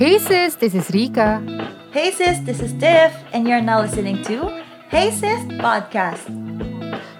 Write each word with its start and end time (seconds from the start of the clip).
Hey 0.00 0.16
sis, 0.16 0.56
this 0.56 0.72
is 0.72 0.88
Rika. 0.96 1.44
Hey 1.92 2.08
sis, 2.08 2.40
this 2.48 2.64
is 2.64 2.72
Tiff, 2.80 3.12
and 3.36 3.44
you're 3.44 3.60
now 3.60 3.84
listening 3.84 4.24
to 4.24 4.48
Hey 4.88 5.12
Sis 5.12 5.44
Podcast. 5.60 6.24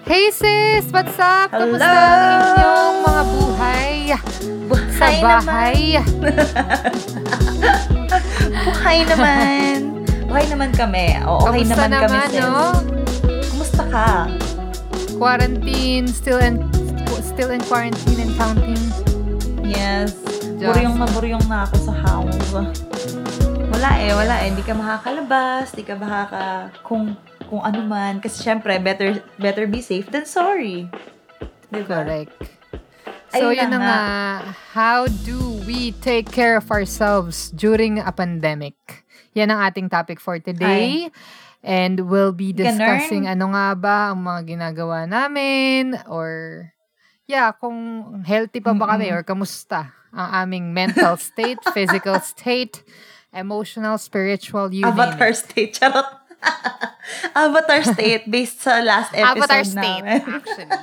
Hey 0.01 0.33
sis, 0.33 0.89
what's 0.89 1.13
up? 1.21 1.53
Hello! 1.53 1.77
Kamusta 1.77 1.93
ang 1.93 2.41
inyong 2.57 2.97
mga 3.05 3.23
buhay? 3.29 4.17
Sa 4.97 5.05
Buhay 5.13 5.21
bahay. 5.21 6.01
Buhay 8.65 8.97
naman. 9.05 10.01
Buhay 10.25 10.45
naman 10.49 10.73
kami. 10.73 11.21
O, 11.21 11.37
okay 11.53 11.61
Kamusta 11.61 11.85
naman, 11.85 11.89
kami, 11.93 12.17
naman, 12.17 12.29
sis. 12.33 12.41
no? 12.41 12.81
Kumusta 13.45 13.83
ka? 13.93 14.25
Quarantine, 15.21 16.09
still 16.09 16.41
in 16.41 16.57
still 17.21 17.53
in 17.53 17.61
quarantine 17.69 18.25
and 18.25 18.33
counting. 18.41 18.81
Yes. 19.61 20.17
Just- 20.61 20.77
Buryong 20.77 20.93
na 21.01 21.07
buryong 21.09 21.45
na 21.49 21.65
ako 21.65 21.75
sa 21.89 21.93
house. 22.05 22.37
Wala 23.73 23.89
eh, 23.97 24.13
wala 24.13 24.45
eh. 24.45 24.53
Hindi 24.53 24.61
ka 24.61 24.77
makakalabas, 24.77 25.73
hindi 25.73 25.89
ka 25.89 25.97
makaka... 25.97 26.69
Kung, 26.85 27.17
kung 27.49 27.65
ano 27.65 27.81
man. 27.81 28.21
Kasi 28.21 28.45
syempre, 28.45 28.77
better, 28.77 29.25
better 29.41 29.65
be 29.65 29.81
safe 29.81 30.05
than 30.13 30.29
sorry. 30.29 30.85
Diba? 31.73 32.05
Correct. 32.05 32.37
So, 33.33 33.49
Ayun 33.49 33.57
yun 33.57 33.69
na 33.73 33.77
na 33.81 33.81
nga. 33.81 34.01
How 34.77 35.09
do 35.25 35.57
we 35.65 35.97
take 35.97 36.29
care 36.29 36.61
of 36.61 36.69
ourselves 36.69 37.49
during 37.57 37.97
a 37.97 38.13
pandemic? 38.13 38.77
Yan 39.33 39.49
ang 39.49 39.65
ating 39.65 39.89
topic 39.89 40.21
for 40.21 40.37
today. 40.37 41.09
And 41.65 42.05
we'll 42.05 42.37
be 42.37 42.53
discussing 42.53 43.25
ano 43.25 43.49
nga 43.57 43.73
ba 43.73 43.97
ang 44.13 44.21
mga 44.21 44.45
ginagawa 44.45 45.09
namin 45.09 45.97
or 46.05 46.69
yeah, 47.25 47.49
kung 47.49 48.21
healthy 48.29 48.61
pa 48.61 48.77
ba 48.77 48.93
kami 48.93 49.09
or 49.09 49.25
kamusta 49.25 49.89
ang 50.11 50.45
aming 50.45 50.73
mental 50.73 51.15
state, 51.17 51.59
physical 51.75 52.19
state, 52.19 52.83
emotional, 53.31 53.97
spiritual, 53.97 54.73
you 54.73 54.83
Avatar 54.85 55.31
state. 55.33 55.75
Charot. 55.75 56.07
Avatar 57.35 57.81
state 57.85 58.25
based 58.25 58.61
sa 58.61 58.81
last 58.81 59.13
episode 59.13 59.37
Avatar 59.37 59.63
state, 59.63 60.03
namin. 60.03 60.21
actually. 60.27 60.81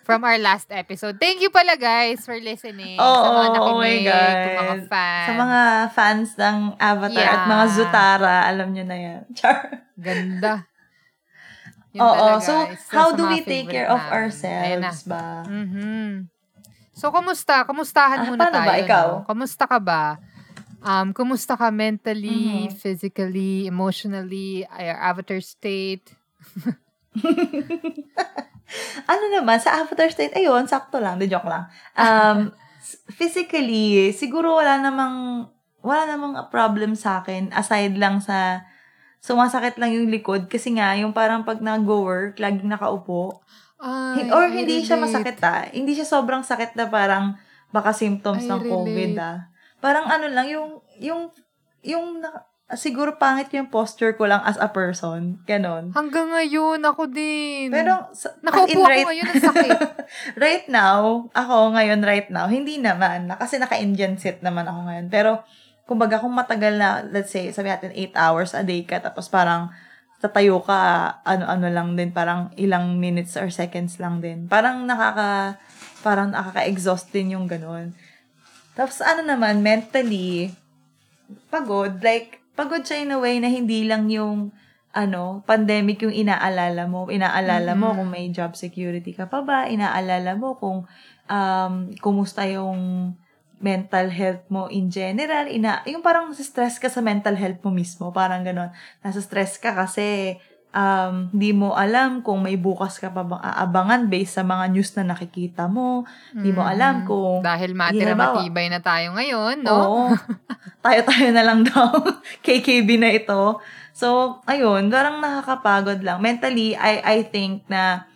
From 0.00 0.26
our 0.26 0.38
last 0.42 0.66
episode. 0.74 1.22
Thank 1.22 1.38
you 1.38 1.54
pala 1.54 1.78
guys 1.78 2.26
for 2.26 2.34
listening. 2.34 2.98
Oo, 2.98 3.06
sa 3.06 3.30
mga 3.30 3.58
oh 3.62 3.78
my 3.78 3.94
nakinig, 3.94 4.06
God. 4.10 4.34
sa 4.34 4.50
mga 4.50 4.74
fans. 4.90 5.22
Sa 5.22 5.32
mga 5.36 5.60
fans 5.94 6.28
ng 6.34 6.56
Avatar 6.76 7.22
at 7.22 7.30
Yeah. 7.38 7.46
mga 7.46 7.64
Zutara, 7.70 8.34
alam 8.50 8.68
nyo 8.74 8.84
na 8.86 8.96
yan. 8.98 9.22
Char. 9.38 9.86
Ganda. 9.94 10.66
Yun 11.90 12.00
Oo, 12.02 12.14
talaga, 12.14 12.42
so 12.42 12.54
isa 12.70 12.90
how 12.90 13.08
do 13.14 13.22
we 13.26 13.42
take 13.42 13.66
care 13.66 13.86
of 13.86 13.98
namin. 13.98 14.14
Ourselves 14.14 14.98
ba? 15.06 15.42
Mhm. 15.46 16.30
So, 17.00 17.08
kumusta? 17.08 17.64
Kumustahan 17.64 18.20
Ah, 18.20 18.28
muna 18.28 18.44
paano 18.44 18.56
tayo. 18.60 18.68
ba? 18.68 18.74
Ikaw? 18.84 19.06
No? 19.08 19.24
Kumusta 19.24 19.64
ka 19.64 19.78
ba? 19.80 20.20
Um, 20.80 21.16
kumusta 21.16 21.56
ka 21.56 21.72
mentally, 21.72 22.68
Mhm. 22.68 22.76
physically, 22.76 23.64
emotionally, 23.64 24.68
your 24.68 25.00
avatar 25.00 25.40
state? 25.40 26.12
Ano 29.10 29.24
naman, 29.34 29.58
sa 29.58 29.82
Avatar 29.82 30.14
state, 30.14 30.30
ayun, 30.38 30.62
sakto 30.70 31.02
lang, 31.02 31.18
di 31.18 31.26
joke 31.26 31.50
lang. 31.50 31.66
Um, 31.98 32.54
physically, 33.18 34.14
siguro 34.14 34.62
wala 34.62 34.78
namang, 34.78 35.50
wala 35.82 36.06
namang 36.06 36.38
problem 36.54 36.94
sa 36.94 37.18
akin, 37.18 37.50
aside 37.50 37.98
lang 37.98 38.22
sa, 38.22 38.62
sumasakit 39.18 39.74
lang 39.74 39.90
yung 39.90 40.06
likod, 40.06 40.46
kasi 40.46 40.70
nga, 40.78 40.94
yung 40.94 41.10
parang 41.10 41.42
pag 41.42 41.58
nag-work, 41.58 42.38
laging 42.38 42.70
nakaupo, 42.70 43.42
Ay, 43.80 44.28
or 44.28 44.52
I 44.52 44.62
hindi 44.62 44.84
siya 44.84 45.00
masakit 45.00 45.40
ah. 45.40 45.64
Hindi 45.72 45.96
siya 45.96 46.04
sobrang 46.04 46.44
sakit 46.44 46.76
na 46.76 46.92
parang 46.92 47.40
baka 47.72 47.96
symptoms 47.96 48.44
I 48.44 48.48
ng 48.52 48.62
COVID 48.68 49.12
ah. 49.16 49.48
Parang 49.80 50.04
ano 50.04 50.28
lang, 50.28 50.46
yung, 50.52 50.84
yung, 51.00 51.32
yung, 51.80 52.20
na, 52.20 52.44
siguro 52.76 53.16
pangit 53.16 53.48
yung 53.56 53.72
posture 53.72 54.14
ko 54.14 54.28
lang 54.28 54.44
as 54.44 54.60
a 54.60 54.68
person. 54.68 55.40
Ganon. 55.48 55.96
Hanggang 55.96 56.28
ngayon, 56.28 56.84
ako 56.84 57.08
din. 57.08 57.72
Pero, 57.72 58.12
sa, 58.12 58.36
as 58.36 58.44
Nakaupo 58.44 58.68
in 58.68 58.76
ako 58.76 58.90
right, 58.92 59.06
ngayon, 59.08 59.26
ang 59.26 59.44
sakit. 59.48 59.70
right 60.44 60.66
now, 60.68 61.26
ako 61.32 61.72
ngayon 61.72 62.00
right 62.04 62.28
now, 62.28 62.46
hindi 62.46 62.76
naman. 62.76 63.32
Na, 63.32 63.40
kasi 63.40 63.56
naka-Indian 63.56 64.20
sit 64.20 64.44
naman 64.44 64.68
ako 64.68 64.86
ngayon. 64.86 65.06
Pero, 65.08 65.40
kumbaga 65.88 66.20
kung 66.22 66.36
matagal 66.36 66.76
na, 66.78 67.02
let's 67.08 67.32
say, 67.32 67.50
sabi 67.50 67.72
natin 67.72 67.90
8 67.90 68.14
hours 68.14 68.52
a 68.54 68.62
day 68.62 68.84
ka, 68.86 69.02
tapos 69.02 69.26
parang 69.26 69.72
tatayo 70.20 70.60
ka, 70.60 70.78
ano-ano 71.24 71.72
lang 71.72 71.96
din, 71.96 72.12
parang 72.12 72.52
ilang 72.60 73.00
minutes 73.00 73.40
or 73.40 73.48
seconds 73.48 73.96
lang 73.96 74.20
din. 74.20 74.44
Parang 74.46 74.84
nakaka, 74.84 75.56
parang 76.04 76.28
nakaka-exhaust 76.30 77.08
din 77.08 77.34
yung 77.34 77.48
ganun. 77.48 77.96
Tapos 78.76 79.00
ano 79.00 79.24
naman, 79.24 79.64
mentally, 79.64 80.52
pagod, 81.48 82.04
like, 82.04 82.38
pagod 82.52 82.84
siya 82.84 83.00
in 83.00 83.16
a 83.16 83.18
way 83.18 83.40
na 83.40 83.48
hindi 83.48 83.88
lang 83.88 84.12
yung, 84.12 84.52
ano, 84.92 85.40
pandemic 85.48 86.04
yung 86.04 86.12
inaalala 86.12 86.84
mo. 86.84 87.08
Inaalala 87.08 87.72
mo 87.72 87.94
Mhm. 87.94 87.96
kung 87.96 88.08
may 88.12 88.26
job 88.28 88.52
security 88.52 89.16
ka 89.16 89.24
pa 89.24 89.40
ba. 89.40 89.66
Inaalala 89.72 90.36
mo 90.36 90.58
kung, 90.60 90.84
um, 91.30 91.72
kumusta 92.02 92.44
yung 92.44 93.12
mental 93.60 94.08
health 94.08 94.48
mo 94.48 94.66
in 94.66 94.88
general. 94.88 95.44
Ina, 95.44 95.84
yung 95.84 96.00
parang 96.00 96.32
stress 96.32 96.80
ka 96.80 96.88
sa 96.88 97.04
mental 97.04 97.36
health 97.36 97.60
mo 97.60 97.70
mismo. 97.70 98.08
Parang 98.10 98.40
ganon. 98.40 98.72
Nasa 99.00 99.20
stress 99.20 99.60
ka 99.60 99.76
kasi 99.76 100.40
um, 100.72 101.28
di 101.30 101.52
mo 101.52 101.76
alam 101.76 102.24
kung 102.24 102.40
may 102.40 102.56
bukas 102.56 102.96
ka 102.96 103.12
pa 103.12 103.20
bang 103.20 103.36
aabangan 103.38 104.08
based 104.08 104.40
sa 104.40 104.42
mga 104.42 104.64
news 104.72 104.90
na 104.96 105.12
nakikita 105.12 105.68
mo. 105.68 106.08
Di 106.32 106.50
mo 106.50 106.64
alam 106.64 107.04
Mhm. 107.04 107.06
kung 107.06 107.38
Dahil 107.44 107.76
matira 107.76 108.16
matibay 108.16 108.72
na 108.72 108.80
tayo 108.80 109.12
ngayon, 109.12 109.60
no? 109.60 109.76
Oo. 109.76 110.02
Tayo-tayo 110.84 111.28
na 111.30 111.44
lang 111.44 111.60
daw. 111.60 111.92
KKB 112.44 112.88
na 112.96 113.12
ito. 113.12 113.60
So, 113.92 114.40
ayun, 114.48 114.88
parang 114.88 115.20
nakakapagod 115.20 116.00
lang. 116.00 116.24
Mentally, 116.24 116.72
I 116.72 117.04
I 117.04 117.18
think 117.28 117.68
na 117.68 118.08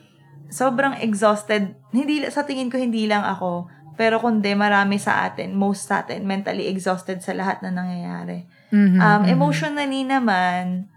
sobrang 0.48 0.96
exhausted. 1.02 1.76
Hindi 1.92 2.24
sa 2.32 2.48
tingin 2.48 2.72
ko 2.72 2.80
hindi 2.80 3.04
lang 3.04 3.20
ako, 3.20 3.68
pero 3.94 4.18
kundi 4.18 4.52
marami 4.54 4.98
sa 4.98 5.24
atin, 5.26 5.54
most 5.54 5.86
sa 5.86 6.02
atin 6.02 6.26
mentally 6.26 6.66
exhausted 6.66 7.22
sa 7.22 7.32
lahat 7.32 7.62
na 7.62 7.70
nangyayari. 7.70 8.46
Mhm, 8.70 8.98
Um 8.98 9.20
mhm. 9.22 9.30
emotionally 9.30 10.02
naman 10.02 10.90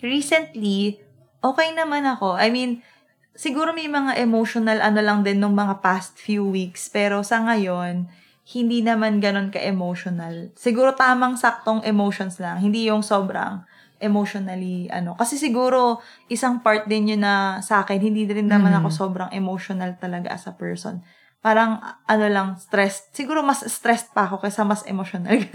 recently 0.00 1.00
okay 1.40 1.72
naman 1.72 2.04
ako. 2.04 2.36
I 2.36 2.52
mean, 2.52 2.84
siguro 3.32 3.72
may 3.72 3.88
mga 3.88 4.16
emotional 4.20 4.80
ano 4.80 5.00
lang 5.00 5.24
din 5.24 5.40
nung 5.40 5.56
mga 5.56 5.80
past 5.80 6.16
few 6.20 6.44
weeks, 6.44 6.88
pero 6.88 7.24
sa 7.24 7.40
ngayon 7.44 8.08
hindi 8.50 8.82
naman 8.82 9.22
ganun 9.22 9.54
ka-emotional. 9.54 10.50
Siguro 10.58 10.90
tamang 10.98 11.38
saktong 11.38 11.86
emotions 11.86 12.42
lang, 12.42 12.58
hindi 12.58 12.90
yung 12.90 13.04
sobrang 13.06 13.62
emotionally 14.02 14.90
ano. 14.90 15.14
Kasi 15.14 15.38
siguro 15.38 16.02
isang 16.26 16.58
part 16.58 16.88
din 16.90 17.14
yun 17.14 17.22
na 17.22 17.62
sa 17.62 17.84
akin, 17.84 18.00
hindi 18.02 18.26
rin 18.26 18.50
naman 18.50 18.74
Mhm. 18.74 18.78
ako 18.82 18.88
sobrang 18.90 19.30
emotional 19.30 19.94
talaga 20.02 20.34
as 20.34 20.50
a 20.50 20.54
person. 20.56 21.04
Parang 21.40 21.80
ano 22.04 22.26
lang, 22.28 22.48
stressed. 22.60 23.16
Siguro 23.16 23.40
mas 23.40 23.64
stressed 23.64 24.12
pa 24.12 24.28
ako 24.28 24.44
kaysa 24.44 24.64
mas 24.64 24.84
emotional. 24.86 25.40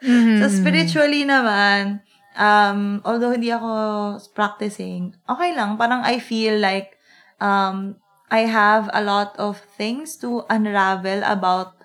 Mhm, 0.00 0.40
So, 0.40 0.48
spiritually 0.48 1.28
naman, 1.28 2.00
um, 2.32 3.04
although 3.04 3.36
hindi 3.36 3.52
ako 3.52 3.68
practicing, 4.32 5.12
okay 5.28 5.52
lang. 5.52 5.76
Parang 5.76 6.00
I 6.00 6.16
feel 6.16 6.56
like 6.56 6.96
um, 7.36 8.00
I 8.32 8.48
have 8.48 8.88
a 8.96 9.04
lot 9.04 9.36
of 9.36 9.60
things 9.76 10.16
to 10.24 10.48
unravel 10.48 11.20
about 11.20 11.84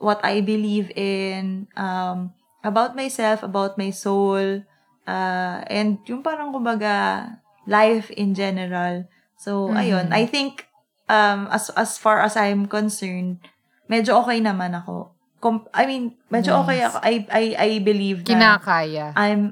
what 0.00 0.24
I 0.24 0.40
believe 0.40 0.88
in, 0.96 1.68
um, 1.76 2.32
about 2.64 2.96
myself, 2.96 3.44
about 3.44 3.76
my 3.76 3.92
soul, 3.92 4.64
uh, 5.04 5.58
and 5.68 6.00
yung 6.08 6.24
parang 6.24 6.56
kumbaga, 6.56 7.28
life 7.68 8.08
in 8.16 8.32
general. 8.32 9.04
So, 9.36 9.68
Mhm. 9.68 9.76
ayun. 9.76 10.06
I 10.16 10.24
think, 10.24 10.64
um, 11.10 11.50
as, 11.50 11.74
as 11.74 11.98
far 11.98 12.22
as 12.22 12.38
I'm 12.38 12.70
concerned, 12.70 13.42
medyo 13.90 14.22
okay 14.22 14.38
naman 14.38 14.78
ako. 14.78 15.10
Com- 15.42 15.66
I 15.74 15.90
mean, 15.90 16.14
medyo 16.30 16.54
Nice. 16.54 16.62
okay 16.62 16.78
ako. 16.86 16.96
I, 17.02 17.14
I, 17.26 17.44
I 17.58 17.68
believe 17.82 18.22
na 18.22 18.30
Kinakaya. 18.62 19.10
I'm, 19.18 19.50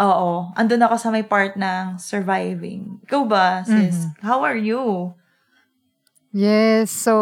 oo, 0.00 0.48
andun 0.56 0.80
ako 0.80 0.96
sa 0.96 1.12
may 1.12 1.26
part 1.26 1.60
ng 1.60 2.00
surviving. 2.00 3.04
Ikaw 3.04 3.22
ba, 3.28 3.60
sis? 3.68 4.08
Mhm. 4.08 4.24
How 4.24 4.40
are 4.40 4.56
you? 4.56 5.12
Yes, 6.34 6.90
so, 6.90 7.14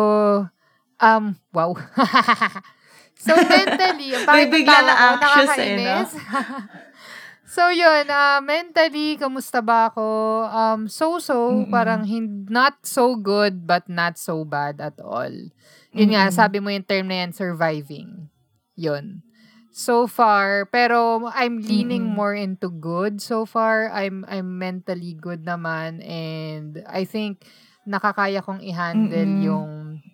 um, 1.02 1.36
wow. 1.52 1.76
so, 3.24 3.36
mentally, 3.36 4.16
ang 4.16 4.24
May 4.28 4.48
pangit 4.48 4.48
ng 4.48 4.54
bigla 4.56 4.78
na 4.88 4.94
anxious 5.12 5.52
eh, 5.60 5.76
no? 5.84 5.96
so, 7.52 7.68
yun, 7.68 8.08
ah, 8.08 8.40
mentally, 8.40 9.20
kamusta 9.20 9.60
ba 9.60 9.92
ako? 9.92 10.06
Um, 10.48 10.80
so-so, 10.88 11.68
Mm-mm. 11.68 11.68
parang 11.68 12.02
hin- 12.08 12.48
not 12.48 12.80
so 12.88 13.12
good, 13.14 13.68
but 13.68 13.84
not 13.88 14.16
so 14.16 14.42
bad 14.44 14.80
at 14.80 14.96
all. 15.04 15.32
Yun 15.92 16.10
nga, 16.16 16.32
Mm-mm. 16.32 16.34
sabi 16.34 16.58
mo 16.64 16.72
yung 16.72 16.86
term 16.88 17.12
na 17.12 17.24
yan, 17.24 17.32
surviving. 17.36 18.32
Yun. 18.74 19.20
So 19.72 20.04
far, 20.04 20.68
pero 20.68 21.28
I'm 21.32 21.56
leaning 21.60 22.04
Mm-mm. 22.04 22.16
more 22.16 22.36
into 22.36 22.68
good 22.68 23.24
so 23.24 23.48
far. 23.48 23.88
I'm 23.88 24.20
I'm 24.28 24.60
mentally 24.60 25.16
good 25.16 25.48
naman 25.48 26.04
and 26.04 26.84
I 26.84 27.08
think 27.08 27.48
nakakaya 27.88 28.44
kong 28.44 28.60
i-handle 28.60 29.32
Mm-mm. 29.32 29.44
yung 29.48 29.68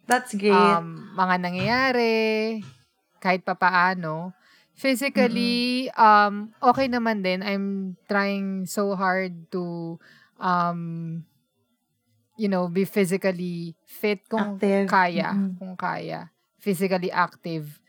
That's 0.06 0.30
great. 0.38 0.54
um, 0.54 1.10
mga 1.18 1.34
nangyayari 1.42 2.16
kahit 3.18 3.42
papaano. 3.42 4.30
Physically, 4.78 5.90
um, 5.98 6.54
okay 6.62 6.86
naman 6.86 7.26
din. 7.26 7.42
I'm 7.42 7.98
trying 8.06 8.62
so 8.62 8.94
hard 8.94 9.50
to, 9.50 9.98
um, 10.38 11.22
you 12.38 12.46
know, 12.46 12.70
be 12.70 12.86
physically 12.86 13.74
fit 13.82 14.22
kung 14.30 14.54
Active. 14.54 14.86
kaya. 14.86 15.34
Mm-mm. 15.34 15.58
Kung 15.58 15.74
kaya. 15.74 16.30
Physically 16.62 17.10
active. 17.10 17.82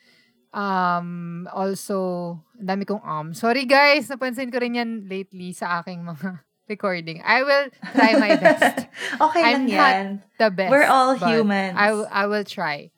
Um, 0.50 1.46
also, 1.54 2.42
dami 2.58 2.90
kong 2.90 3.06
um. 3.06 3.28
Sorry 3.38 3.70
guys, 3.70 4.10
napansin 4.10 4.50
ko 4.50 4.58
rin 4.58 4.82
yan 4.82 5.06
lately 5.06 5.54
sa 5.54 5.86
aking 5.86 6.02
mga 6.02 6.42
recording. 6.74 7.22
I 7.22 7.46
will 7.46 7.70
try 7.94 8.18
my 8.18 8.34
best. 8.34 8.90
Okay 9.30 9.42
I'm 9.46 9.70
lang 9.70 9.78
not 9.78 9.94
yan. 9.94 10.08
The 10.42 10.50
best. 10.50 10.72
We're 10.74 10.90
all 10.90 11.14
humans. 11.22 11.78
I, 11.78 11.88
w- 11.94 12.10
I 12.10 12.26
will 12.26 12.46
try. 12.50 12.90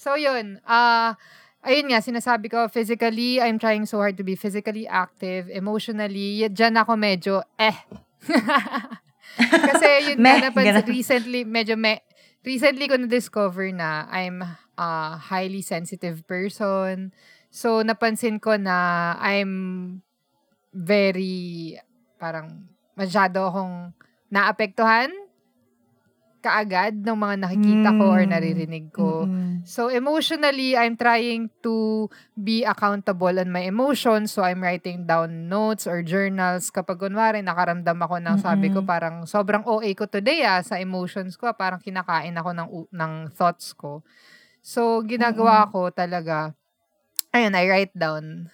So, 0.00 0.16
yun. 0.16 0.56
Uh, 0.64 1.12
ayun 1.66 1.90
nga, 1.90 2.00
sinasabi 2.00 2.46
ko, 2.46 2.70
physically, 2.70 3.42
I'm 3.42 3.58
trying 3.58 3.84
so 3.84 3.98
hard 3.98 4.14
to 4.16 4.24
be 4.24 4.38
physically 4.38 4.86
active. 4.86 5.50
Emotionally, 5.50 6.46
dyan 6.46 6.78
ako 6.78 6.94
medyo, 6.94 7.42
eh. 7.58 7.74
Kasi 9.68 10.14
yun 10.14 10.22
Meh, 10.22 10.38
nga, 10.40 10.48
napansin, 10.48 10.86
recently, 10.86 11.42
medyo 11.44 11.74
me, 11.74 12.00
recently 12.46 12.86
ko 12.86 12.94
na-discover 12.96 13.74
na 13.74 14.06
I'm 14.08 14.40
a 14.78 14.90
highly 15.18 15.60
sensitive 15.60 16.22
person. 16.24 17.10
So, 17.50 17.82
napansin 17.82 18.38
ko 18.38 18.54
na 18.56 19.18
I'm 19.18 20.00
very, 20.70 21.76
parang, 22.16 22.70
masyado 22.96 23.52
akong 23.52 23.92
naapektuhan 24.32 25.25
kaagad 26.40 27.02
ng 27.02 27.18
mga 27.18 27.36
nakikita 27.42 27.90
ko 27.96 28.04
or 28.12 28.22
Mm. 28.24 28.32
naririnig 28.32 28.86
ko. 28.94 29.26
Mm-mm. 29.26 29.64
So 29.66 29.90
emotionally, 29.90 30.78
I'm 30.78 30.94
trying 30.94 31.50
to 31.66 32.06
be 32.38 32.62
accountable 32.62 33.34
on 33.42 33.50
my 33.50 33.66
emotions. 33.66 34.30
So 34.30 34.46
I'm 34.46 34.62
writing 34.62 35.04
down 35.10 35.50
notes 35.50 35.90
or 35.90 36.06
journals 36.06 36.70
kapag 36.70 37.02
kunwari 37.02 37.42
nakaramdam 37.42 37.98
ako 37.98 38.16
ng 38.22 38.36
sabi 38.38 38.70
ko 38.70 38.86
parang 38.86 39.26
sobrang 39.26 39.66
OA 39.66 39.90
ko 39.98 40.06
today 40.06 40.46
ah 40.46 40.62
sa 40.62 40.78
emotions 40.78 41.34
ko, 41.34 41.50
ah, 41.50 41.56
parang 41.56 41.82
kinakain 41.82 42.36
ako 42.38 42.50
ng 42.54 42.68
ng 42.94 43.12
thoughts 43.34 43.74
ko. 43.74 44.06
So 44.62 45.02
ginagawa 45.02 45.66
ko 45.70 45.90
talaga 45.90 46.54
ayun, 47.34 47.52
I 47.52 47.64
write 47.68 47.94
down 47.98 48.48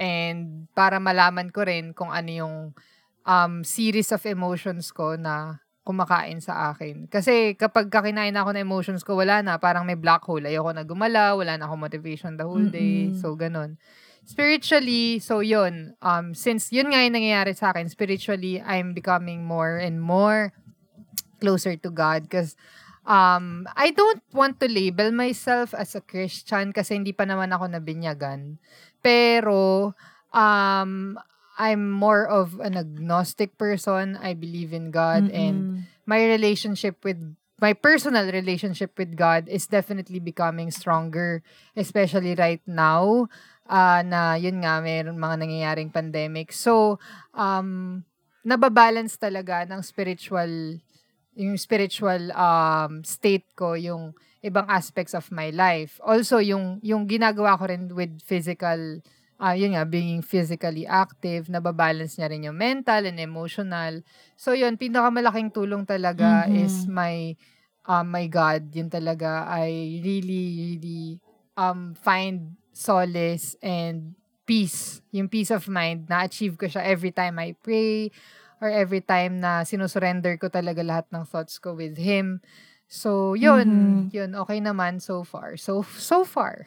and 0.00 0.66
para 0.72 0.98
malaman 0.98 1.52
ko 1.52 1.64
rin 1.64 1.92
kung 1.92 2.10
ano 2.10 2.30
yung 2.30 2.56
um, 3.24 3.54
series 3.62 4.10
of 4.12 4.24
emotions 4.26 4.90
ko 4.90 5.16
na 5.16 5.60
kumakain 5.90 6.38
sa 6.38 6.70
akin. 6.70 7.10
Kasi 7.10 7.58
kapag 7.58 7.90
kakinain 7.90 8.38
ako 8.38 8.54
ng 8.54 8.62
emotions 8.62 9.02
ko, 9.02 9.18
wala 9.18 9.42
na. 9.42 9.58
Parang 9.58 9.82
may 9.82 9.98
black 9.98 10.22
hole. 10.22 10.46
Ayoko 10.46 10.70
na 10.70 10.86
gumalaw. 10.86 11.42
Wala 11.42 11.58
na 11.58 11.66
akong 11.66 11.82
motivation 11.82 12.38
the 12.38 12.46
whole 12.46 12.70
day. 12.70 13.10
Mm-mm. 13.10 13.18
So, 13.18 13.34
ganun. 13.34 13.76
Spiritually, 14.22 15.18
so 15.18 15.42
yun. 15.42 15.98
Um, 15.98 16.38
since 16.38 16.70
yun 16.70 16.94
nga 16.94 17.02
yung 17.02 17.18
nangyayari 17.18 17.50
sa 17.58 17.74
akin, 17.74 17.90
spiritually, 17.90 18.62
I'm 18.62 18.94
becoming 18.94 19.42
more 19.42 19.74
and 19.82 19.98
more 19.98 20.54
closer 21.42 21.74
to 21.74 21.90
God. 21.90 22.30
Because 22.30 22.54
um, 23.02 23.66
I 23.74 23.90
don't 23.90 24.22
want 24.30 24.62
to 24.62 24.70
label 24.70 25.10
myself 25.10 25.74
as 25.74 25.98
a 25.98 26.04
Christian 26.04 26.70
kasi 26.70 26.94
hindi 26.94 27.10
pa 27.10 27.26
naman 27.26 27.50
ako 27.50 27.74
nabinyagan. 27.74 28.62
Pero, 29.02 29.92
um, 30.30 31.18
I'm 31.60 31.92
more 31.92 32.24
of 32.24 32.56
an 32.64 32.80
agnostic 32.80 33.60
person. 33.60 34.16
I 34.16 34.32
believe 34.32 34.72
in 34.72 34.88
God 34.88 35.28
and 35.28 35.56
Mm-mm. 35.60 35.80
my 36.08 36.24
relationship 36.24 37.04
with 37.04 37.20
my 37.60 37.76
personal 37.76 38.32
relationship 38.32 38.96
with 38.96 39.12
God 39.12 39.44
is 39.44 39.68
definitely 39.68 40.18
becoming 40.24 40.72
stronger, 40.72 41.44
especially 41.76 42.32
right 42.32 42.64
now 42.64 43.28
ah, 43.68 44.00
na 44.00 44.40
yun 44.40 44.64
nga 44.64 44.80
mayroon 44.80 45.20
mga 45.20 45.36
nangyayaring 45.44 45.92
pandemic. 45.92 46.50
So, 46.56 46.96
um 47.36 48.02
nababalance 48.40 49.20
talaga 49.20 49.68
ng 49.68 49.84
spiritual 49.84 50.80
yung 51.36 51.56
spiritual 51.60 52.32
um 52.32 53.04
state 53.04 53.46
ko, 53.52 53.76
yung 53.76 54.16
ibang 54.40 54.64
aspects 54.66 55.12
of 55.12 55.28
my 55.28 55.52
life. 55.52 56.00
Also 56.00 56.40
yung 56.40 56.80
yung 56.80 57.04
ginagawa 57.04 57.60
ko 57.60 57.68
rin 57.68 57.92
with 57.92 58.24
physical 58.24 59.04
ah 59.40 59.56
yun 59.56 59.72
nga, 59.74 59.88
being 59.88 60.20
physically 60.20 60.84
active, 60.86 61.48
nababalance 61.48 62.20
niya 62.20 62.28
rin 62.30 62.46
yung 62.46 62.58
mental 62.60 63.08
and 63.08 63.18
emotional. 63.18 64.04
So 64.36 64.52
yun, 64.52 64.76
pinakamalaking 64.76 65.50
tulong 65.56 65.88
talaga 65.88 66.46
Mhm. 66.52 66.60
is 66.60 66.84
my 66.86 67.34
um, 67.88 68.10
my 68.12 68.26
God. 68.28 68.70
Yun 68.74 68.90
talaga, 68.90 69.46
I 69.48 70.00
really, 70.04 70.44
really 70.76 71.20
um, 71.56 71.94
find 71.96 72.56
solace 72.72 73.56
and 73.62 74.14
peace. 74.46 75.00
Yung 75.12 75.28
peace 75.28 75.50
of 75.50 75.66
mind, 75.68 76.08
na-achieve 76.10 76.56
ko 76.58 76.66
siya 76.68 76.84
every 76.86 77.12
time 77.12 77.38
I 77.38 77.54
pray 77.60 78.10
or 78.60 78.68
every 78.68 79.00
time 79.00 79.40
na 79.40 79.64
sinusurrender 79.64 80.36
ko 80.40 80.48
talaga 80.52 80.84
lahat 80.84 81.06
ng 81.12 81.24
thoughts 81.24 81.56
ko 81.58 81.74
with 81.74 81.96
Him. 81.96 82.40
So, 82.90 83.34
yun. 83.38 84.08
Mhm. 84.08 84.12
Yun, 84.12 84.30
okay 84.44 84.60
naman 84.60 85.00
so 85.00 85.22
far. 85.24 85.56
So, 85.56 85.82
so 85.84 86.24
far. 86.26 86.66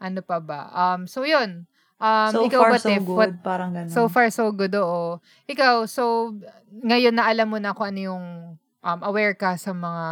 Ano 0.00 0.24
pa 0.24 0.40
ba? 0.40 0.72
Um, 0.72 1.04
so, 1.04 1.22
yun. 1.22 1.68
Um, 2.00 2.32
so 2.32 2.48
ikaw 2.48 2.60
far, 2.64 2.72
ba, 2.72 2.78
so 2.80 2.88
Tiff? 2.88 3.04
good. 3.04 3.18
What, 3.20 3.32
parang 3.44 3.76
ganun. 3.76 3.92
So 3.92 4.08
far, 4.08 4.32
so 4.32 4.48
good, 4.50 4.72
oo. 4.72 5.20
Ikaw, 5.44 5.84
so, 5.84 6.32
ngayon 6.72 7.20
na 7.20 7.28
alam 7.28 7.52
mo 7.52 7.60
na 7.60 7.76
kung 7.76 7.92
ano 7.92 8.00
yung 8.00 8.26
um, 8.80 9.00
aware 9.04 9.36
ka 9.36 9.56
sa 9.60 9.76
mga 9.76 10.06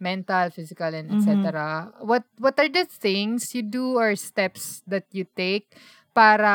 mental, 0.00 0.52
physical, 0.52 0.92
and 0.92 1.08
etc. 1.16 1.90
What 2.04 2.24
what 2.36 2.56
are 2.60 2.68
the 2.68 2.84
things 2.84 3.52
you 3.56 3.64
do 3.64 3.96
or 3.96 4.12
steps 4.16 4.84
that 4.84 5.08
you 5.12 5.24
take 5.24 5.72
para 6.12 6.52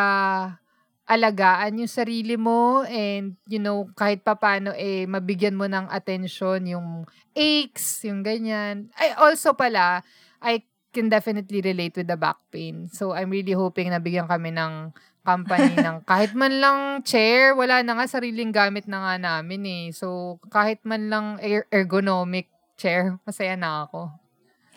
alagaan 1.10 1.82
yung 1.82 1.90
sarili 1.90 2.38
mo 2.38 2.86
and 2.86 3.34
you 3.50 3.58
know 3.58 3.90
kahit 3.98 4.22
papano 4.22 4.70
eh 4.78 5.10
mabigyan 5.10 5.58
mo 5.58 5.66
ng 5.66 5.90
attention 5.90 6.62
yung 6.70 7.10
aches 7.34 8.06
yung 8.06 8.22
ganyan 8.22 8.94
ay 8.94 9.18
also 9.18 9.58
pala 9.58 10.06
I 10.38 10.62
can 10.90 11.08
definitely 11.08 11.62
relate 11.62 11.94
with 11.96 12.10
the 12.10 12.18
back 12.18 12.38
pain 12.50 12.90
so 12.90 13.14
I'm 13.14 13.30
really 13.30 13.54
hoping 13.54 13.94
na 13.94 14.02
bigyan 14.02 14.26
kami 14.26 14.54
ng 14.54 14.94
company 15.22 15.78
ng 15.78 16.04
kahit 16.10 16.34
man 16.34 16.58
lang 16.58 16.80
chair 17.06 17.54
wala 17.54 17.86
na 17.86 17.98
nga 17.98 18.06
sariling 18.10 18.50
gamit 18.50 18.90
na 18.90 19.04
nga 19.04 19.16
namin 19.18 19.62
eh 19.66 19.86
so 19.94 20.38
kahit 20.50 20.82
man 20.88 21.08
lang 21.12 21.38
er- 21.44 21.70
ergonomic 21.70 22.50
chair 22.80 23.16
masaya 23.26 23.54
na 23.54 23.86
ako 23.86 24.10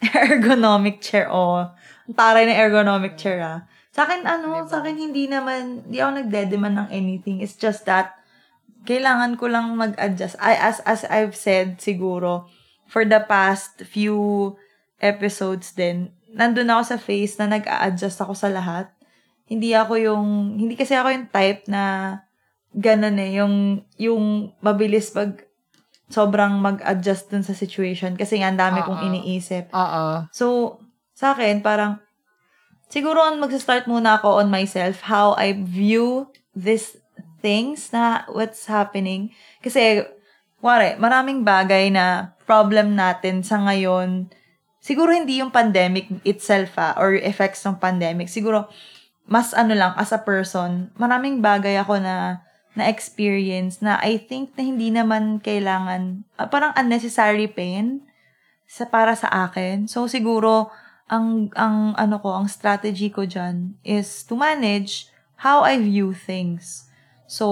ergonomic 0.30 0.98
chair, 0.98 1.30
oh. 1.30 1.70
Ang 2.10 2.16
taray 2.18 2.44
na 2.46 2.58
ergonomic 2.58 3.14
chair, 3.14 3.38
ah. 3.38 3.58
Sa 3.94 4.08
akin, 4.08 4.26
ano, 4.26 4.64
sa 4.66 4.82
akin, 4.82 4.98
hindi 4.98 5.30
naman, 5.30 5.86
hindi 5.86 6.02
ako 6.02 6.10
nagde-demand 6.24 6.76
ng 6.86 6.90
anything. 6.90 7.38
It's 7.44 7.54
just 7.54 7.86
that, 7.86 8.18
kailangan 8.82 9.38
ko 9.38 9.46
lang 9.46 9.70
mag-adjust. 9.78 10.34
I, 10.42 10.58
as, 10.58 10.82
as 10.82 11.06
I've 11.06 11.38
said, 11.38 11.78
siguro, 11.78 12.50
for 12.90 13.06
the 13.06 13.22
past 13.22 13.86
few 13.86 14.52
episodes 15.02 15.74
din, 15.74 16.14
nandun 16.32 16.70
ako 16.70 16.82
sa 16.94 16.96
phase 16.96 17.34
na 17.42 17.50
nag-a-adjust 17.58 18.22
ako 18.22 18.32
sa 18.32 18.48
lahat. 18.48 18.88
Hindi 19.50 19.74
ako 19.74 19.98
yung, 19.98 20.56
hindi 20.56 20.78
kasi 20.78 20.94
ako 20.94 21.12
yung 21.12 21.28
type 21.28 21.66
na, 21.68 22.16
ganun 22.72 23.18
eh, 23.20 23.36
yung, 23.42 23.84
yung 23.98 24.54
mabilis 24.62 25.12
pag, 25.12 25.44
sobrang 26.12 26.60
mag-adjust 26.60 27.32
dun 27.32 27.40
sa 27.40 27.56
situation 27.56 28.20
kasi 28.20 28.36
nga 28.36 28.52
ang 28.52 28.60
dami 28.60 28.84
kong 28.84 29.00
Oo. 29.00 29.06
iniisip. 29.08 29.72
oo 29.72 30.28
So, 30.28 30.76
sa 31.16 31.32
akin, 31.32 31.64
parang, 31.64 32.04
siguro 32.92 33.24
mag-start 33.40 33.88
muna 33.88 34.20
ako 34.20 34.44
on 34.44 34.52
myself, 34.52 35.00
how 35.08 35.32
I 35.40 35.56
view 35.56 36.28
these 36.52 37.00
things 37.40 37.90
na 37.96 38.28
what's 38.28 38.68
happening. 38.68 39.32
Kasi, 39.64 40.04
wari, 40.60 41.00
maraming 41.00 41.42
bagay 41.42 41.88
na 41.88 42.36
problem 42.44 42.92
natin 42.92 43.40
sa 43.40 43.58
ngayon, 43.64 44.28
siguro 44.82 45.14
hindi 45.14 45.38
yung 45.38 45.54
pandemic 45.54 46.10
itself 46.26 46.74
ah, 46.76 46.92
or 46.98 47.14
effects 47.14 47.62
ng 47.62 47.78
pandemic. 47.78 48.26
Siguro, 48.26 48.66
mas 49.24 49.54
ano 49.54 49.72
lang, 49.72 49.94
as 49.94 50.10
a 50.10 50.18
person, 50.18 50.90
maraming 50.98 51.38
bagay 51.38 51.78
ako 51.78 52.02
na 52.02 52.42
na-experience 52.74 53.78
na 53.78 54.00
I 54.02 54.18
think 54.18 54.58
na 54.58 54.66
hindi 54.66 54.90
naman 54.90 55.38
kailangan, 55.38 56.26
ah, 56.36 56.50
parang 56.50 56.74
unnecessary 56.74 57.46
pain 57.46 58.02
sa 58.66 58.88
para 58.90 59.14
sa 59.14 59.30
akin. 59.48 59.86
So 59.86 60.08
siguro 60.10 60.72
ang 61.06 61.52
ang 61.54 61.92
ano 61.94 62.16
ko, 62.18 62.32
ang 62.32 62.48
strategy 62.48 63.12
ko 63.12 63.28
diyan 63.28 63.76
is 63.84 64.24
to 64.24 64.32
manage 64.34 65.12
how 65.38 65.60
I 65.60 65.76
view 65.76 66.16
things. 66.16 66.88
So 67.28 67.46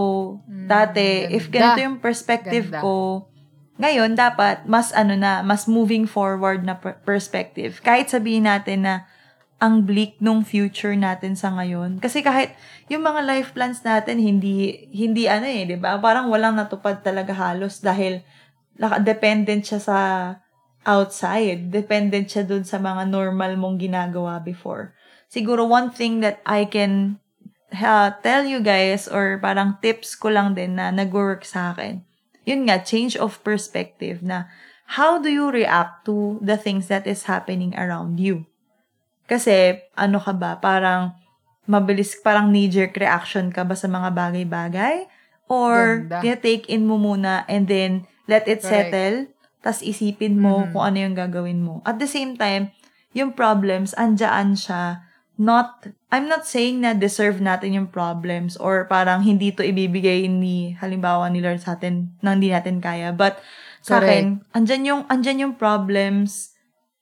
Mm, 0.49 0.65
dati 0.67 1.29
if 1.29 1.53
ganda. 1.53 1.77
ganito 1.77 1.81
yung 1.85 1.99
perspective 2.01 2.73
Ganda. 2.73 2.81
ko, 2.81 3.29
ngayon 3.81 4.13
dapat 4.15 4.69
mas 4.69 4.93
ano 4.93 5.17
na, 5.17 5.41
mas 5.41 5.65
moving 5.65 6.05
forward 6.05 6.63
na 6.63 6.77
per- 6.77 7.01
perspective. 7.03 7.81
Kahit 7.81 8.13
sabihin 8.13 8.45
natin 8.45 8.85
na 8.85 8.95
ang 9.61 9.85
bleak 9.85 10.17
nung 10.21 10.45
future 10.45 10.97
natin 10.97 11.37
sa 11.37 11.53
ngayon. 11.53 12.01
Kasi 12.01 12.25
kahit 12.25 12.57
yung 12.89 13.05
mga 13.05 13.25
life 13.25 13.53
plans 13.53 13.85
natin 13.85 14.21
hindi 14.21 14.89
hindi 14.93 15.29
ano 15.29 15.45
eh, 15.45 15.69
'di 15.69 15.77
ba? 15.77 16.01
Parang 16.01 16.33
walang 16.33 16.57
natupad 16.57 17.05
talaga 17.05 17.33
halos 17.37 17.81
dahil 17.81 18.25
dependent 19.05 19.65
siya 19.65 19.81
sa 19.81 19.99
outside. 20.85 21.69
Dependent 21.69 22.25
siya 22.25 22.45
dun 22.49 22.65
sa 22.65 22.81
mga 22.81 23.05
normal 23.09 23.57
mong 23.61 23.77
ginagawa 23.81 24.41
before. 24.41 24.97
siguro 25.31 25.65
one 25.65 25.95
thing 25.95 26.21
that 26.21 26.43
I 26.43 26.67
can 26.67 27.23
uh, 27.73 28.11
tell 28.21 28.43
you 28.45 28.59
guys 28.61 29.07
or 29.07 29.39
parang 29.39 29.79
tips 29.79 30.19
ko 30.19 30.35
lang 30.35 30.59
din 30.59 30.77
na 30.77 30.91
nag-work 30.91 31.47
sa 31.47 31.73
akin. 31.73 32.03
Yun 32.49 32.68
nga, 32.68 32.80
change 32.80 33.14
of 33.20 33.40
perspective 33.44 34.25
na 34.25 34.49
how 34.99 35.20
do 35.20 35.30
you 35.30 35.49
react 35.52 36.04
to 36.09 36.40
the 36.42 36.56
things 36.56 36.88
that 36.90 37.06
is 37.06 37.30
happening 37.30 37.76
around 37.76 38.18
you? 38.18 38.49
Kasi, 39.30 39.78
ano 39.94 40.18
ka 40.18 40.35
ba, 40.35 40.59
parang 40.59 41.14
mabilis, 41.70 42.18
parang 42.18 42.50
knee-jerk 42.50 42.99
reaction 42.99 43.54
ka 43.54 43.62
ba 43.62 43.78
sa 43.78 43.87
mga 43.87 44.11
bagay-bagay? 44.11 45.06
Or, 45.47 46.06
Ganda. 46.11 46.38
take 46.42 46.66
in 46.66 46.87
mo 46.87 46.99
muna 46.99 47.47
and 47.47 47.70
then 47.70 48.11
let 48.26 48.47
it 48.50 48.62
Correct. 48.62 48.90
settle, 48.90 49.16
tas 49.62 49.82
isipin 49.82 50.38
mo 50.38 50.66
Mhm. 50.66 50.70
kung 50.75 50.82
ano 50.82 50.99
yung 50.99 51.16
gagawin 51.18 51.62
mo. 51.62 51.78
At 51.87 52.02
the 52.02 52.11
same 52.11 52.35
time, 52.35 52.75
yung 53.14 53.35
problems, 53.35 53.94
andyan 53.94 54.54
siya, 54.54 55.10
not, 55.40 55.88
I'm 56.12 56.28
not 56.28 56.44
saying 56.44 56.85
na 56.85 56.92
deserve 56.92 57.40
natin 57.40 57.73
yung 57.73 57.88
problems 57.88 58.61
or 58.61 58.85
parang 58.85 59.25
hindi 59.25 59.49
to 59.56 59.64
ibibigay 59.64 60.28
ni, 60.28 60.76
halimbawa 60.76 61.32
ni 61.32 61.40
Lord 61.40 61.64
sa 61.64 61.80
atin, 61.80 62.12
na 62.20 62.37
hindi 62.37 62.52
natin 62.52 62.85
kaya. 62.85 63.16
But, 63.16 63.40
sa 63.80 63.97
Correct. 63.97 64.12
akin, 64.12 64.25
andyan 64.52 64.82
yung, 64.85 65.02
andyan 65.09 65.42
yung 65.49 65.54
problems 65.56 66.52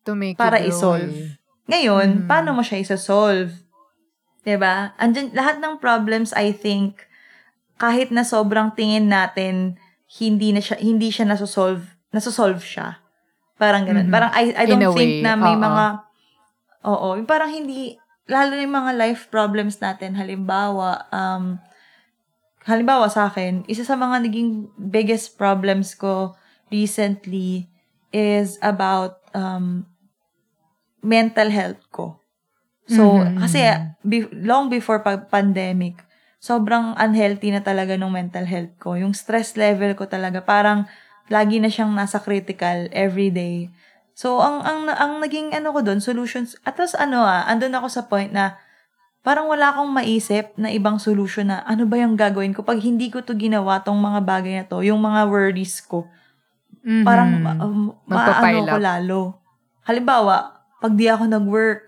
To 0.07 0.15
make 0.15 0.39
para 0.39 0.63
isolve. 0.63 1.35
Ngayon, 1.67 2.25
Mhm. 2.25 2.27
paano 2.31 2.55
mo 2.55 2.63
siya 2.63 2.79
isa-solve? 2.79 3.51
ba? 4.49 4.97
Andyan, 4.97 5.37
lahat 5.37 5.61
ng 5.61 5.77
problems, 5.77 6.33
I 6.33 6.57
think, 6.57 7.05
kahit 7.77 8.09
na 8.09 8.25
sobrang 8.25 8.73
tingin 8.73 9.13
natin, 9.13 9.77
hindi 10.17 10.57
na 10.57 10.65
siya, 10.65 10.81
hindi 10.81 11.13
siya 11.13 11.29
nasosolve, 11.29 11.85
nasosolve 12.17 12.65
siya. 12.65 12.97
Parang 13.61 13.85
ganun. 13.85 14.09
Mhm. 14.09 14.15
Parang 14.15 14.33
I, 14.33 14.57
I 14.57 14.65
don't 14.65 14.97
think 14.97 15.21
way, 15.21 15.27
na 15.27 15.37
may 15.37 15.53
oo. 15.53 15.61
mga, 15.61 15.85
oo, 16.89 17.09
parang 17.29 17.53
hindi, 17.53 18.01
lalo 18.29 18.55
na 18.55 18.63
yung 18.63 18.77
mga 18.77 18.93
life 18.95 19.33
problems 19.33 19.81
natin, 19.81 20.15
halimbawa, 20.15 21.09
um, 21.11 21.57
halimbawa 22.69 23.09
sa 23.09 23.33
akin, 23.33 23.65
isa 23.65 23.83
sa 23.83 23.97
mga 23.97 24.29
naging 24.29 24.69
biggest 24.77 25.41
problems 25.41 25.97
ko 25.97 26.37
recently 26.69 27.65
is 28.13 28.61
about 28.61 29.25
um, 29.33 29.89
mental 31.01 31.49
health 31.49 31.81
ko. 31.89 32.21
So, 32.89 33.25
Mhm. 33.25 33.37
kasi 33.41 33.61
be- 34.05 34.31
long 34.33 34.69
before 34.69 35.01
pa- 35.05 35.25
pandemic, 35.29 36.01
sobrang 36.41 36.97
unhealthy 36.97 37.53
na 37.53 37.61
talaga 37.65 37.97
ng 37.97 38.13
mental 38.13 38.45
health 38.49 38.75
ko. 38.81 38.97
Yung 38.97 39.13
stress 39.13 39.57
level 39.57 39.93
ko 39.97 40.09
talaga, 40.09 40.41
parang 40.45 40.89
lagi 41.29 41.61
na 41.61 41.69
siyang 41.69 41.93
nasa 41.93 42.21
critical 42.21 42.89
every 42.93 43.29
day. 43.29 43.69
So, 44.19 44.43
ang, 44.43 44.67
ang, 44.67 44.91
ang 44.91 45.13
naging 45.23 45.55
ano 45.55 45.71
ko 45.71 45.79
doon, 45.87 46.03
solutions, 46.03 46.59
at 46.67 46.75
tapos 46.75 46.99
ano 46.99 47.23
ah, 47.23 47.47
andun 47.47 47.71
ako 47.79 47.87
sa 47.87 48.03
point 48.11 48.35
na 48.35 48.59
parang 49.23 49.47
wala 49.47 49.71
akong 49.71 49.95
maisip 49.95 50.59
na 50.59 50.75
ibang 50.75 50.99
solution 50.99 51.47
na 51.47 51.63
ano 51.63 51.87
ba 51.87 52.03
yung 52.03 52.19
gagawin 52.19 52.51
ko 52.51 52.67
pag 52.67 52.83
hindi 52.83 53.15
ko 53.15 53.23
to 53.23 53.39
ginawa 53.39 53.79
tong 53.79 54.03
mga 54.03 54.21
bagay 54.27 54.53
na 54.59 54.65
to, 54.67 54.83
yung 54.83 54.99
mga 54.99 55.31
worries 55.31 55.79
ko 55.87 56.11
Mhm. 56.83 57.05
parang 57.05 57.31
um, 57.63 57.81
maano 58.09 58.65
ko 58.65 58.79
lalo. 58.81 59.21
Halimbawa, 59.85 60.57
pag 60.83 60.93
di 60.97 61.07
ako 61.09 61.25
nag-work, 61.29 61.87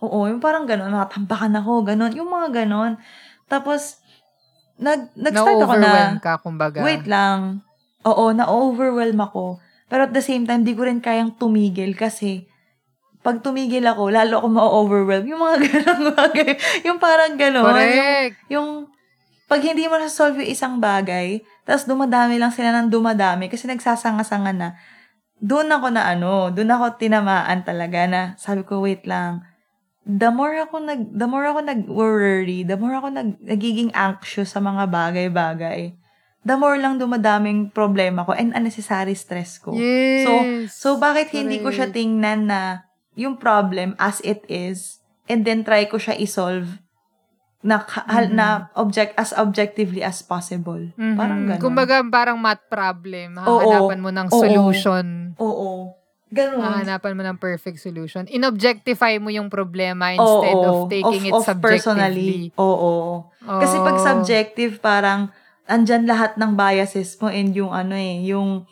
oo, 0.00 0.28
yung 0.28 0.40
parang 0.40 0.64
gano'n, 0.64 0.92
nakatambakan 0.92 1.60
ako, 1.60 1.72
gano'n, 1.86 2.12
yung 2.16 2.28
mga 2.28 2.64
gano'n. 2.64 2.96
Tapos, 3.48 4.00
nag, 4.80 5.12
nag-start 5.16 5.60
ako 5.60 5.74
na, 5.76 6.16
ka, 6.20 6.36
kumbaga. 6.40 6.80
wait 6.84 7.04
lang, 7.08 7.60
oo, 8.04 8.32
na-overwhelm 8.32 9.20
ako. 9.20 9.60
Pero 9.90 10.06
at 10.06 10.14
the 10.14 10.22
same 10.22 10.46
time, 10.46 10.62
di 10.62 10.78
ko 10.78 10.86
rin 10.86 11.02
kayang 11.02 11.34
tumigil 11.34 11.98
kasi 11.98 12.46
pag 13.20 13.42
tumigil 13.42 13.84
ako, 13.84 14.08
lalo 14.08 14.40
ako 14.40 14.48
ma-overwhelm. 14.48 15.26
Yung 15.26 15.42
mga 15.42 15.56
gano'ng 15.66 16.04
bagay. 16.16 16.50
Yung 16.86 16.98
parang 17.02 17.34
gano'n. 17.36 17.66
Yung, 17.66 17.74
Correct. 17.74 18.36
yung 18.48 18.68
pag 19.50 19.60
hindi 19.66 19.90
mo 19.90 19.98
na-solve 19.98 20.46
yung 20.46 20.50
isang 20.54 20.74
bagay, 20.78 21.42
tapos 21.66 21.84
dumadami 21.84 22.38
lang 22.38 22.54
sila 22.54 22.70
ng 22.70 22.86
dumadami 22.86 23.50
kasi 23.50 23.66
nagsasanga-sanga 23.66 24.54
na, 24.54 24.68
doon 25.42 25.66
ako 25.74 25.90
na 25.90 26.06
ano, 26.06 26.54
doon 26.54 26.70
ako 26.70 27.02
tinamaan 27.02 27.66
talaga 27.66 28.06
na 28.06 28.20
sabi 28.38 28.62
ko, 28.62 28.78
wait 28.86 29.02
lang, 29.10 29.42
the 30.06 30.30
more 30.30 30.54
ako 30.54 30.78
nag, 30.78 31.02
the 31.12 31.26
more 31.26 31.44
ako 31.50 31.66
nag-worry, 31.66 32.62
the 32.62 32.78
more 32.78 32.94
ako 32.94 33.10
nag, 33.10 33.42
nagiging 33.42 33.90
anxious 33.90 34.54
sa 34.54 34.62
mga 34.62 34.86
bagay-bagay, 34.86 35.98
the 36.40 36.56
more 36.56 36.80
lang 36.80 36.96
dumadaming 36.96 37.68
problema 37.70 38.24
ko 38.24 38.32
and 38.32 38.56
unnecessary 38.56 39.12
stress 39.12 39.60
ko. 39.60 39.76
Yes. 39.76 40.24
So, 40.24 40.32
so 40.68 40.88
bakit 40.96 41.32
hindi 41.32 41.60
ko 41.60 41.68
siya 41.68 41.88
Correct. 41.92 41.96
tingnan 41.96 42.40
na 42.48 42.60
yung 43.12 43.36
problem 43.36 43.92
as 44.00 44.24
it 44.24 44.40
is 44.48 45.04
and 45.28 45.44
then 45.44 45.60
try 45.62 45.84
ko 45.84 46.00
siya 46.00 46.16
isolve 46.16 46.80
na, 47.60 47.84
Mhm. 47.84 48.32
na 48.32 48.72
object 48.72 49.12
as 49.20 49.36
objectively 49.36 50.00
as 50.00 50.24
possible. 50.24 50.80
Mhm. 50.96 51.16
Parang 51.20 51.40
ganun. 51.44 51.60
Kumbaga, 51.60 52.00
parang 52.08 52.40
math 52.40 52.64
problem. 52.72 53.36
Oo. 53.36 53.60
Hahanapan 53.60 54.00
mo 54.00 54.08
ng 54.08 54.28
Oo. 54.32 54.40
solution. 54.40 55.36
Oo. 55.36 55.92
Ganun. 56.30 56.62
Hahanapan 56.62 57.12
mo 57.18 57.22
ng 57.26 57.36
perfect 57.36 57.82
solution. 57.82 58.22
Inobjectify 58.30 59.18
mo 59.18 59.34
yung 59.34 59.50
problema 59.50 60.14
instead 60.14 60.56
of 60.62 60.86
taking 60.86 61.26
it 61.26 61.34
subjectively. 61.42 62.54
Oo. 62.54 63.26
Kasi 63.42 63.76
pag 63.82 63.98
Oo. 63.98 64.04
subjective, 64.06 64.78
parang 64.78 65.34
andyan 65.70 66.04
lahat 66.04 66.34
ng 66.34 66.58
biases 66.58 67.14
mo 67.22 67.30
and 67.30 67.54
yung 67.54 67.70
ano 67.70 67.94
eh, 67.94 68.26
yung 68.26 68.66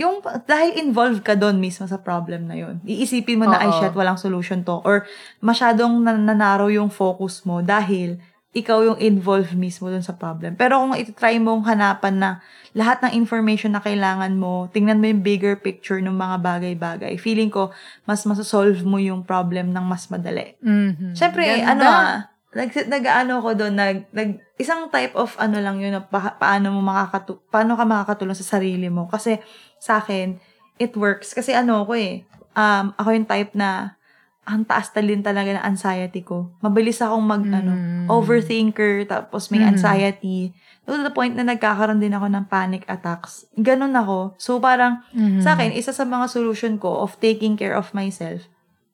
yung 0.00 0.24
dahil 0.48 0.80
involved 0.80 1.20
ka 1.20 1.36
doon 1.36 1.60
mismo 1.60 1.84
sa 1.84 2.00
problem 2.00 2.48
na 2.48 2.56
yun. 2.56 2.80
Iisipin 2.82 3.36
mo 3.36 3.44
na, 3.44 3.60
ay 3.60 3.70
Oo. 3.70 3.76
shit, 3.76 3.92
walang 3.92 4.16
solution 4.16 4.64
to. 4.64 4.80
Or 4.88 5.04
masyadong 5.44 6.00
nan- 6.00 6.24
nanaro 6.24 6.72
yung 6.72 6.88
focus 6.88 7.44
mo 7.44 7.60
dahil 7.60 8.16
ikaw 8.52 8.84
yung 8.84 9.00
involved 9.00 9.56
mismo 9.56 9.88
doon 9.88 10.04
sa 10.04 10.12
problem. 10.16 10.56
Pero 10.56 10.76
kung 10.80 10.92
itry 10.92 11.40
mong 11.40 11.64
hanapan 11.64 12.14
na 12.20 12.30
lahat 12.76 13.00
ng 13.04 13.12
information 13.16 13.72
na 13.72 13.80
kailangan 13.80 14.32
mo, 14.36 14.68
tingnan 14.72 15.00
mo 15.00 15.08
yung 15.08 15.24
bigger 15.24 15.56
picture 15.56 16.00
ng 16.00 16.12
mga 16.12 16.36
bagay-bagay, 16.40 17.12
feeling 17.16 17.48
ko, 17.48 17.72
mas 18.04 18.24
masasolve 18.28 18.80
mo 18.84 19.00
yung 19.00 19.24
problem 19.24 19.72
ng 19.72 19.84
mas 19.84 20.08
madali. 20.12 20.56
Mhm. 20.60 21.16
Siyempre, 21.16 21.48
Ganda. 21.48 21.68
ano 21.72 21.84
ah, 21.84 22.16
nag, 22.52 22.70
nag-ano 22.86 23.40
ko 23.40 23.50
doon, 23.56 23.74
nag, 23.74 23.98
nag, 24.12 24.40
isang 24.56 24.88
type 24.92 25.16
of 25.16 25.32
ano 25.40 25.58
lang 25.58 25.80
yun, 25.80 25.96
na 25.96 26.02
pa, 26.04 26.36
paano 26.36 26.70
mo 26.72 26.80
makakatu, 26.84 27.40
paano 27.48 27.74
ka 27.74 27.84
makakatulong 27.84 28.36
sa 28.36 28.56
sarili 28.58 28.92
mo. 28.92 29.08
Kasi, 29.08 29.40
sa 29.80 29.98
akin, 30.04 30.36
it 30.76 30.92
works. 30.94 31.32
Kasi 31.32 31.56
ano 31.56 31.82
ko 31.88 31.96
eh, 31.96 32.22
um, 32.52 32.92
ako 32.96 33.08
yung 33.16 33.28
type 33.28 33.52
na, 33.56 33.96
ang 34.42 34.66
taas 34.66 34.90
talin 34.90 35.22
talaga 35.22 35.54
ng 35.54 35.62
anxiety 35.64 36.20
ko. 36.20 36.50
Mabilis 36.60 36.98
akong 36.98 37.22
mag, 37.22 37.46
ano, 37.46 37.78
Mm. 37.78 38.10
overthinker, 38.10 39.06
tapos 39.06 39.54
may 39.54 39.62
Mhm. 39.62 39.70
anxiety. 39.72 40.50
To 40.82 40.98
the 40.98 41.14
point 41.14 41.38
na 41.38 41.46
nagkakaroon 41.46 42.02
din 42.02 42.10
ako 42.10 42.26
ng 42.26 42.50
panic 42.50 42.82
attacks. 42.90 43.46
Ganun 43.54 43.94
ako. 43.94 44.34
So, 44.36 44.58
parang, 44.58 45.06
Mhm. 45.14 45.40
sa 45.40 45.54
akin, 45.54 45.70
isa 45.72 45.94
sa 45.94 46.02
mga 46.02 46.26
solution 46.26 46.74
ko 46.76 47.06
of 47.06 47.14
taking 47.22 47.54
care 47.54 47.72
of 47.72 47.94
myself, 47.94 48.42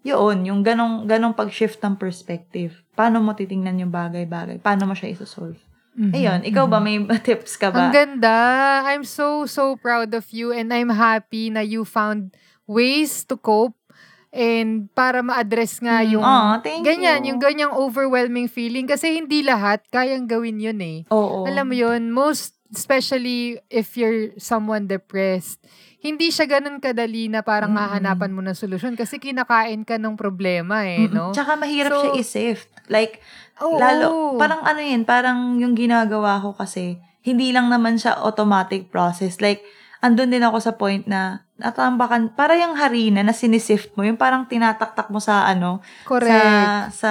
yun, 0.08 0.44
yung 0.48 0.60
ganong, 0.64 1.04
ganong 1.04 1.36
pag-shift 1.36 1.78
ng 1.84 2.00
perspective. 2.00 2.80
Paano 2.96 3.20
mo 3.20 3.36
titingnan 3.36 3.84
yung 3.84 3.92
bagay-bagay? 3.92 4.58
Paano 4.64 4.88
mo 4.88 4.94
siya 4.96 5.12
isosolve? 5.12 5.60
Mhm. 5.98 6.12
Ayun, 6.14 6.40
ikaw 6.46 6.64
ba, 6.70 6.78
may 6.78 6.96
tips 7.26 7.58
ka 7.58 7.74
ba? 7.74 7.90
Ang 7.90 7.94
ganda. 7.94 8.36
I'm 8.86 9.02
so, 9.02 9.44
so 9.50 9.74
proud 9.76 10.14
of 10.14 10.30
you 10.30 10.54
and 10.54 10.70
I'm 10.70 10.94
happy 10.94 11.50
na 11.50 11.60
you 11.60 11.82
found 11.82 12.32
ways 12.70 13.26
to 13.26 13.34
cope 13.34 13.74
and 14.30 14.92
para 14.92 15.24
ma-address 15.24 15.80
nga 15.80 16.04
yung 16.04 16.22
Aw, 16.22 16.60
thank 16.60 16.84
ganyan, 16.84 17.24
you. 17.24 17.34
yung 17.34 17.40
ganyang 17.40 17.72
overwhelming 17.74 18.46
feeling 18.46 18.86
kasi 18.86 19.18
hindi 19.18 19.40
lahat 19.42 19.82
kayang 19.88 20.28
gawin 20.28 20.60
yun 20.60 20.78
eh. 20.78 20.98
Oo. 21.10 21.48
Alam 21.48 21.72
mo 21.72 21.74
yun, 21.74 22.12
most 22.12 22.54
especially 22.68 23.56
if 23.72 23.96
you're 23.96 24.36
someone 24.36 24.84
depressed, 24.84 25.64
hindi 25.98 26.30
siya 26.30 26.46
ganun 26.46 26.78
kadali 26.78 27.26
na 27.26 27.42
parang 27.42 27.74
Mm-mm. 27.74 27.82
hahanapan 27.82 28.30
mo 28.30 28.40
ng 28.42 28.54
solusyon 28.54 28.94
kasi 28.94 29.18
kinakain 29.18 29.82
ka 29.82 29.98
ng 29.98 30.14
problema 30.14 30.86
eh, 30.86 31.10
Mm-mm. 31.10 31.14
no? 31.14 31.34
Tsaka 31.34 31.58
mahirap 31.58 31.90
So, 31.90 32.00
siya 32.06 32.12
i-sift. 32.22 32.70
Like, 32.86 33.18
Oo. 33.58 33.76
lalo, 33.76 34.38
parang 34.38 34.62
ano 34.62 34.78
yun, 34.78 35.02
parang 35.02 35.58
yung 35.58 35.74
ginagawa 35.74 36.38
ko 36.38 36.54
kasi, 36.54 37.02
hindi 37.26 37.50
lang 37.50 37.66
naman 37.66 37.98
siya 37.98 38.14
automatic 38.22 38.94
process. 38.94 39.42
Like, 39.42 39.60
andun 39.98 40.30
din 40.30 40.46
ako 40.46 40.62
sa 40.62 40.72
point 40.78 41.02
na, 41.10 41.42
natambakan, 41.58 42.30
para 42.38 42.54
yung 42.54 42.78
harina 42.78 43.26
na 43.26 43.34
sinisift 43.34 43.90
mo, 43.98 44.06
yung 44.06 44.14
parang 44.14 44.46
tinataktak 44.46 45.10
mo 45.10 45.18
sa 45.18 45.50
ano, 45.50 45.82
Correct. 46.06 46.30
sa, 46.30 46.40
sa, 46.94 47.10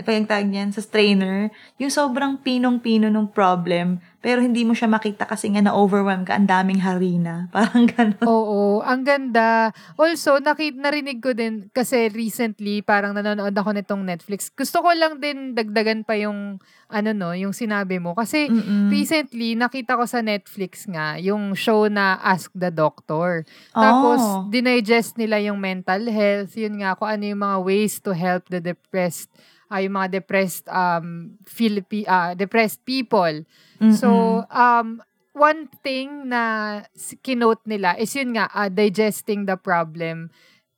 pa 0.00 0.10
yung 0.16 0.24
tag 0.24 0.48
niyan, 0.48 0.72
sa 0.72 0.80
strainer, 0.80 1.52
yung 1.76 1.92
sobrang 1.92 2.40
pinong-pino 2.40 3.12
ng 3.12 3.28
problem, 3.28 4.00
pero 4.22 4.38
hindi 4.38 4.62
mo 4.62 4.72
siya 4.72 4.86
makita 4.86 5.26
kasi 5.26 5.50
nga 5.50 5.60
na-overwhelm 5.60 6.22
ka, 6.22 6.38
ang 6.38 6.46
daming 6.46 6.78
harina. 6.78 7.46
Parang 7.54 7.84
gano'n. 7.84 8.22
Oo, 8.22 8.80
ang 8.80 9.02
ganda. 9.02 9.74
Also, 9.98 10.38
nakit 10.38 10.78
narinig 10.78 11.18
ko 11.18 11.34
din 11.34 11.66
kasi 11.68 12.06
recently 12.08 12.80
parang 12.80 13.12
nanonood 13.12 13.52
ako 13.52 13.74
nitong 13.74 14.06
Netflix. 14.06 14.48
Gusto 14.48 14.80
ko 14.80 14.94
lang 14.94 15.18
din 15.18 15.52
dagdagan 15.52 16.06
pa 16.06 16.14
yung 16.14 16.62
ano 16.86 17.10
no, 17.10 17.32
yung 17.32 17.50
sinabi 17.50 17.96
mo 17.96 18.12
kasi 18.12 18.46
Mm-mm. 18.46 18.92
recently 18.92 19.56
nakita 19.56 19.96
ko 19.96 20.04
sa 20.04 20.20
Netflix 20.20 20.84
nga 20.84 21.16
yung 21.16 21.56
show 21.56 21.88
na 21.88 22.20
Ask 22.20 22.52
the 22.52 22.68
Doctor. 22.68 23.42
Tapos 23.72 24.20
Oh. 24.22 24.44
dinigest 24.46 25.16
nila 25.16 25.40
yung 25.40 25.56
mental 25.56 26.04
health, 26.06 26.52
yun 26.54 26.78
nga 26.78 26.92
kung 26.94 27.08
ano 27.08 27.24
yung 27.24 27.40
mga 27.40 27.58
ways 27.58 27.98
to 27.98 28.12
help 28.12 28.44
the 28.46 28.60
depressed 28.60 29.32
ah, 29.72 29.80
yung 29.80 29.96
mga 29.96 30.20
depressed 30.20 30.68
um 30.68 31.40
Philippi 31.48 32.04
ah, 32.04 32.36
depressed 32.36 32.84
people. 32.84 33.48
Mm-mm. 33.80 33.96
So, 33.96 34.44
um, 34.52 35.00
one 35.32 35.72
thing 35.80 36.28
na 36.28 36.84
kinote 37.24 37.64
nila 37.64 37.96
is 37.96 38.12
yun 38.12 38.36
nga, 38.36 38.52
uh, 38.52 38.68
digesting 38.68 39.48
the 39.48 39.56
problem 39.56 40.28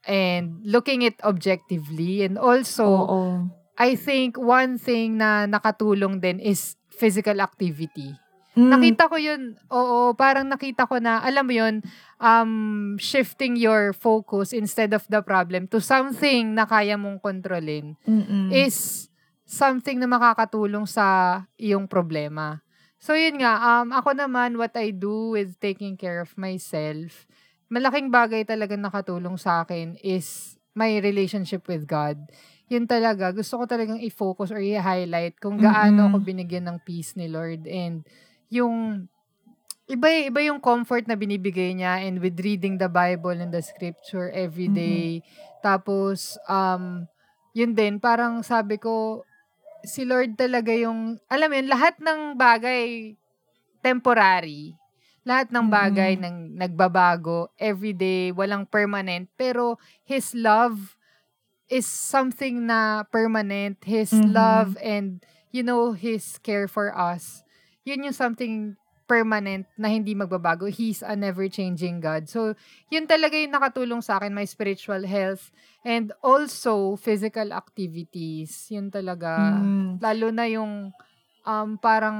and 0.06 0.62
looking 0.62 1.02
it 1.02 1.18
objectively. 1.26 2.22
And 2.22 2.38
also, 2.38 2.86
Oo. 2.86 3.20
I 3.74 3.98
think 3.98 4.38
one 4.38 4.78
thing 4.78 5.18
na 5.18 5.50
nakatulong 5.50 6.22
din 6.22 6.38
is 6.38 6.78
physical 6.94 7.42
activity. 7.42 8.14
Mm. 8.54 8.70
Nakita 8.70 9.10
ko 9.10 9.18
yun, 9.18 9.58
oo, 9.66 10.14
parang 10.14 10.46
nakita 10.46 10.86
ko 10.86 11.02
na, 11.02 11.18
alam 11.26 11.42
mo 11.42 11.54
yun, 11.54 11.82
um, 12.22 12.94
shifting 13.02 13.58
your 13.58 13.90
focus 13.90 14.54
instead 14.54 14.94
of 14.94 15.02
the 15.10 15.18
problem 15.26 15.66
to 15.66 15.82
something 15.82 16.54
na 16.54 16.62
kaya 16.62 16.94
mong 16.94 17.18
kontrolin 17.18 17.98
Mm-mm. 18.06 18.54
is 18.54 19.06
something 19.42 19.98
na 19.98 20.06
makakatulong 20.06 20.86
sa 20.86 21.42
iyong 21.58 21.90
problema. 21.90 22.62
So 23.02 23.12
yun 23.12 23.42
nga, 23.42 23.58
um, 23.60 23.92
ako 23.92 24.16
naman, 24.16 24.56
what 24.56 24.72
I 24.78 24.94
do 24.94 25.34
with 25.34 25.58
taking 25.60 25.98
care 25.98 26.22
of 26.22 26.32
myself, 26.38 27.26
malaking 27.68 28.08
bagay 28.08 28.46
talaga 28.46 28.78
nakatulong 28.78 29.36
sa 29.36 29.66
akin 29.66 29.98
is 30.00 30.56
my 30.78 31.02
relationship 31.02 31.66
with 31.66 31.84
God. 31.90 32.16
Yun 32.72 32.88
talaga, 32.88 33.28
gusto 33.36 33.60
ko 33.60 33.64
talagang 33.68 34.00
i-focus 34.00 34.48
or 34.54 34.62
i-highlight 34.62 35.36
kung 35.36 35.60
gaano 35.60 36.08
Mm-mm. 36.08 36.08
ako 36.08 36.16
binigyan 36.24 36.64
ng 36.64 36.78
peace 36.80 37.12
ni 37.12 37.28
Lord 37.28 37.68
and 37.68 38.08
yung 38.50 39.06
iba 39.88 40.08
iba 40.28 40.40
yung 40.44 40.60
comfort 40.62 41.04
na 41.06 41.16
binibigay 41.18 41.74
niya 41.76 42.00
and 42.04 42.20
with 42.22 42.38
reading 42.40 42.78
the 42.80 42.88
Bible 42.88 43.34
and 43.36 43.52
the 43.52 43.62
scripture 43.62 44.30
every 44.32 44.68
Mm-mm. 44.68 44.72
day. 44.72 45.22
Tapos 45.64 46.38
um 46.48 47.06
yun 47.56 47.74
din 47.76 48.00
parang 48.00 48.42
sabi 48.42 48.78
ko 48.80 49.24
si 49.84 50.04
Lord 50.08 50.36
talaga 50.40 50.72
yung 50.74 51.20
alam 51.28 51.48
mo 51.50 51.54
yun 51.58 51.68
lahat 51.70 51.98
ng 52.00 52.36
bagay 52.38 53.14
temporary. 53.84 54.74
Lahat 55.24 55.48
ng 55.52 55.68
bagay 55.68 56.16
Mm-mm. 56.16 56.20
ng 56.20 56.56
nagbabago 56.58 57.48
every 57.60 57.92
day, 57.94 58.32
walang 58.32 58.64
permanent, 58.68 59.28
pero 59.38 59.76
his 60.04 60.32
love 60.34 60.96
is 61.68 61.86
something 61.86 62.66
na 62.66 63.04
permanent. 63.08 63.78
His 63.84 64.20
Mhm. 64.20 64.26
love 64.26 64.76
and 64.82 65.22
you 65.52 65.62
know 65.62 65.92
his 65.94 66.38
care 66.42 66.68
for 66.68 66.90
us. 66.96 67.43
Yun 67.84 68.10
yung 68.10 68.16
something 68.16 68.76
permanent 69.04 69.68
na 69.76 69.92
hindi 69.92 70.16
magbabago. 70.16 70.64
He's 70.64 71.04
a 71.04 71.12
never-changing 71.12 72.00
God. 72.00 72.24
So, 72.26 72.56
yun 72.88 73.04
talaga 73.04 73.36
yung 73.36 73.52
nakatulong 73.52 74.00
sa 74.00 74.16
akin, 74.16 74.32
my 74.32 74.48
spiritual 74.48 75.04
health 75.04 75.52
and 75.84 76.08
also 76.24 76.96
physical 76.96 77.52
activities. 77.52 78.72
Yun 78.72 78.88
talaga. 78.88 79.60
Mm. 79.60 80.00
Lalo 80.00 80.26
na 80.32 80.48
yung 80.48 80.88
um, 81.44 81.68
parang 81.76 82.18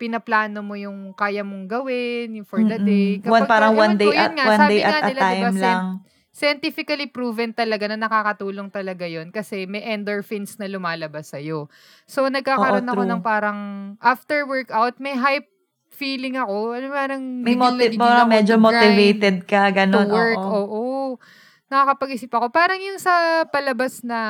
pinaplano 0.00 0.64
mo 0.64 0.74
yung 0.74 1.12
kaya 1.12 1.44
mong 1.44 1.68
gawin, 1.68 2.40
yung 2.40 2.48
for 2.48 2.64
the 2.64 2.80
day. 2.80 3.20
Mm-mm. 3.20 3.28
One, 3.28 3.44
Kapag- 3.44 3.52
parang 3.52 3.72
one 3.76 3.96
day 4.00 4.08
ko, 4.08 4.16
at 4.16 4.32
nga, 4.32 4.44
one 4.48 4.68
day 4.72 4.80
at 4.80 5.02
a 5.04 5.12
time 5.12 5.44
scien- 5.52 5.60
lang. 5.60 5.84
Scientifically 6.32 7.06
proven 7.12 7.52
talaga 7.52 7.92
na 7.92 8.00
nakakatulong 8.00 8.72
talaga 8.72 9.04
yon 9.04 9.28
kasi 9.28 9.68
may 9.68 9.84
endorphins 9.92 10.56
na 10.56 10.64
lumalabas 10.64 11.28
sa'yo. 11.30 11.68
So, 12.08 12.24
nagkakaroon 12.32 12.88
Oo, 12.88 12.92
ako 12.96 13.02
true. 13.04 13.10
ng 13.12 13.22
parang 13.22 13.58
after 14.00 14.48
workout, 14.48 14.96
may 14.96 15.12
hype 15.12 15.46
feeling 15.92 16.40
ako. 16.40 16.72
Ano 16.72 16.88
parang 16.88 17.20
May 17.44 17.52
na 17.52 17.68
motiv- 17.68 18.00
ako 18.00 18.32
medyo 18.32 18.54
to 18.56 18.64
motivated 18.64 19.36
ka, 19.44 19.68
to 19.68 19.76
ganon. 19.76 20.08
work. 20.08 20.40
oo. 20.40 20.56
Oo. 20.72 21.20
Nakakapag-isip 21.68 22.32
ako. 22.32 22.48
Parang 22.48 22.80
yung 22.80 22.96
sa 22.96 23.44
palabas 23.48 24.00
na, 24.00 24.20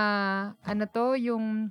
ano 0.63 0.85
to, 0.91 1.15
yung, 1.19 1.71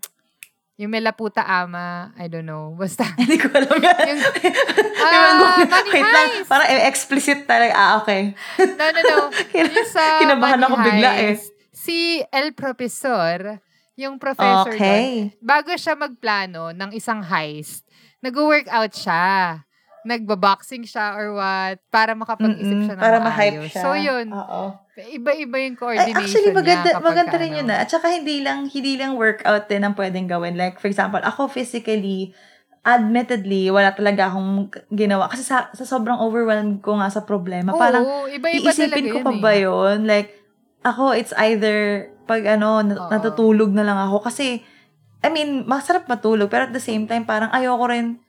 yung 0.75 0.89
Melaputa 0.89 1.43
Ama, 1.43 2.15
I 2.15 2.25
don't 2.25 2.43
know. 2.43 2.73
Basta, 2.73 3.03
Hindi 3.21 3.37
ko 3.37 3.51
alam 3.51 3.75
yan. 3.75 4.05
yung, 4.07 4.21
Ewan 5.11 5.33
ko. 5.33 5.45
ah, 5.45 5.57
Money 5.61 5.91
Wait 5.91 6.07
lang, 6.07 6.29
parang 6.45 6.67
explicit 6.85 7.39
talaga. 7.45 7.73
Ah, 7.73 7.91
okay. 7.97 8.33
No, 8.57 8.85
no, 8.89 8.99
no. 8.99 9.17
yung 9.57 9.71
sa 9.87 10.03
Kinabahan 10.19 10.57
Money 10.57 10.67
ako 10.67 10.75
bigla 10.79 11.11
eh. 11.19 11.35
Si 11.71 12.21
El 12.27 12.53
Profesor, 12.53 13.61
yung 13.95 14.17
professor 14.17 14.69
doon, 14.69 14.77
Okay. 14.77 15.03
bago 15.37 15.71
siya 15.73 15.93
magplano 15.93 16.71
ng 16.71 16.91
isang 16.91 17.21
heist, 17.21 17.85
nag-workout 18.19 18.93
siya. 18.93 19.61
Nagbaboxing 20.01 20.81
siya 20.81 21.13
or 21.13 21.37
what, 21.37 21.77
para 21.93 22.17
makapag-isip 22.17 22.89
siya 22.89 22.95
ng 22.97 22.99
Para 22.99 23.21
maayos. 23.21 23.29
ma-hype 23.29 23.61
siya. 23.69 23.81
So, 23.81 23.93
yun. 23.93 24.33
Oo. 24.33 24.80
Iba-iba 24.91 25.55
yung 25.63 25.75
Ay, 25.75 25.79
coordination 25.79 26.19
actually, 26.19 26.51
maganda, 26.51 26.89
niya 26.91 26.99
maganda 26.99 27.35
rin 27.39 27.51
ano. 27.55 27.59
yun 27.63 27.67
ah. 27.71 27.79
At 27.79 27.87
saka 27.87 28.11
hindi 28.11 28.43
lang, 28.43 28.67
hindi 28.67 28.99
lang 28.99 29.15
workout 29.15 29.71
din 29.71 29.87
ang 29.87 29.95
pwedeng 29.95 30.27
gawin. 30.27 30.59
Like, 30.59 30.83
for 30.83 30.91
example, 30.91 31.23
ako 31.23 31.47
physically, 31.47 32.35
admittedly, 32.83 33.71
wala 33.71 33.95
talaga 33.95 34.27
akong 34.27 34.67
ginawa. 34.91 35.31
Kasi 35.31 35.47
sa, 35.47 35.71
sa 35.71 35.87
sobrang 35.87 36.19
overwhelmed 36.19 36.83
ko 36.83 36.99
nga 36.99 37.07
sa 37.07 37.23
problema, 37.23 37.71
Oo, 37.71 37.79
parang 37.79 38.03
iba-iba 38.27 38.67
iisipin 38.67 39.15
ko 39.15 39.17
pa 39.23 39.31
eh. 39.31 39.39
ba 39.39 39.51
yun? 39.55 40.03
Like, 40.03 40.35
ako, 40.83 41.15
it's 41.15 41.31
either 41.39 42.09
pag 42.27 42.43
ano, 42.43 42.83
na- 42.83 42.99
Oo. 42.99 43.09
natutulog 43.09 43.71
na 43.71 43.87
lang 43.87 43.95
ako. 43.95 44.27
Kasi, 44.27 44.59
I 45.21 45.29
mean, 45.31 45.63
masarap 45.63 46.09
matulog. 46.11 46.51
Pero 46.51 46.67
at 46.67 46.75
the 46.75 46.83
same 46.83 47.07
time, 47.07 47.23
parang 47.23 47.53
ayoko 47.53 47.87
rin, 47.87 48.19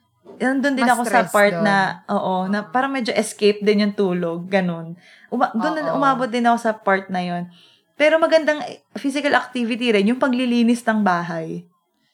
nandun 0.42 0.74
din 0.74 0.83
Mas 0.83 0.92
ako 0.92 1.02
sa 1.07 1.22
part 1.24 1.55
dun. 1.55 1.62
na, 1.62 2.02
oo, 2.11 2.50
na 2.50 2.66
parang 2.66 2.90
medyo 2.90 3.14
escape 3.14 3.62
din 3.62 3.87
yung 3.87 3.94
tulog. 3.94 4.50
Ganun. 4.50 4.98
Uma- 5.31 5.55
doon 5.55 5.78
na 5.78 5.94
umabot 5.94 6.26
din 6.26 6.42
ako 6.44 6.59
sa 6.59 6.72
part 6.74 7.07
na 7.07 7.22
yon 7.22 7.46
Pero 7.94 8.18
magandang 8.18 8.59
physical 8.98 9.38
activity 9.38 9.94
rin, 9.94 10.11
yung 10.11 10.18
paglilinis 10.18 10.83
ng 10.83 11.00
bahay. 11.00 11.62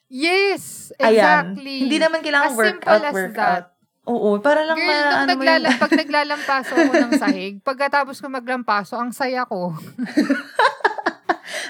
Yes, 0.09 0.89
Ayan. 0.97 1.53
exactly. 1.57 1.75
Hindi 1.85 1.97
naman 1.97 2.19
kailangan 2.21 2.49
As 2.49 2.57
workout, 2.57 3.01
as 3.01 3.13
workout. 3.13 3.65
Oo, 4.09 4.41
para 4.41 4.65
lang 4.65 4.73
Girl, 4.73 4.89
ma, 4.89 5.21
ano 5.21 5.37
mo 5.37 5.37
naglala, 5.37 5.67
pag 5.77 5.93
naglalampaso 5.93 6.71
ako 6.73 6.93
ng 6.97 7.13
sahig, 7.21 7.53
pagkatapos 7.61 8.17
ko 8.17 8.25
maglampaso, 8.25 8.97
ang 8.97 9.13
saya 9.13 9.45
ko. 9.45 9.69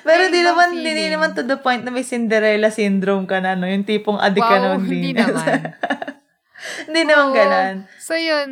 Pero 0.08 0.28
may 0.28 0.32
di 0.32 0.42
naman, 0.42 0.70
feeling. 0.72 0.96
di 0.96 1.08
naman 1.12 1.30
to 1.36 1.44
the 1.44 1.60
point 1.60 1.84
na 1.84 1.92
may 1.92 2.08
Cinderella 2.08 2.72
syndrome 2.72 3.28
ka 3.28 3.44
na, 3.44 3.60
no? 3.60 3.68
Yung 3.68 3.84
tipong 3.84 4.16
adik 4.16 4.44
ka 4.44 4.56
wow, 4.56 4.80
ng 4.80 4.88
hindi 4.88 5.12
linis. 5.12 5.28
naman. 5.28 5.60
hindi 6.88 7.02
naman 7.08 7.28
Oo. 7.32 7.36
ganan. 7.36 7.76
So, 8.00 8.18
yun. 8.18 8.50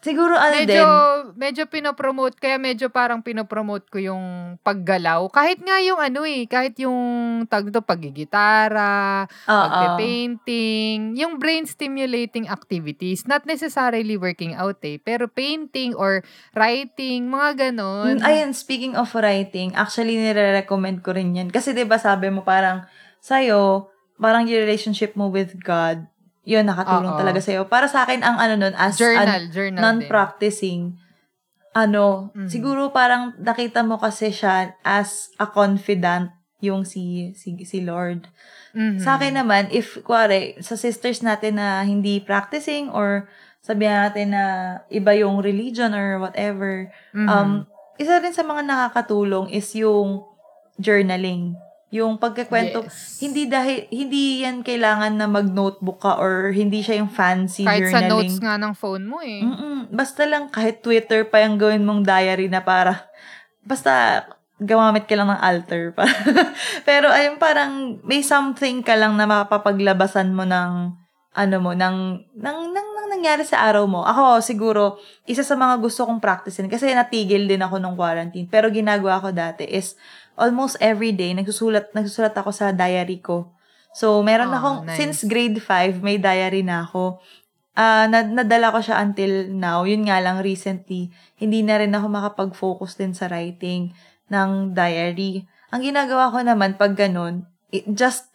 Siguro 0.00 0.32
ano 0.32 0.56
Medyo, 0.56 0.80
din, 0.80 0.88
medyo 1.36 1.62
pinopromote, 1.68 2.40
kaya 2.40 2.56
medyo 2.56 2.88
parang 2.88 3.20
pinopromote 3.20 3.84
ko 3.92 4.00
yung 4.00 4.56
paggalaw. 4.64 5.28
Kahit 5.28 5.60
nga 5.60 5.76
yung 5.84 6.00
ano 6.00 6.24
eh, 6.24 6.48
kahit 6.48 6.80
yung 6.80 6.98
tag 7.44 7.68
to, 7.68 7.84
pagigitara, 7.84 9.28
pagpe-painting, 9.44 11.20
yung 11.20 11.36
brain 11.36 11.68
stimulating 11.68 12.48
activities, 12.48 13.28
not 13.28 13.44
necessarily 13.44 14.16
working 14.16 14.56
out 14.56 14.80
eh, 14.80 14.96
pero 14.96 15.28
painting 15.28 15.92
or 15.92 16.24
writing, 16.56 17.28
mga 17.28 17.68
ganon. 17.70 18.20
Mm, 18.20 18.24
Ayun, 18.24 18.50
speaking 18.56 18.96
of 18.96 19.12
writing, 19.12 19.76
actually 19.76 20.16
nire-recommend 20.16 21.04
ko 21.04 21.12
rin 21.12 21.36
yan. 21.36 21.48
Kasi 21.52 21.76
'di 21.76 21.84
ba 21.84 22.00
sabi 22.00 22.32
mo 22.32 22.40
parang 22.40 22.88
sa'yo, 23.20 23.92
parang 24.16 24.48
yung 24.48 24.64
relationship 24.64 25.12
mo 25.12 25.28
with 25.28 25.56
God, 25.60 26.08
yun, 26.44 26.64
nakatulong 26.64 27.14
Oo. 27.14 27.20
talaga 27.20 27.40
sa'yo. 27.40 27.68
Para 27.68 27.86
sa 27.86 28.04
akin, 28.04 28.24
ang 28.24 28.40
ano 28.40 28.54
nun, 28.56 28.74
as 28.76 28.96
journal, 28.96 29.28
an 29.28 29.52
journal 29.52 29.76
din. 29.76 29.82
non-practicing, 29.82 30.80
ano, 31.72 32.34
Mhm. 32.34 32.48
siguro 32.50 32.90
parang 32.90 33.36
nakita 33.38 33.84
mo 33.86 34.00
kasi 34.00 34.34
siya 34.34 34.74
as 34.82 35.30
a 35.38 35.46
confidant 35.46 36.32
yung 36.60 36.84
si 36.84 37.32
si, 37.38 37.56
si 37.64 37.80
Lord. 37.80 38.28
Mhm. 38.76 39.00
Sa 39.00 39.16
akin 39.16 39.38
naman, 39.38 39.70
if, 39.72 39.96
kuwari, 40.02 40.60
sa 40.60 40.76
sisters 40.76 41.24
natin 41.24 41.56
na 41.56 41.80
hindi 41.86 42.20
practicing 42.20 42.90
or 42.92 43.30
sabihan 43.60 44.08
natin 44.08 44.32
na 44.34 44.44
iba 44.88 45.12
yung 45.16 45.40
religion 45.40 45.92
or 45.92 46.20
whatever, 46.20 46.88
Mhm. 47.12 47.28
um, 47.28 47.50
isa 47.96 48.16
rin 48.20 48.32
sa 48.32 48.42
mga 48.42 48.64
nakakatulong 48.64 49.52
is 49.52 49.68
yung 49.76 50.24
journaling. 50.80 51.54
Yung 51.90 52.16
pagkakwento, 52.16 52.86
Yes. 52.86 53.18
hindi 53.18 53.44
dahil, 53.44 53.90
hindi 53.90 54.46
yan 54.46 54.62
kailangan 54.62 55.10
na 55.10 55.26
mag-notebook 55.26 55.98
ka 55.98 56.16
or 56.16 56.54
hindi 56.54 56.80
siya 56.80 57.02
yung 57.02 57.10
fancy 57.10 57.66
Kahit 57.66 57.90
sa 57.90 57.98
journaling. 57.98 58.30
notes 58.30 58.38
nga 58.38 58.54
ng 58.54 58.74
phone 58.74 59.04
mo 59.04 59.18
eh. 59.18 59.42
Mm-mm. 59.42 59.90
Basta 59.90 60.22
lang 60.22 60.46
kahit 60.48 60.80
Twitter 60.80 61.26
pa 61.26 61.42
yung 61.42 61.58
gawin 61.58 61.82
mong 61.82 62.06
diary 62.06 62.46
na 62.46 62.62
para, 62.62 63.10
basta 63.60 64.22
gumamit 64.56 65.04
ka 65.04 65.18
lang 65.18 65.28
ng 65.28 65.40
alter. 65.40 65.90
pa. 65.90 66.06
Pero 66.88 67.10
ayun 67.10 67.36
parang 67.36 67.98
may 68.02 68.22
something 68.22 68.80
ka 68.80 68.94
lang 68.94 69.16
na 69.16 69.26
mapapaglabasan 69.26 70.30
mo 70.30 70.46
ng 70.46 70.94
ano 71.30 71.56
mo, 71.58 71.70
ng, 71.72 71.96
ng, 72.34 72.58
ng, 72.68 72.88
ng 72.90 73.08
nangyari 73.08 73.46
sa 73.46 73.62
araw 73.62 73.86
mo? 73.86 74.02
Ako, 74.02 74.42
siguro, 74.42 74.98
isa 75.24 75.46
sa 75.46 75.54
mga 75.54 75.78
gusto 75.78 76.02
kong 76.02 76.18
practicein, 76.18 76.66
kasi 76.66 76.90
natigil 76.90 77.46
din 77.46 77.62
ako 77.62 77.78
nung 77.78 77.94
quarantine, 77.94 78.50
pero 78.50 78.66
ginagawa 78.66 79.22
ko 79.22 79.30
dati 79.30 79.62
is, 79.62 79.94
almost 80.40 80.80
every 80.80 81.12
day, 81.12 81.36
nagsusulat, 81.36 81.92
nagsusulat 81.92 82.32
ako 82.32 82.50
sa 82.50 82.72
diary 82.72 83.20
ko. 83.20 83.52
So, 83.92 84.24
meron 84.24 84.50
Oh, 84.50 84.56
akong, 84.56 84.78
nice. 84.88 84.96
since 84.96 85.18
grade 85.28 85.60
5, 85.60 86.00
may 86.00 86.16
diary 86.16 86.64
na 86.64 86.88
ako. 86.88 87.20
Ah, 87.76 88.08
nad- 88.08 88.32
nadala 88.32 88.72
ko 88.72 88.80
siya 88.80 88.98
until 88.98 89.46
now. 89.46 89.84
Yun 89.84 90.08
nga 90.08 90.18
lang, 90.18 90.40
recently, 90.40 91.12
hindi 91.36 91.60
na 91.60 91.78
rin 91.78 91.92
ako 91.92 92.06
makapag-focus 92.08 92.96
din 92.96 93.12
sa 93.12 93.28
writing 93.28 93.92
ng 94.28 94.72
diary. 94.72 95.44
Ang 95.70 95.82
ginagawa 95.84 96.32
ko 96.32 96.40
naman 96.40 96.74
pag 96.74 96.96
ganun, 96.96 97.46
it 97.70 97.86
just 97.86 98.26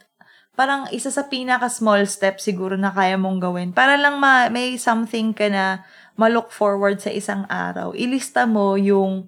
parang 0.55 0.87
isa 0.89 1.11
sa 1.11 1.27
pinaka 1.27 1.67
small 1.67 2.07
step 2.07 2.39
siguro 2.39 2.79
na 2.79 2.87
kaya 2.87 3.19
mong 3.19 3.43
gawin. 3.43 3.69
Para 3.75 3.99
lang 3.99 4.23
ma- 4.23 4.47
may 4.47 4.79
something 4.79 5.35
ka 5.35 5.51
na 5.51 5.83
ma-look 6.15 6.47
forward 6.47 7.03
sa 7.03 7.11
isang 7.11 7.43
araw. 7.51 7.91
Ilista 7.91 8.47
mo 8.47 8.79
yung 8.79 9.27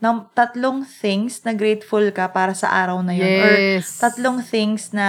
ng 0.00 0.16
tatlong 0.32 0.80
things 0.82 1.44
na 1.44 1.52
grateful 1.52 2.02
ka 2.10 2.32
para 2.32 2.56
sa 2.56 2.72
araw 2.72 3.04
na 3.04 3.12
yun. 3.12 3.28
Or 3.30 3.52
Yes. 3.52 4.00
tatlong 4.00 4.40
things 4.40 4.90
na 4.90 5.06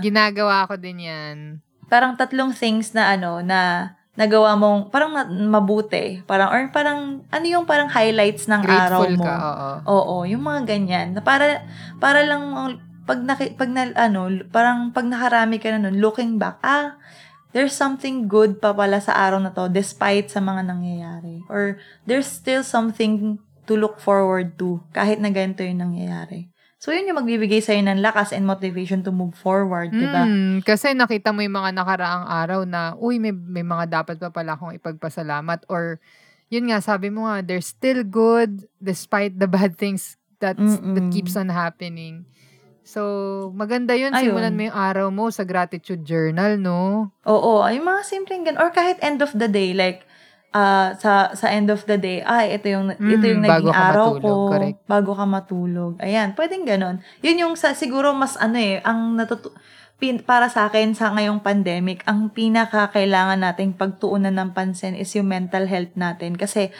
Ginagawa 0.00 0.68
ko 0.68 0.76
din 0.76 1.00
yan. 1.00 1.36
parang 1.84 2.16
tatlong 2.16 2.52
things 2.52 2.92
na 2.92 3.12
ano 3.12 3.44
na 3.44 3.92
nagawa 4.14 4.54
mong 4.54 4.88
parang 4.88 5.10
mabuti. 5.50 6.22
Parang 6.24 6.48
or 6.48 6.70
parang 6.70 7.22
ano 7.28 7.44
yung 7.44 7.66
parang 7.66 7.90
highlights 7.90 8.46
ng 8.46 8.62
araw 8.62 9.02
Grateful 9.04 9.18
mo. 9.20 9.26
ka, 9.26 9.34
oo. 9.36 9.70
Oo, 9.84 10.14
yung 10.24 10.42
mga 10.42 10.60
ganyan. 10.70 11.12
Na 11.12 11.20
para, 11.20 11.66
para 11.98 12.22
lang, 12.24 12.40
pag, 13.04 13.20
naki, 13.20 13.52
pag 13.58 13.68
na, 13.68 13.90
ano, 13.98 14.30
parang 14.48 14.94
pag 14.94 15.04
nakarami 15.04 15.60
ka 15.60 15.68
na 15.74 15.90
nun, 15.90 16.00
looking 16.00 16.40
back, 16.40 16.56
ah, 16.64 16.96
there's 17.52 17.76
something 17.76 18.24
good 18.26 18.58
pa 18.58 18.72
pala 18.72 18.96
sa 18.98 19.12
araw 19.14 19.38
na 19.38 19.52
to 19.52 19.68
despite 19.68 20.32
sa 20.32 20.40
mga 20.40 20.62
nangyayari. 20.66 21.44
Or 21.52 21.76
there's 22.08 22.26
still 22.26 22.64
something 22.64 23.38
to 23.64 23.74
look 23.76 24.00
forward 24.00 24.56
to 24.60 24.80
kahit 24.92 25.20
na 25.20 25.32
ganito 25.32 25.64
yung 25.64 25.80
nangyayari. 25.80 26.54
So, 26.84 26.92
yun 26.92 27.08
yung 27.08 27.16
magbibigay 27.16 27.64
sa'yo 27.64 27.80
ng 27.80 28.04
lakas 28.04 28.36
and 28.36 28.44
motivation 28.44 29.00
to 29.00 29.08
move 29.08 29.32
forward, 29.32 29.88
di 29.88 30.04
ba? 30.04 30.28
Mm, 30.28 30.60
kasi 30.68 30.92
nakita 30.92 31.32
mo 31.32 31.40
yung 31.40 31.56
mga 31.56 31.72
nakaraang 31.80 32.28
araw 32.28 32.60
na, 32.68 32.92
uy, 33.00 33.16
may, 33.16 33.32
may 33.32 33.64
mga 33.64 33.88
dapat 33.88 34.20
pa 34.20 34.28
pala 34.28 34.52
akong 34.52 34.76
ipagpasalamat. 34.76 35.64
Or, 35.72 35.96
yun 36.52 36.68
nga, 36.68 36.84
sabi 36.84 37.08
mo 37.08 37.24
nga, 37.24 37.40
they're 37.40 37.64
still 37.64 38.04
good 38.04 38.68
despite 38.84 39.32
the 39.40 39.48
bad 39.48 39.80
things 39.80 40.20
that, 40.44 40.60
keeps 41.08 41.40
on 41.40 41.48
happening. 41.48 42.28
So, 42.84 43.48
maganda 43.56 43.96
yun. 43.96 44.12
Ayun. 44.12 44.36
Simulan 44.36 44.52
mo 44.52 44.62
yung 44.68 44.76
araw 44.76 45.08
mo 45.08 45.32
sa 45.32 45.48
gratitude 45.48 46.04
journal, 46.04 46.60
no? 46.60 47.08
Oo, 47.24 47.64
yung 47.64 47.88
mga 47.88 48.02
simpleng 48.04 48.44
ganun. 48.44 48.60
Or 48.60 48.68
kahit 48.68 49.00
end 49.00 49.24
of 49.24 49.32
the 49.32 49.48
day, 49.48 49.72
like, 49.72 50.04
ah 50.54 50.94
sa 50.96 51.34
sa 51.34 51.50
end 51.50 51.68
of 51.68 51.82
the 51.84 51.98
day, 51.98 52.22
ay, 52.22 52.54
ito 52.54 52.70
yung, 52.70 52.94
ito 52.94 53.24
yung 53.26 53.42
Mm, 53.42 53.50
bago 53.50 53.68
naging 53.68 53.74
ka 53.74 53.82
araw 53.90 54.08
matulog, 54.14 54.22
ko. 54.22 54.50
correct. 54.54 54.78
Bago 54.86 55.10
ka 55.12 55.24
matulog. 55.26 55.92
Ayan, 55.98 56.32
pwedeng 56.38 56.64
ganun. 56.64 56.96
Yun 57.20 57.42
yung 57.42 57.54
sa, 57.58 57.74
siguro 57.74 58.14
mas 58.14 58.38
ano 58.38 58.56
eh, 58.56 58.78
ang 58.86 59.18
natutu 59.18 59.50
pin, 59.94 60.18
para 60.18 60.50
sa 60.50 60.66
akin 60.66 60.94
sa 60.94 61.14
ngayong 61.14 61.38
pandemic, 61.40 62.02
ang 62.06 62.30
pinaka 62.30 62.90
kailangan 62.90 63.38
nating 63.38 63.74
pagtuunan 63.74 64.34
ng 64.34 64.50
pansin 64.50 64.94
is 64.94 65.10
yung 65.14 65.30
mental 65.30 65.66
health 65.66 65.94
natin. 65.94 66.34
Kasi, 66.34 66.70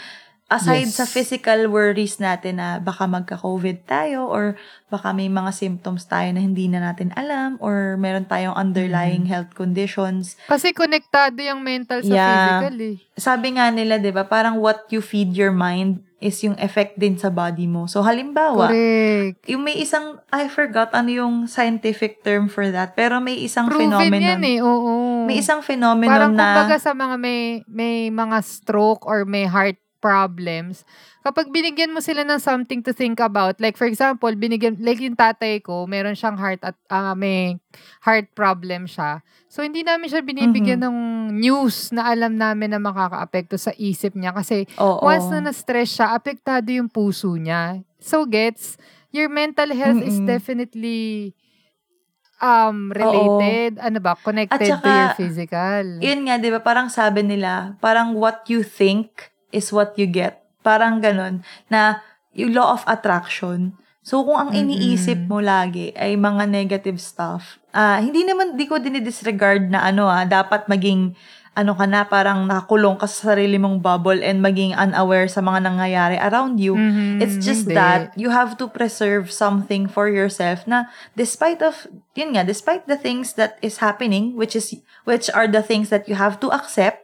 aside 0.55 0.87
Yes. 0.87 0.97
sa 0.97 1.05
physical 1.05 1.67
worries 1.67 2.17
natin 2.17 2.57
na 2.57 2.79
baka 2.79 3.05
magka-COVID 3.05 3.85
tayo 3.85 4.27
or 4.27 4.55
baka 4.87 5.11
may 5.11 5.27
mga 5.27 5.51
symptoms 5.51 6.05
tayo 6.05 6.31
na 6.31 6.38
hindi 6.38 6.67
na 6.67 6.79
natin 6.81 7.11
alam 7.12 7.59
or 7.59 7.95
meron 7.97 8.25
tayong 8.25 8.55
underlying 8.55 9.27
health 9.27 9.51
conditions, 9.53 10.38
Kasi 10.47 10.71
konektado 10.71 11.38
yung 11.38 11.61
mental 11.61 12.01
sa 12.01 12.09
Yeah. 12.09 12.31
physical 12.62 12.77
eh. 12.81 12.97
sabi 13.14 13.49
nga 13.53 13.69
nila, 13.69 13.97
'di 13.97 14.11
ba, 14.11 14.25
parang 14.25 14.57
what 14.57 14.87
you 14.88 14.99
feed 14.99 15.33
your 15.33 15.51
mind 15.51 15.99
is 16.19 16.40
yung 16.40 16.57
effect 16.57 16.97
din 16.97 17.14
sa 17.14 17.29
body 17.29 17.67
mo. 17.67 17.85
So 17.85 18.01
halimbawa, 18.01 18.73
Correct. 18.73 19.45
yung 19.45 19.61
may 19.61 19.77
isang 19.77 20.17
I 20.31 20.49
forgot 20.49 20.88
ano 20.93 21.12
yung 21.12 21.35
scientific 21.45 22.23
term 22.23 22.49
for 22.49 22.64
that, 22.67 22.97
pero 22.97 23.21
may 23.21 23.37
isang 23.37 23.69
Proven 23.69 23.93
phenomenon. 23.93 24.40
yan 24.40 24.43
eh, 24.43 24.59
oo. 24.59 24.93
May 25.25 25.38
isang 25.38 25.61
phenomenon 25.61 26.09
Parang 26.09 26.33
na 26.33 26.57
kumbaga 26.57 26.77
sa 26.79 26.93
mga 26.93 27.17
may, 27.17 27.40
may 27.67 28.09
mga 28.09 28.40
stroke 28.40 29.05
or 29.05 29.25
may 29.25 29.45
heart 29.45 29.77
problems, 30.05 30.85
kapag 31.25 31.49
binigyan 31.49 31.97
mo 31.97 32.05
sila 32.05 32.29
ng 32.29 32.37
something 32.37 32.85
to 32.85 32.93
think 32.93 33.25
about, 33.25 33.57
like 33.57 33.81
for 33.81 33.88
example, 33.88 34.29
binigyan, 34.37 34.77
like 34.85 35.01
yung 35.01 35.17
tatay 35.17 35.64
ko, 35.64 35.88
meron 35.88 36.12
siyang 36.12 36.37
heart 36.37 36.61
at 36.61 36.77
ah, 36.93 37.17
may 37.17 37.57
heart 38.05 38.29
problem 38.37 38.85
siya. 38.85 39.25
So, 39.49 39.64
hindi 39.64 39.81
namin 39.81 40.12
siya 40.12 40.21
binibigyan 40.21 40.85
ng 40.85 40.99
news 41.40 41.88
na 41.97 42.12
alam 42.12 42.37
namin 42.37 42.77
na 42.77 42.81
makaka-apekto 42.83 43.57
sa 43.57 43.73
isip 43.81 44.12
niya 44.12 44.37
kasi 44.37 44.69
Oo. 44.77 45.01
once 45.01 45.33
na 45.33 45.49
na-stress 45.49 45.97
siya, 45.97 46.12
apektado 46.12 46.69
yung 46.69 46.93
puso 46.93 47.33
niya. 47.40 47.81
So, 47.97 48.29
gets, 48.29 48.77
your 49.09 49.33
mental 49.33 49.73
health 49.73 50.05
is 50.05 50.21
Mm-mm. 50.21 50.29
definitely 50.29 51.33
um 52.43 52.93
related, 52.93 53.81
ano 53.81 54.03
ba, 54.03 54.19
connected 54.21 54.83
to 54.83 54.90
your 54.90 55.09
saka, 55.09 55.17
physical. 55.17 55.85
yun 56.03 56.29
nga, 56.29 56.37
'di 56.37 56.51
ba, 56.53 56.61
parang 56.61 56.93
sabi 56.93 57.25
nila, 57.25 57.79
parang 57.81 58.12
what 58.12 58.45
you 58.53 58.61
think 58.61 59.34
is 59.55 59.71
what 59.71 59.95
you 59.95 60.05
get. 60.05 60.43
Parang 60.61 60.99
ganun 60.99 61.47
na 61.71 62.03
yung 62.35 62.51
law 62.51 62.75
of 62.75 62.83
attraction. 62.85 63.79
So, 64.05 64.21
kung 64.21 64.37
ang 64.37 64.51
iniisip 64.53 65.31
mo 65.31 65.40
lagi 65.40 65.95
ay 65.97 66.19
mga 66.19 66.45
negative 66.45 67.01
stuff, 67.01 67.57
ah 67.73 67.97
hindi 67.97 68.21
naman, 68.21 68.53
di 68.53 68.69
ko 68.69 68.77
dinidisregard 68.77 69.73
na 69.73 69.81
ano 69.81 70.05
ah, 70.05 70.29
dapat 70.29 70.69
maging, 70.69 71.17
ano 71.55 71.73
ka 71.73 71.87
na, 71.88 72.05
parang 72.05 72.45
nakakulong 72.45 73.01
ka 73.01 73.07
sa 73.09 73.33
sarili 73.33 73.57
mong 73.57 73.81
bubble 73.81 74.21
and 74.21 74.43
maging 74.45 74.77
unaware 74.77 75.25
sa 75.25 75.40
mga 75.40 75.71
nangyayari 75.71 76.19
around 76.21 76.61
you. 76.61 76.77
Mhm, 76.77 77.23
It's 77.23 77.40
just 77.40 77.64
hindi. 77.64 77.79
that 77.79 78.12
you 78.19 78.29
have 78.29 78.59
to 78.61 78.69
preserve 78.69 79.33
something 79.33 79.87
for 79.88 80.11
yourself 80.11 80.69
na 80.69 80.90
despite 81.14 81.64
of, 81.64 81.87
yun 82.12 82.37
nga, 82.37 82.45
despite 82.45 82.85
the 82.85 82.99
things 83.01 83.38
that 83.40 83.57
is 83.64 83.81
happening, 83.81 84.37
which 84.37 84.53
is, 84.53 84.75
which 85.09 85.33
are 85.33 85.49
the 85.49 85.64
things 85.64 85.88
that 85.88 86.11
you 86.11 86.19
have 86.19 86.37
to 86.45 86.53
accept, 86.53 87.01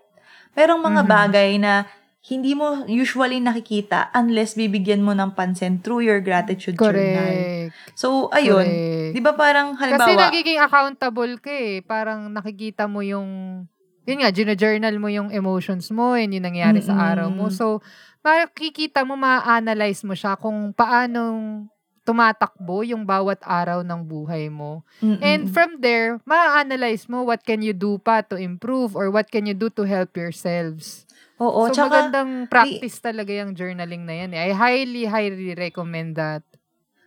merong 0.53 0.83
mga 0.83 1.07
Mhm. 1.07 1.09
bagay 1.09 1.51
na 1.57 1.87
hindi 2.20 2.52
mo 2.52 2.85
usually 2.85 3.40
nakikita 3.40 4.12
unless 4.12 4.52
bibigyan 4.52 5.00
mo 5.00 5.16
ng 5.16 5.33
pansin 5.33 5.80
through 5.80 6.04
your 6.04 6.20
gratitude 6.20 6.76
journal. 6.76 7.33
Correct. 7.72 7.96
So, 7.96 8.28
ayun. 8.28 8.68
Correct. 8.68 9.14
Di 9.16 9.20
ba 9.24 9.33
parang, 9.33 9.72
Kasi 9.72 9.88
halimbawa, 9.88 10.28
nagiging 10.28 10.61
accountable 10.61 11.33
ka 11.40 11.48
eh. 11.48 11.80
Parang 11.80 12.28
nakikita 12.28 12.85
mo 12.85 13.00
yung, 13.00 13.64
yun 14.04 14.20
nga, 14.20 14.28
gino-journal 14.28 14.94
mo 15.00 15.09
yung 15.09 15.33
emotions 15.33 15.88
mo 15.88 16.12
and 16.12 16.37
yung 16.37 16.44
nangyayari 16.44 16.85
sa 16.85 16.92
Mm-mm. 16.92 17.09
araw 17.09 17.28
mo. 17.33 17.48
So, 17.48 17.80
makikita 18.20 19.00
mo, 19.09 19.16
ma-analyze 19.16 20.04
mo 20.04 20.12
siya 20.12 20.37
kung 20.37 20.76
paano 20.76 21.64
tumatakbo 22.04 22.85
yung 22.85 23.04
bawat 23.04 23.40
araw 23.44 23.80
ng 23.80 24.00
buhay 24.04 24.52
mo. 24.52 24.85
mm-mm. 25.00 25.20
And 25.24 25.48
from 25.48 25.80
there, 25.80 26.20
ma-analyze 26.28 27.09
mo 27.09 27.24
what 27.24 27.44
can 27.48 27.64
you 27.64 27.72
do 27.72 27.96
pa 27.96 28.20
to 28.28 28.37
improve 28.37 28.92
or 28.92 29.09
what 29.09 29.33
can 29.33 29.48
you 29.48 29.56
do 29.56 29.72
to 29.72 29.88
help 29.88 30.16
yourselves. 30.16 31.09
Oo, 31.40 31.72
so, 31.72 31.72
tsaka, 31.72 31.88
magandang 32.12 32.33
practice 32.53 33.00
talaga 33.00 33.33
yung 33.33 33.57
journaling 33.57 34.05
na 34.05 34.12
yan. 34.12 34.31
eh. 34.37 34.40
I 34.44 34.50
highly, 34.53 35.09
highly 35.09 35.57
recommend 35.57 36.20
that. 36.20 36.44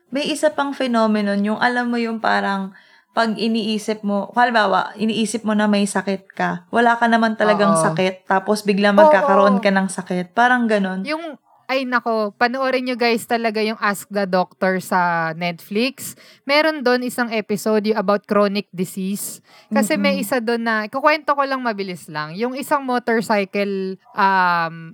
may 0.09 0.25
isa 0.29 0.49
pang 0.53 0.73
phenomenon, 0.73 1.41
yung 1.45 1.57
alam 1.61 1.89
mo 1.93 1.97
yung 2.01 2.17
parang, 2.17 2.73
pag 3.13 3.37
iniisip 3.37 4.01
mo, 4.01 4.33
halimbawa, 4.33 4.93
iniisip 4.97 5.45
mo 5.45 5.53
na 5.53 5.69
may 5.69 5.85
sakit 5.85 6.33
ka, 6.33 6.65
wala 6.73 6.97
ka 6.97 7.05
naman 7.05 7.37
talagang 7.37 7.77
Oo. 7.77 7.81
sakit, 7.85 8.25
tapos 8.25 8.65
bigla 8.65 8.89
magkakaroon 8.89 9.57
Oo. 9.57 9.63
ka 9.63 9.69
ng 9.69 9.85
sakit. 9.89 10.33
Parang 10.33 10.65
ganun. 10.65 11.05
Yung, 11.05 11.37
ay 11.73 11.89
nako, 11.89 12.37
panoorin 12.37 12.85
nyo 12.85 12.93
guys 12.93 13.25
talaga 13.25 13.57
yung 13.65 13.81
Ask 13.81 14.05
the 14.13 14.29
Doctor 14.29 14.77
sa 14.77 15.33
Netflix. 15.33 16.13
Meron 16.45 16.85
doon 16.85 17.01
isang 17.01 17.33
episode 17.33 17.89
yung 17.89 17.97
about 17.97 18.29
chronic 18.29 18.69
disease. 18.69 19.41
Kasi 19.73 19.97
may 19.97 20.21
Mm-mm. 20.21 20.23
isa 20.23 20.37
doon 20.37 20.61
na, 20.61 20.85
kukwento 20.85 21.33
ko 21.33 21.41
lang 21.41 21.65
mabilis 21.65 22.05
lang. 22.13 22.37
Yung 22.37 22.53
isang 22.53 22.85
motorcycle, 22.85 23.97
um, 24.13 24.93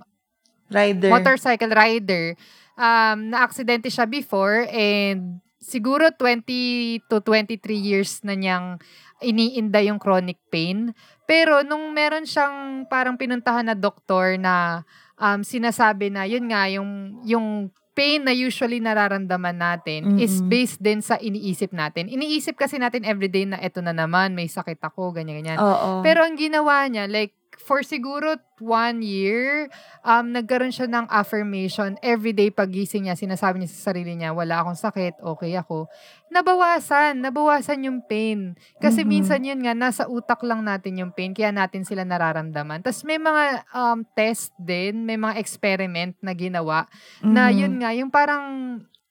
Rider. 0.72 1.12
motorcycle 1.12 1.68
rider, 1.76 2.32
um, 2.80 3.28
na-aksidente 3.28 3.92
siya 3.92 4.08
before 4.08 4.64
and 4.72 5.44
siguro 5.60 6.08
20 6.16 7.04
to 7.12 7.20
23 7.20 7.60
years 7.76 8.24
na 8.24 8.32
niyang 8.32 8.80
iniinda 9.20 9.84
yung 9.84 10.00
chronic 10.00 10.40
pain. 10.48 10.96
Pero 11.28 11.60
nung 11.60 11.92
meron 11.92 12.24
siyang 12.24 12.88
parang 12.88 13.20
pinuntahan 13.20 13.68
na 13.68 13.76
doktor 13.76 14.40
na 14.40 14.82
um, 15.20 15.44
sinasabi 15.44 16.08
na 16.08 16.24
yun 16.24 16.48
nga 16.48 16.66
yung 16.72 17.20
yung 17.28 17.46
pain 17.92 18.24
na 18.24 18.32
usually 18.32 18.80
nararamdaman 18.80 19.60
natin 19.60 20.16
is 20.16 20.40
Mm-mm. 20.40 20.48
based 20.48 20.80
din 20.80 21.04
sa 21.04 21.20
iniisip 21.20 21.74
natin. 21.74 22.08
Iniisip 22.08 22.56
kasi 22.56 22.80
natin 22.80 23.04
everyday 23.04 23.44
na 23.44 23.60
eto 23.60 23.84
na 23.84 23.92
naman, 23.92 24.32
may 24.32 24.48
sakit 24.48 24.80
ako, 24.80 25.12
ganyan-ganyan. 25.12 25.60
Pero 26.00 26.24
ang 26.24 26.38
ginawa 26.38 26.86
niya, 26.88 27.04
like, 27.10 27.36
for 27.60 27.84
siguro 27.84 28.40
one 28.58 29.04
year, 29.04 29.68
um, 30.00 30.32
nagkaroon 30.32 30.72
siya 30.72 30.88
ng 30.88 31.06
affirmation. 31.08 32.00
Everyday 32.00 32.48
pagising 32.48 33.06
niya, 33.06 33.16
sinasabi 33.16 33.60
niya 33.60 33.70
sa 33.70 33.92
sarili 33.92 34.16
niya, 34.16 34.32
wala 34.32 34.60
akong 34.64 34.76
sakit, 34.76 35.20
okay 35.20 35.52
ako. 35.56 35.88
Nabawasan, 36.32 37.20
nabawasan 37.20 37.84
yung 37.84 38.00
pain. 38.04 38.56
Kasi 38.78 39.04
Mhm. 39.04 39.08
minsan 39.08 39.40
yun 39.44 39.60
nga, 39.60 39.76
nasa 39.76 40.08
utak 40.08 40.40
lang 40.40 40.64
natin 40.64 40.96
yung 40.96 41.12
pain, 41.12 41.32
kaya 41.32 41.52
natin 41.52 41.84
sila 41.84 42.02
nararamdaman. 42.02 42.80
Tapos 42.80 43.04
may 43.04 43.20
mga 43.20 43.66
um, 43.70 44.00
test 44.14 44.56
din, 44.56 45.04
may 45.04 45.20
mga 45.20 45.36
experiment 45.36 46.16
na 46.20 46.32
ginawa, 46.32 46.88
na 47.22 47.48
Mhm. 47.48 47.56
yun 47.56 47.74
nga, 47.78 47.90
yung 47.92 48.10
parang 48.10 48.44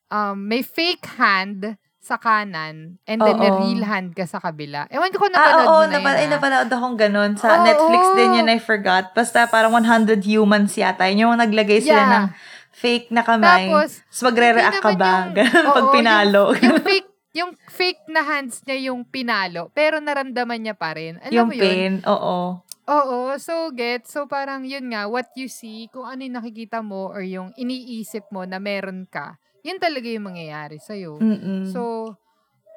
um, 0.09 0.35
may 0.35 0.65
fake 0.65 1.05
hand 1.17 1.77
sa 1.99 2.15
kanan 2.15 2.95
and 3.03 3.19
then 3.19 3.37
Oo. 3.37 3.59
real 3.61 3.83
hand 3.83 4.15
ka 4.15 4.23
sa 4.23 4.39
kabila. 4.39 4.87
Ewan 4.87 5.11
ko 5.11 5.19
kung 5.21 5.31
Ah, 5.31 5.37
napanood 5.37 5.67
oo, 5.67 5.75
mo 5.75 5.83
na 5.83 5.93
napal- 5.93 6.15
yun. 6.15 6.17
ay, 6.17 6.25
ah. 6.25 6.31
napanood 6.31 6.69
akong 6.69 6.97
ganun. 6.97 7.31
Sa 7.35 7.47
Oo. 7.51 7.63
Netflix 7.63 8.03
din 8.15 8.31
yun, 8.33 8.47
I 8.47 8.57
forgot. 8.57 9.11
Basta 9.11 9.45
parang 9.45 9.71
100 9.73 10.23
humans 10.23 10.73
yata. 10.73 11.05
Yun 11.05 11.27
yung 11.27 11.35
naglagay 11.35 11.79
sila 11.79 11.99
Yeah. 11.99 12.13
ng 12.15 12.25
fake 12.71 13.07
na 13.09 13.21
kamay. 13.21 13.67
Tapos, 13.67 13.99
Tapos 14.01 14.21
magre-react 14.23 14.79
ka 14.79 14.91
ba? 14.95 15.13
yung- 15.21 15.35
Ganun, 15.35 15.65
pag 15.69 15.85
oo, 15.85 15.93
pinalo. 15.93 16.43
Yung, 16.55 16.63
yung 16.63 16.79
fake 16.87 17.07
yung 17.29 17.51
fake 17.69 18.03
na 18.07 18.25
hands 18.25 18.65
niya 18.65 18.89
yung 18.89 19.05
pinalo, 19.05 19.69
pero 19.69 20.01
naramdaman 20.01 20.57
niya 20.57 20.73
pa 20.73 20.97
rin. 20.97 21.21
Alam 21.21 21.29
yung 21.29 21.47
mo 21.47 21.53
yun? 21.53 21.61
pain, 21.61 21.93
oo. 22.03 22.57
Oo, 22.89 23.19
so 23.37 23.69
get. 23.69 24.09
So 24.09 24.25
parang 24.25 24.65
yun 24.65 24.89
nga, 24.89 25.05
what 25.05 25.29
you 25.35 25.45
see, 25.45 25.85
kung 25.87 26.09
ano 26.09 26.25
yung 26.25 26.33
nakikita 26.33 26.81
mo 26.81 27.05
or 27.05 27.21
yung 27.21 27.53
iniisip 27.53 28.25
mo 28.33 28.43
na 28.43 28.57
meron 28.57 29.05
ka, 29.05 29.37
yun 29.69 29.77
talaga 29.77 30.07
yung 30.09 30.25
mangyayari 30.25 30.81
sa'yo. 30.81 31.21
Mm-mm. 31.21 31.69
So, 31.69 32.13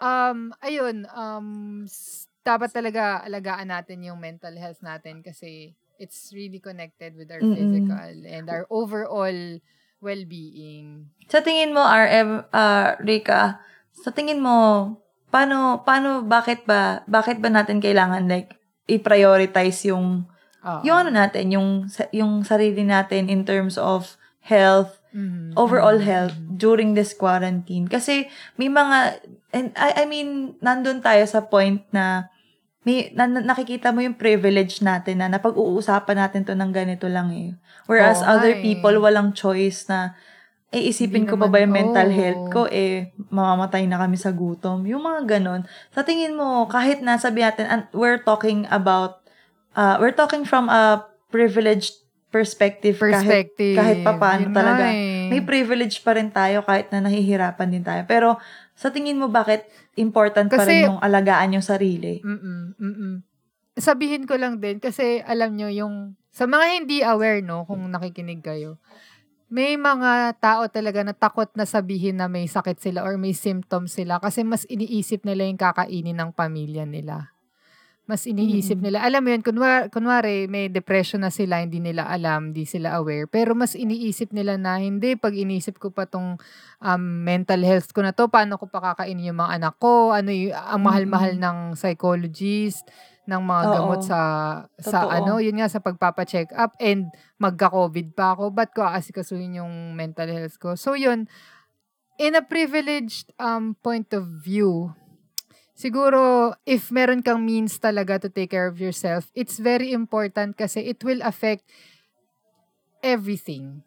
um, 0.05 0.52
ayun, 0.61 1.09
um, 1.09 1.48
dapat 2.44 2.70
talaga 2.74 3.24
alagaan 3.24 3.72
natin 3.72 4.05
yung 4.05 4.20
mental 4.20 4.52
health 4.61 4.85
natin 4.85 5.24
kasi 5.24 5.72
it's 5.96 6.35
really 6.35 6.59
connected 6.59 7.14
with 7.14 7.31
our 7.31 7.40
Mm-mm. 7.40 7.55
physical 7.55 8.12
and 8.26 8.46
our 8.50 8.66
overall 8.68 9.38
well-being. 10.02 11.07
Sa 11.31 11.40
tingin 11.40 11.70
mo, 11.70 11.87
RM, 11.87 12.50
uh, 12.50 12.98
Rika, 12.98 13.62
sa 13.94 14.11
tingin 14.11 14.42
mo, 14.42 14.90
paano, 15.31 15.87
paano, 15.87 16.26
bakit 16.26 16.66
ba, 16.66 17.07
bakit 17.07 17.38
ba 17.38 17.46
natin 17.46 17.78
kailangan, 17.78 18.26
like, 18.26 18.59
i-prioritize 18.90 19.87
yung, 19.87 20.26
Oo. 20.66 20.81
yung 20.83 21.07
ano 21.07 21.11
natin, 21.14 21.55
yung, 21.55 21.87
yung 22.11 22.42
sarili 22.42 22.83
natin 22.83 23.31
in 23.31 23.46
terms 23.46 23.78
of 23.78 24.18
health, 24.42 24.98
Mhm. 25.12 25.55
overall 25.55 26.01
Mhm. 26.01 26.09
health 26.09 26.37
during 26.48 26.96
this 26.96 27.12
quarantine. 27.12 27.87
Kasi 27.87 28.27
may 28.57 28.72
mga, 28.72 29.20
and 29.53 29.68
I, 29.77 30.03
I 30.03 30.05
mean, 30.09 30.57
nandun 30.59 31.05
tayo 31.05 31.22
sa 31.29 31.44
point 31.44 31.85
na 31.92 32.33
may, 32.83 33.14
na, 33.14 33.31
na- 33.31 33.46
nakikita 33.46 33.94
mo 33.94 34.03
yung 34.03 34.18
privilege 34.18 34.83
natin 34.83 35.22
na 35.22 35.31
napag-uusapan 35.31 36.18
natin 36.18 36.42
to 36.42 36.57
ng 36.59 36.72
ganito 36.75 37.07
lang 37.07 37.31
eh. 37.31 37.55
Whereas 37.87 38.25
nga 38.25 38.35
other 38.35 38.59
eh. 38.59 38.62
people, 38.64 38.98
walang 38.98 39.31
choice 39.38 39.87
na, 39.87 40.18
eh, 40.75 40.90
isipin 40.90 41.29
Hindi 41.29 41.31
ko 41.31 41.37
pa 41.38 41.46
naman, 41.46 41.53
ba 41.53 41.62
yung 41.62 41.77
mental 41.79 42.09
oo. 42.11 42.16
health 42.16 42.44
ko, 42.51 42.61
eh, 42.66 43.12
mamamatay 43.31 43.87
na 43.87 44.03
kami 44.03 44.18
sa 44.18 44.35
gutom. 44.35 44.83
Yung 44.88 45.05
mga 45.05 45.38
ganon. 45.38 45.62
Sa 45.94 46.03
tingin 46.03 46.35
mo, 46.35 46.66
kahit 46.66 47.05
na 47.05 47.20
sabi 47.22 47.46
natin, 47.46 47.70
and 47.70 47.83
we're 47.94 48.18
talking 48.18 48.66
about, 48.66 49.22
uh, 49.79 50.01
we're 50.03 50.16
talking 50.16 50.42
from 50.42 50.66
a 50.66 51.07
privileged 51.31 52.01
perspective, 52.32 52.96
kahit 52.96 53.12
Perspective. 53.20 53.76
kahit 53.76 53.98
papaano 54.00 54.48
Yun 54.48 54.56
talaga. 54.56 54.84
eh. 54.88 55.28
may 55.28 55.40
privilege 55.40 56.00
pa 56.00 56.16
rin 56.16 56.32
tayo 56.32 56.64
kahit 56.64 56.88
na 56.88 57.04
nahihirapan 57.04 57.68
din 57.68 57.84
tayo. 57.84 58.02
Pero 58.04 58.40
sa 58.72 58.88
tingin 58.88 59.20
mo 59.20 59.28
bakit 59.28 59.68
important 59.94 60.48
pa 60.48 60.64
Kasi- 60.64 60.82
rin 60.82 60.88
yung 60.88 60.98
alagaan 60.98 61.54
yung 61.54 61.62
sarili? 61.62 62.18
Mm-mm, 62.18 62.60
mm-mm. 62.74 63.14
Sabihin 63.72 64.24
ko 64.24 64.36
lang 64.36 64.58
din, 64.58 64.76
kasi 64.76 65.20
alam 65.22 65.52
nyo, 65.52 65.68
yung, 65.68 66.12
sa 66.28 66.44
mga 66.44 66.66
hindi 66.74 67.00
aware, 67.00 67.40
no, 67.40 67.64
kung 67.64 67.80
nakikinig 67.88 68.40
kayo, 68.40 68.76
may 69.48 69.76
mga 69.76 70.36
tao 70.38 70.64
talaga 70.68 71.00
na 71.00 71.12
takot 71.12 71.48
na 71.52 71.64
sabihin 71.64 72.16
na 72.16 72.24
may 72.24 72.44
sakit 72.44 72.80
sila 72.80 73.04
or 73.04 73.16
may 73.16 73.36
symptoms 73.36 73.92
sila 73.92 74.16
kasi 74.16 74.40
mas 74.42 74.64
iniisip 74.64 75.28
nila 75.28 75.44
yung 75.44 75.60
kakainin 75.60 76.16
ng 76.16 76.32
pamilya 76.32 76.88
nila. 76.88 77.32
Mas 78.02 78.26
iniisip 78.26 78.82
nila. 78.82 78.98
Alam 79.06 79.22
mo 79.22 79.28
yun, 79.30 79.42
kunwari, 79.46 79.86
kunwari 79.86 80.36
may 80.50 80.66
depression 80.66 81.22
na 81.22 81.30
sila, 81.30 81.62
hindi 81.62 81.78
nila 81.78 82.02
alam, 82.10 82.50
hindi 82.50 82.66
sila 82.66 82.98
aware. 82.98 83.30
Pero 83.30 83.54
mas 83.54 83.78
iniisip 83.78 84.34
nila 84.34 84.58
na, 84.58 84.82
hindi, 84.82 85.14
pag 85.14 85.30
iniisip 85.38 85.78
ko 85.78 85.94
pa 85.94 86.10
tong 86.10 86.34
um, 86.82 87.02
mental 87.22 87.62
health 87.62 87.94
ko 87.94 88.02
na 88.02 88.10
to, 88.10 88.26
paano 88.26 88.58
ko 88.58 88.66
pa 88.66 88.92
kakainin 88.92 89.30
yung 89.30 89.38
mga 89.38 89.54
anak 89.54 89.74
ko, 89.78 90.10
ano 90.10 90.34
yung, 90.34 90.50
ang 90.50 90.82
mahal-mahal 90.82 91.38
ng 91.38 91.58
psychologist, 91.78 92.90
ng 93.22 93.38
mga 93.38 93.62
Oo. 93.62 93.72
gamot 93.78 94.00
sa, 94.02 94.20
sa 94.82 95.06
Totoo. 95.06 95.14
ano, 95.14 95.32
yun 95.38 95.62
nga, 95.62 95.70
sa 95.70 95.78
pagpapa-check 95.78 96.50
up, 96.58 96.74
and 96.82 97.06
magka-COVID 97.38 98.18
pa 98.18 98.34
ako, 98.34 98.50
ba't 98.50 98.74
ko 98.74 98.82
aasikasuhin 98.82 99.62
yung 99.62 99.94
mental 99.94 100.26
health 100.26 100.58
ko? 100.58 100.74
So, 100.74 100.98
yun, 100.98 101.30
in 102.18 102.34
a 102.34 102.42
privileged 102.42 103.30
um, 103.38 103.78
point 103.78 104.10
of 104.10 104.26
view, 104.42 104.90
siguro, 105.82 106.54
if 106.62 106.94
meron 106.94 107.26
kang 107.26 107.42
means 107.42 107.82
talaga 107.82 108.22
to 108.22 108.30
take 108.30 108.54
care 108.54 108.70
of 108.70 108.78
yourself, 108.78 109.26
it's 109.34 109.58
very 109.58 109.90
important 109.90 110.54
kasi 110.54 110.86
it 110.86 111.02
will 111.02 111.18
affect 111.26 111.66
everything. 113.02 113.82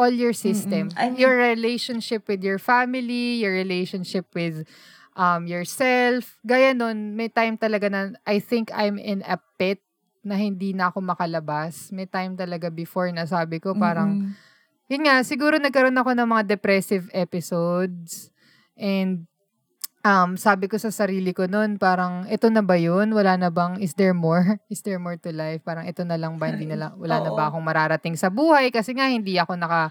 All 0.00 0.08
your 0.08 0.32
system. 0.32 0.88
Mm-mm. 0.88 0.96
I 0.96 1.12
mean- 1.12 1.20
your 1.20 1.36
relationship 1.36 2.24
with 2.24 2.40
your 2.40 2.56
family, 2.56 3.44
your 3.44 3.52
relationship 3.52 4.32
with 4.32 4.64
um, 5.12 5.44
yourself. 5.44 6.40
Gaya 6.46 6.72
nun, 6.72 7.12
may 7.12 7.28
time 7.28 7.60
talaga 7.60 7.92
na 7.92 8.00
I 8.24 8.40
think 8.40 8.72
I'm 8.72 8.96
in 8.96 9.20
a 9.28 9.36
pit 9.60 9.84
na 10.24 10.38
hindi 10.38 10.72
na 10.72 10.88
ako 10.88 11.04
makalabas. 11.04 11.92
May 11.92 12.08
time 12.08 12.38
talaga 12.38 12.72
before 12.72 13.10
na 13.12 13.26
sabi 13.26 13.58
ko 13.58 13.74
parang, 13.74 14.22
Mm-mm. 14.22 14.32
yun 14.88 15.02
nga, 15.04 15.20
siguro 15.26 15.58
nagkaroon 15.58 15.98
ako 15.98 16.14
ng 16.14 16.28
mga 16.30 16.44
depressive 16.56 17.10
episodes. 17.10 18.30
And 18.78 19.26
um, 20.04 20.38
sabi 20.38 20.70
ko 20.70 20.76
sa 20.78 20.90
sarili 20.92 21.34
ko 21.34 21.46
noon, 21.50 21.78
parang, 21.80 22.26
ito 22.30 22.46
na 22.50 22.62
ba 22.62 22.78
yun? 22.78 23.10
Wala 23.10 23.38
na 23.38 23.50
bang, 23.50 23.80
is 23.82 23.94
there 23.94 24.14
more? 24.14 24.58
Is 24.72 24.82
there 24.84 25.00
more 25.00 25.16
to 25.18 25.30
life? 25.34 25.62
Parang, 25.64 25.86
ito 25.86 26.02
na 26.06 26.18
lang 26.20 26.36
ba? 26.36 26.50
Hindi 26.50 26.68
na 26.68 26.76
lang, 26.76 26.92
wala 26.98 27.22
na 27.22 27.30
Oo. 27.32 27.38
ba 27.38 27.50
akong 27.50 27.64
mararating 27.64 28.14
sa 28.14 28.28
buhay? 28.30 28.70
Kasi 28.70 28.94
nga, 28.94 29.10
hindi 29.10 29.38
ako 29.38 29.58
naka, 29.58 29.90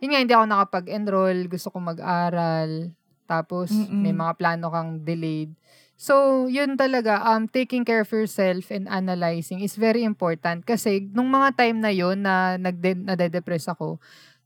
yun 0.00 0.14
nga, 0.14 0.20
hindi 0.20 0.34
ako 0.34 0.44
nakapag-enroll. 0.48 1.38
Gusto 1.48 1.68
ko 1.72 1.78
mag-aral. 1.80 2.92
Tapos, 3.24 3.72
may 3.88 4.12
mga 4.12 4.32
plano 4.36 4.68
kang 4.68 5.00
delayed. 5.00 5.56
So, 5.94 6.44
yun 6.50 6.74
talaga, 6.74 7.22
um, 7.22 7.46
taking 7.46 7.86
care 7.86 8.02
of 8.02 8.10
yourself 8.10 8.68
and 8.74 8.90
analyzing 8.90 9.62
is 9.62 9.78
very 9.78 10.02
important. 10.02 10.66
Kasi, 10.66 11.06
nung 11.14 11.30
mga 11.30 11.54
time 11.54 11.78
na 11.78 11.94
yun 11.94 12.18
na 12.20 12.58
nagde- 12.58 13.06
nade-depress 13.06 13.70
ako, 13.70 14.02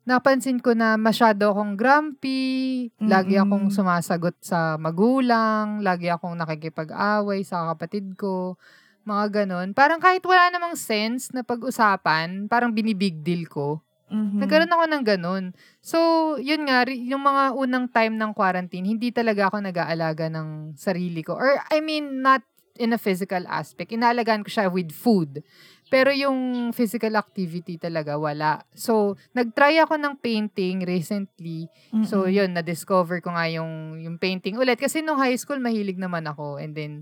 napansin 0.09 0.57
ko 0.57 0.73
na 0.73 0.97
masyado 0.97 1.53
akong 1.53 1.77
grumpy, 1.77 2.89
lagi 2.97 3.37
Mm-mm. 3.37 3.45
akong 3.45 3.67
sumasagot 3.69 4.41
sa 4.41 4.81
magulang, 4.81 5.85
lagi 5.85 6.09
akong 6.09 6.33
nakikipag-away 6.33 7.45
sa 7.45 7.69
kapatid 7.77 8.17
ko, 8.17 8.57
mga 9.05 9.45
ganon. 9.45 9.77
Parang 9.77 10.01
kahit 10.01 10.25
wala 10.25 10.49
namang 10.49 10.81
sense 10.81 11.29
na 11.37 11.45
pag-usapan, 11.45 12.49
parang 12.49 12.73
binibig 12.73 13.21
deal 13.21 13.45
ko. 13.45 13.85
Mhm. 14.09 14.41
Nagkaroon 14.41 14.73
ako 14.73 14.85
ng 14.89 15.05
ganun. 15.05 15.45
So, 15.85 15.99
yun 16.41 16.65
nga, 16.65 16.89
yung 16.89 17.21
mga 17.21 17.53
unang 17.53 17.87
time 17.93 18.17
ng 18.17 18.33
quarantine, 18.33 18.89
hindi 18.89 19.13
talaga 19.13 19.53
ako 19.53 19.61
nag-aalaga 19.61 20.33
ng 20.33 20.81
sarili 20.81 21.21
ko. 21.21 21.37
Or, 21.37 21.61
I 21.69 21.85
mean, 21.85 22.25
not 22.25 22.41
in 22.79 22.95
a 22.95 23.01
physical 23.01 23.45
aspect. 23.45 23.93
Inaalagaan 23.93 24.47
ko 24.47 24.49
siya 24.49 24.73
with 24.73 24.95
food. 24.95 25.45
Pero 25.89 26.13
yung 26.13 26.71
physical 26.77 27.17
activity 27.17 27.81
talaga, 27.81 28.21
wala. 28.21 28.61
So, 28.77 29.17
nag-try 29.33 29.81
ako 29.81 29.97
ng 29.97 30.21
painting 30.21 30.85
recently. 30.85 31.69
So, 32.05 32.29
Mm-mm. 32.29 32.37
yun, 32.37 32.51
na-discover 32.53 33.25
ko 33.25 33.33
nga 33.33 33.49
yung, 33.49 33.97
yung 33.97 34.21
painting 34.21 34.61
ulit. 34.61 34.77
Kasi 34.77 35.01
nung 35.01 35.17
high 35.17 35.37
school, 35.37 35.59
mahilig 35.59 35.97
naman 35.97 36.29
ako. 36.29 36.61
And 36.61 36.77
then, 36.77 36.93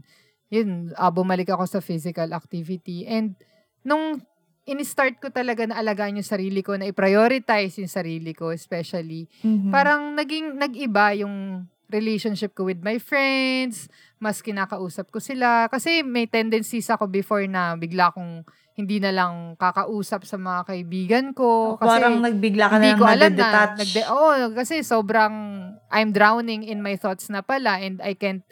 yun, 0.49 0.95
ah, 0.95 1.11
bumalik 1.11 1.51
ako 1.51 1.67
sa 1.67 1.81
physical 1.83 2.31
activity. 2.31 3.11
And, 3.11 3.35
nung 3.83 4.23
in-start 4.67 5.23
ko 5.23 5.31
talaga 5.31 5.67
na 5.67 5.79
alagaan 5.79 6.19
yung 6.19 6.27
sarili 6.27 6.63
ko, 6.63 6.75
na 6.75 6.91
i-prioritize 6.91 7.79
yung 7.79 7.91
sarili 7.91 8.35
ko, 8.35 8.51
especially, 8.51 9.31
Mhm. 9.43 9.71
parang 9.71 10.15
naging, 10.15 10.59
nag-iba 10.59 11.15
yung 11.19 11.67
relationship 11.87 12.51
ko 12.51 12.67
with 12.67 12.83
my 12.83 12.99
friends, 12.99 13.87
mas 14.19 14.43
kinakausap 14.43 15.07
ko 15.11 15.23
sila. 15.23 15.71
Kasi 15.71 16.03
may 16.03 16.27
tendencies 16.27 16.91
ako 16.91 17.07
before 17.07 17.47
na 17.47 17.79
bigla 17.79 18.11
kong 18.11 18.43
hindi 18.77 19.01
na 19.01 19.09
lang 19.09 19.57
kakausap 19.57 20.29
sa 20.29 20.37
mga 20.37 20.61
kaibigan 20.69 21.27
ko. 21.33 21.81
Kasi, 21.81 21.89
parang 21.89 22.21
nagbigla 22.21 22.69
ka 22.69 22.77
na 22.77 22.93
lang 22.93 23.01
ko 23.01 23.05
alam 23.09 23.33
na. 23.33 23.73
Nagde, 23.73 24.03
oh, 24.13 24.37
kasi 24.53 24.85
sobrang 24.85 25.35
I'm 25.89 26.13
drowning 26.13 26.61
in 26.61 26.85
my 26.85 27.01
thoughts 27.01 27.33
na 27.33 27.41
pala 27.41 27.81
and 27.81 28.05
I 28.05 28.13
can't 28.13 28.45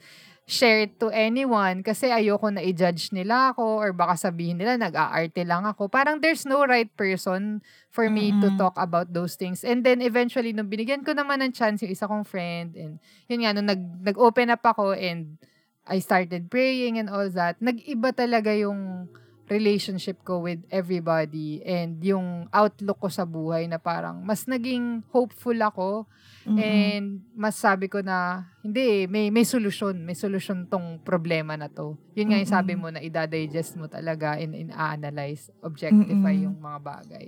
share 0.44 0.84
it 0.84 1.00
to 1.00 1.08
anyone 1.08 1.80
kasi 1.80 2.12
ayoko 2.12 2.52
na 2.52 2.60
i-judge 2.60 3.16
nila 3.16 3.56
ako 3.56 3.80
or 3.80 3.96
baka 3.96 4.28
sabihin 4.28 4.60
nila 4.60 4.76
nag-aarte 4.76 5.40
lang 5.44 5.64
ako. 5.64 5.88
Parang 5.88 6.20
there's 6.20 6.44
no 6.44 6.64
right 6.68 6.92
person 6.96 7.64
for 7.88 8.08
me 8.12 8.32
to 8.44 8.52
Mm-mm. 8.52 8.60
talk 8.60 8.76
about 8.76 9.12
those 9.12 9.40
things. 9.40 9.64
And 9.64 9.84
then 9.84 10.04
eventually, 10.04 10.52
nung 10.52 10.68
binigyan 10.68 11.00
ko 11.00 11.16
naman 11.16 11.40
ng 11.44 11.52
chance 11.56 11.80
yung 11.80 11.92
isa 11.92 12.04
kong 12.04 12.28
friend 12.28 12.76
and 12.76 13.00
yun 13.28 13.44
nga, 13.44 13.56
nung 13.56 13.68
nag, 13.68 13.80
nag-open 14.04 14.52
up 14.52 14.64
ako 14.64 14.92
and 14.92 15.40
I 15.84 16.00
started 16.00 16.48
praying 16.48 16.96
and 16.96 17.08
all 17.08 17.28
that, 17.32 17.60
nag-iba 17.60 18.12
talaga 18.12 18.52
yung 18.52 19.08
relationship 19.44 20.24
ko 20.24 20.40
with 20.40 20.64
everybody 20.72 21.60
and 21.68 22.00
yung 22.00 22.48
outlook 22.48 22.96
ko 22.96 23.08
sa 23.12 23.28
buhay 23.28 23.68
na 23.68 23.76
parang 23.76 24.24
mas 24.24 24.48
naging 24.48 25.04
hopeful 25.12 25.56
ako 25.60 26.08
Mm-mm. 26.48 26.60
and 26.60 27.20
mas 27.36 27.56
sabi 27.60 27.92
ko 27.92 28.00
na 28.00 28.48
hindi 28.64 29.04
may 29.04 29.28
may 29.28 29.44
solusyon 29.44 30.00
may 30.00 30.16
solusyon 30.16 30.64
tong 30.68 31.00
problema 31.04 31.60
na 31.60 31.68
to 31.68 32.00
yun 32.16 32.32
nga 32.32 32.40
yung 32.40 32.48
sabi 32.48 32.72
Mm-mm. 32.72 32.88
mo 32.88 32.94
na 32.96 33.04
i-digest 33.04 33.76
mo 33.76 33.84
talaga 33.84 34.40
in 34.40 34.56
in 34.56 34.72
analyze 34.72 35.52
objectify 35.60 36.32
Mm-mm. 36.32 36.44
yung 36.48 36.56
mga 36.60 36.78
bagay 36.80 37.26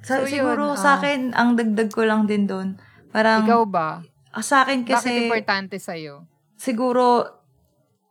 Sa, 0.00 0.24
So, 0.24 0.26
yun, 0.26 0.42
siguro 0.42 0.74
ah. 0.74 0.80
sa 0.80 0.90
akin, 0.96 1.36
ang 1.36 1.60
dagdag 1.60 1.92
ko 1.92 2.08
lang 2.08 2.24
din 2.24 2.48
doon, 2.48 2.80
parang, 3.12 3.44
ikaw 3.44 3.68
ba 3.68 4.00
ah, 4.32 4.40
sa 4.40 4.64
akin 4.64 4.86
bakit 4.88 5.12
kasi, 5.12 5.28
importante 5.28 5.76
sa 5.76 5.92
siguro, 6.56 7.39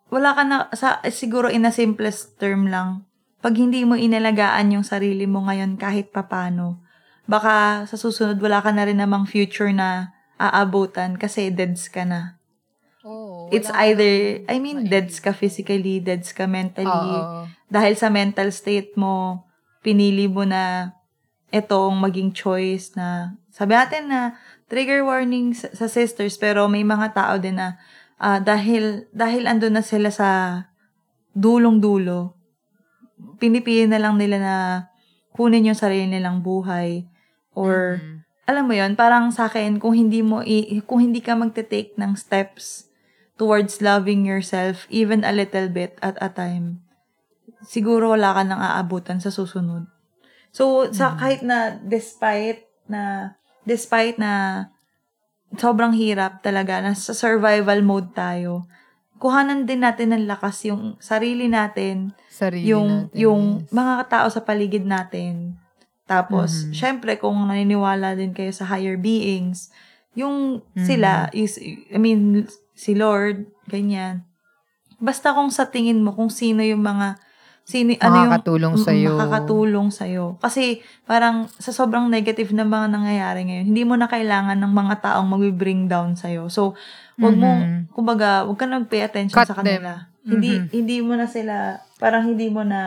wala 0.10 0.34
ka 0.34 0.44
na, 0.46 0.58
sa, 0.74 1.00
siguro 1.10 1.50
in 1.50 1.66
a 1.66 1.74
simplest 1.74 2.38
term 2.42 2.70
lang, 2.70 3.06
pag 3.40 3.56
hindi 3.56 3.88
mo 3.88 3.96
inalagaan 3.96 4.76
yung 4.76 4.86
sarili 4.86 5.24
mo 5.24 5.48
ngayon 5.48 5.80
kahit 5.80 6.12
papano, 6.12 6.84
baka 7.30 7.86
sa 7.88 7.96
susunod 7.96 8.42
wala 8.42 8.60
ka 8.60 8.74
na 8.74 8.84
rin 8.84 9.00
namang 9.00 9.30
future 9.30 9.72
na 9.72 10.12
aabutan 10.42 11.16
kasi 11.16 11.54
deads 11.54 11.88
ka 11.88 12.04
na. 12.04 12.42
oh 13.06 13.48
It's 13.54 13.70
either, 13.70 14.44
I 14.46 14.58
mean, 14.60 14.90
deads 14.90 15.22
ka 15.22 15.32
physically, 15.32 16.02
deads 16.02 16.34
ka 16.36 16.46
mentally. 16.50 16.90
Oo. 16.90 17.48
Dahil 17.70 17.94
sa 17.96 18.10
mental 18.10 18.50
state 18.54 18.98
mo, 18.98 19.46
pinili 19.86 20.26
mo 20.30 20.44
na 20.44 20.94
itong 21.50 21.98
maging 21.98 22.34
choice 22.34 22.94
na, 22.94 23.38
sabi 23.50 23.74
natin 23.74 24.10
na 24.10 24.38
trigger 24.70 25.02
warning 25.02 25.58
sa, 25.58 25.70
sa 25.74 25.90
sisters, 25.90 26.38
pero 26.38 26.70
may 26.70 26.86
mga 26.86 27.14
tao 27.14 27.36
din 27.42 27.58
na 27.58 27.82
ah, 28.20 28.38
dahil, 28.44 29.08
dahil 29.16 29.48
andun 29.48 29.80
na 29.80 29.84
sila 29.84 30.12
sa 30.12 30.30
dulong-dulo, 31.34 32.36
pinipili 33.40 33.88
na 33.88 34.00
lang 34.00 34.20
nila 34.20 34.38
na 34.40 34.56
kunin 35.32 35.72
yung 35.72 35.80
sarili 35.80 36.08
nilang 36.08 36.44
buhay 36.44 37.08
or 37.56 38.00
Mhm. 38.00 38.16
alam 38.50 38.64
mo 38.66 38.74
yon 38.74 38.98
parang 38.98 39.30
sa 39.30 39.46
akin, 39.46 39.78
kung 39.78 39.94
hindi 39.94 40.26
mo, 40.26 40.42
i- 40.42 40.82
kung 40.84 41.06
hindi 41.06 41.22
ka 41.22 41.38
magte-take 41.38 41.94
ng 42.02 42.18
steps 42.18 42.90
towards 43.38 43.80
loving 43.80 44.26
yourself, 44.26 44.90
even 44.90 45.22
a 45.22 45.32
little 45.32 45.70
bit 45.70 45.96
at 46.02 46.18
a 46.20 46.28
time, 46.34 46.82
siguro 47.64 48.18
wala 48.18 48.34
ka 48.34 48.42
nang 48.42 48.60
aabutan 48.60 49.22
sa 49.22 49.30
susunod. 49.30 49.86
So, 50.50 50.90
sa 50.90 51.14
kahit 51.14 51.46
na, 51.46 51.78
despite 51.78 52.66
na, 52.90 53.36
despite 53.70 54.18
na, 54.18 54.66
sobrang 55.58 55.96
hirap 55.98 56.46
talaga, 56.46 56.84
nasa 56.84 57.16
survival 57.16 57.82
mode 57.82 58.14
tayo, 58.14 58.70
kuhanan 59.20 59.66
din 59.66 59.84
natin 59.84 60.16
ng 60.16 60.26
lakas 60.30 60.64
yung 60.70 60.96
sarili 61.02 61.50
natin, 61.50 62.14
sarili 62.30 62.70
yung 62.70 63.10
natin, 63.10 63.18
yung 63.18 63.44
yes. 63.66 63.72
mga 63.74 63.96
tao 64.08 64.28
sa 64.32 64.42
paligid 64.46 64.86
natin. 64.86 65.58
Tapos, 66.10 66.70
Mhm. 66.70 66.74
syempre 66.74 67.12
kung 67.22 67.38
naniniwala 67.46 68.18
din 68.18 68.34
kayo 68.34 68.50
sa 68.50 68.66
higher 68.66 68.98
beings, 68.98 69.70
yung 70.18 70.66
Mhm. 70.74 70.82
sila 70.86 71.12
is 71.36 71.60
I 71.94 71.98
mean 72.02 72.50
si 72.74 72.96
Lord, 72.96 73.46
ganyan. 73.70 74.26
Basta 74.98 75.36
kung 75.36 75.52
sa 75.52 75.70
tingin 75.70 76.02
mo 76.02 76.16
kung 76.16 76.32
sino 76.32 76.64
yung 76.64 76.82
mga 76.84 77.20
sino 77.70 77.94
ano 78.02 78.18
yung 78.18 78.34
makakatulong 78.34 78.74
Mm, 78.74 78.82
sa'yo. 78.82 79.10
makakatulong 79.14 79.88
sa'yo. 79.94 80.26
Kasi 80.42 80.82
parang 81.06 81.46
sa 81.62 81.70
sobrang 81.70 82.10
negative 82.10 82.50
na 82.50 82.66
mga 82.66 82.90
nangyayari 82.90 83.46
ngayon, 83.46 83.66
hindi 83.70 83.86
mo 83.86 83.94
na 83.94 84.10
kailangan 84.10 84.58
ng 84.58 84.74
mga 84.74 84.96
taong 85.06 85.30
mag-bring 85.30 85.86
down 85.86 86.18
sa'yo. 86.18 86.50
So, 86.50 86.74
wag 87.22 87.38
mo, 87.38 87.62
Mhm. 87.62 87.94
kumbaga, 87.94 88.50
wag 88.50 88.58
ka 88.58 88.66
nang 88.66 88.90
pay 88.90 89.06
attention 89.06 89.38
Cut 89.38 89.46
sa 89.46 89.62
kanila. 89.62 90.10
them. 90.26 90.34
Hindi, 90.34 90.52
Mhm. 90.58 90.66
hindi 90.74 90.98
mo 91.00 91.14
na 91.14 91.30
sila, 91.30 91.78
parang 92.02 92.34
hindi 92.34 92.50
mo 92.50 92.66
na, 92.66 92.82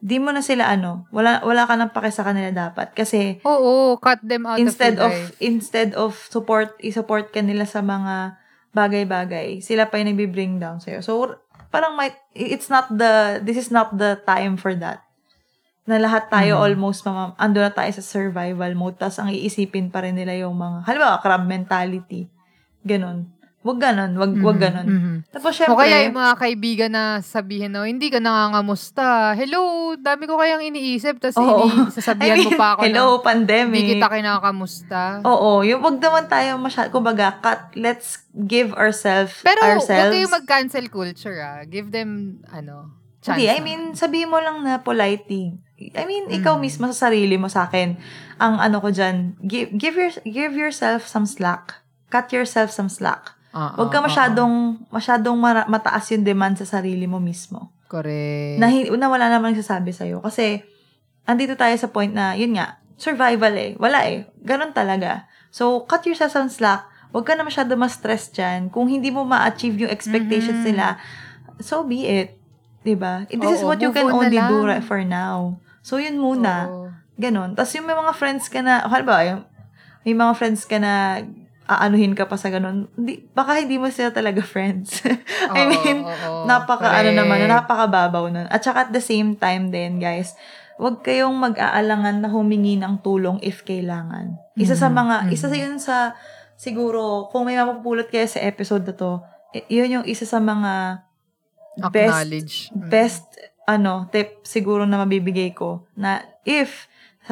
hindi 0.00 0.16
mo 0.20 0.32
na 0.32 0.40
sila 0.40 0.68
ano, 0.68 1.04
wala, 1.12 1.44
wala 1.44 1.64
ka 1.64 1.76
nang 1.76 1.92
pake 1.92 2.08
sa 2.08 2.24
kanila 2.24 2.48
dapat. 2.48 2.96
Kasi, 2.96 3.44
Oo, 3.44 3.96
cut 3.96 4.20
them 4.20 4.44
out 4.44 4.56
instead 4.56 4.96
of 4.96 5.08
of, 5.08 5.12
your 5.12 5.28
life. 5.28 5.36
instead 5.38 5.90
of 5.96 6.16
support, 6.28 6.76
i-support 6.80 7.28
ka 7.28 7.40
nila 7.40 7.64
sa 7.64 7.80
mga 7.80 8.40
bagay-bagay, 8.72 9.60
sila 9.60 9.86
pa 9.86 9.96
yung 9.96 10.12
nagbi-bring 10.12 10.58
down 10.58 10.80
sa'yo. 10.80 11.00
So, 11.00 11.40
parang 11.74 11.98
might, 11.98 12.14
it's 12.30 12.70
not 12.70 12.86
the, 12.86 13.42
this 13.42 13.58
is 13.58 13.74
not 13.74 13.90
the 13.98 14.14
time 14.22 14.54
for 14.54 14.78
that. 14.78 15.02
Na 15.84 15.98
lahat 15.98 16.30
tayo 16.30 16.54
Mhm. 16.56 16.62
almost, 16.70 17.02
mama, 17.02 17.34
ando 17.34 17.58
na 17.58 17.74
tayo 17.74 17.90
sa 17.90 18.00
survival 18.00 18.70
mode, 18.78 18.94
tas 18.94 19.18
ang 19.18 19.34
iisipin 19.34 19.90
pa 19.90 20.06
rin 20.06 20.14
nila 20.14 20.38
yung 20.38 20.54
mga, 20.54 20.86
halimbawa, 20.86 21.18
crab 21.18 21.42
mentality. 21.42 22.30
Ganon. 22.86 23.33
Wag 23.64 23.80
ganon, 23.80 24.12
wag, 24.14 24.28
wag 24.36 24.56
Mhm, 24.56 24.62
ganon. 24.62 24.86
mhm. 24.86 25.14
Tapos, 25.32 25.50
O 25.50 25.56
syempre, 25.56 25.76
kaya 25.80 26.04
yung 26.04 26.14
mga 26.14 26.34
kaibigan 26.36 26.92
na 26.92 27.04
sabihin, 27.18 27.72
no, 27.72 27.82
hindi 27.82 28.12
ka 28.12 28.20
nangangamusta. 28.20 29.32
Hello, 29.32 29.60
dami 29.96 30.28
ko 30.28 30.36
kayang 30.36 30.60
iniisip. 30.62 31.16
Tapos 31.16 31.40
Oo. 31.40 31.64
ini, 31.64 31.88
sasabihan 31.88 32.44
mo 32.44 32.52
pa 32.52 32.76
ako 32.76 32.80
hello, 32.86 33.06
na 33.16 33.24
pandemic. 33.24 33.80
hindi 33.80 33.96
kita 33.96 34.12
kinakamusta. 34.12 35.24
Oo, 35.24 35.64
yung 35.64 35.80
wag 35.80 35.96
naman 35.96 36.28
tayo 36.28 36.60
masyado, 36.60 36.92
kumbaga, 36.92 37.40
cut, 37.40 37.72
let's 37.74 38.28
give 38.36 38.76
ourselves, 38.76 39.40
Pero 39.40 39.58
huwag 39.58 39.80
ourselves. 39.80 40.12
kayong 40.12 40.34
mag-cancel 40.36 40.86
culture, 40.86 41.40
ah. 41.40 41.64
Give 41.64 41.88
them, 41.88 42.44
ano, 42.46 42.92
chance. 43.18 43.40
Hindi, 43.40 43.48
I 43.48 43.58
na. 43.58 43.64
mean, 43.64 43.82
sabihin 43.94 44.28
mo 44.28 44.38
lang 44.38 44.60
na 44.60 44.76
politely. 44.78 45.56
I 45.74 46.04
mean, 46.04 46.28
ikaw 46.30 46.54
Mm. 46.54 46.62
mismo 46.62 46.84
sa 46.86 47.08
sarili 47.08 47.34
mo 47.34 47.48
sa 47.48 47.64
akin, 47.64 47.96
ang 48.36 48.60
ano 48.60 48.78
ko 48.78 48.92
dyan, 48.92 49.40
give, 49.40 49.72
give, 49.72 49.96
your, 49.96 50.12
give 50.22 50.52
yourself 50.52 51.04
some 51.04 51.24
slack. 51.24 51.80
Cut 52.06 52.30
yourself 52.30 52.70
some 52.70 52.86
slack. 52.86 53.33
Ah, 53.54 53.70
Huwag 53.78 53.94
ka 53.94 53.98
ah, 53.98 54.02
ah, 54.02 54.06
masyadong, 54.10 54.54
masyadong 54.90 55.36
mara- 55.38 55.70
mataas 55.70 56.10
yung 56.10 56.26
demand 56.26 56.58
sa 56.58 56.66
sarili 56.66 57.06
mo 57.06 57.22
mismo. 57.22 57.70
Correct. 57.86 58.58
Na, 58.58 58.66
na 58.68 59.06
wala 59.06 59.30
namang 59.30 59.54
nagsasabi 59.54 59.94
sa'yo. 59.94 60.18
Kasi, 60.18 60.66
andito 61.22 61.54
tayo 61.54 61.72
sa 61.78 61.86
point 61.86 62.10
na, 62.10 62.34
yun 62.34 62.58
nga, 62.58 62.82
survival 62.98 63.54
eh. 63.54 63.78
Wala 63.78 64.10
eh. 64.10 64.26
Ganon 64.42 64.74
talaga. 64.74 65.30
So, 65.54 65.86
cut 65.86 66.02
yourself 66.02 66.34
some 66.34 66.50
slack. 66.50 66.82
Huwag 67.14 67.30
ka 67.30 67.38
na 67.38 67.46
masyado 67.46 67.78
ma-stress 67.78 68.34
dyan. 68.34 68.74
Kung 68.74 68.90
hindi 68.90 69.14
mo 69.14 69.22
ma-achieve 69.22 69.86
yung 69.86 69.92
expectations 69.94 70.66
Mhm. 70.66 70.74
nila, 70.74 70.98
so 71.62 71.86
be 71.86 72.02
it. 72.02 72.34
'Di 72.82 72.98
ba? 72.98 73.22
Eh, 73.30 73.38
This 73.38 73.62
is 73.62 73.62
Oo, 73.62 73.70
what 73.70 73.78
you 73.78 73.94
can 73.94 74.10
on 74.10 74.26
only 74.26 74.36
do 74.36 74.66
right 74.66 74.82
for 74.82 75.00
now. 75.06 75.62
So, 75.80 76.02
yun 76.02 76.18
muna. 76.18 76.66
Oo. 76.68 76.90
Ganon. 77.14 77.54
Tapos 77.54 77.70
yung 77.78 77.86
may 77.86 77.94
mga 77.94 78.12
friends 78.18 78.50
ka 78.50 78.58
na, 78.60 78.82
halimbawa, 78.90 79.22
yung, 79.22 79.42
may 80.02 80.12
mga 80.12 80.34
friends 80.34 80.66
ka 80.66 80.82
na 80.82 81.22
aanuhin 81.64 82.12
ka 82.12 82.28
pa 82.28 82.36
sa 82.36 82.48
ganon, 82.48 82.86
hindi, 82.94 83.24
baka 83.32 83.56
hindi 83.58 83.76
mo 83.76 83.88
sila 83.88 84.12
talaga 84.12 84.44
friends. 84.54 85.00
I 85.04 85.12
Oo, 85.48 85.68
mean, 85.68 85.98
oo, 86.04 86.44
napaka, 86.44 86.92
ano 86.92 87.08
correct. 87.08 87.18
naman, 87.18 87.38
napakababaw 87.48 88.24
nun. 88.28 88.46
At 88.48 88.60
saka 88.60 88.86
at 88.86 88.92
the 88.92 89.00
same 89.00 89.34
time 89.34 89.72
din, 89.72 89.96
guys, 89.96 90.36
huwag 90.76 91.00
kayong 91.00 91.32
mag-aalangan 91.34 92.20
na 92.20 92.28
humingi 92.28 92.76
ng 92.76 93.00
tulong 93.00 93.40
if 93.40 93.62
kailangan. 93.62 94.36
Isa 94.54 94.74
sa 94.74 94.86
Mhm, 94.86 94.94
mga, 94.94 95.16
mhm. 95.22 95.30
isa 95.32 95.46
sa 95.48 95.56
yun 95.56 95.76
sa, 95.78 95.96
siguro, 96.54 97.30
kung 97.30 97.46
may 97.46 97.56
mapupulot 97.56 98.06
kayo 98.06 98.26
sa 98.26 98.42
episode 98.42 98.84
na 98.84 98.94
to, 98.94 99.22
yun 99.70 100.00
yung 100.00 100.06
isa 100.06 100.26
sa 100.26 100.38
mga 100.38 101.00
best. 101.90 102.30
Mm. 102.70 102.88
best 102.88 103.26
ano 103.64 104.06
tip 104.12 104.44
siguro 104.44 104.84
na 104.84 105.00
mabibigay 105.00 105.50
ko 105.50 105.88
na 105.96 106.20
if 106.44 106.86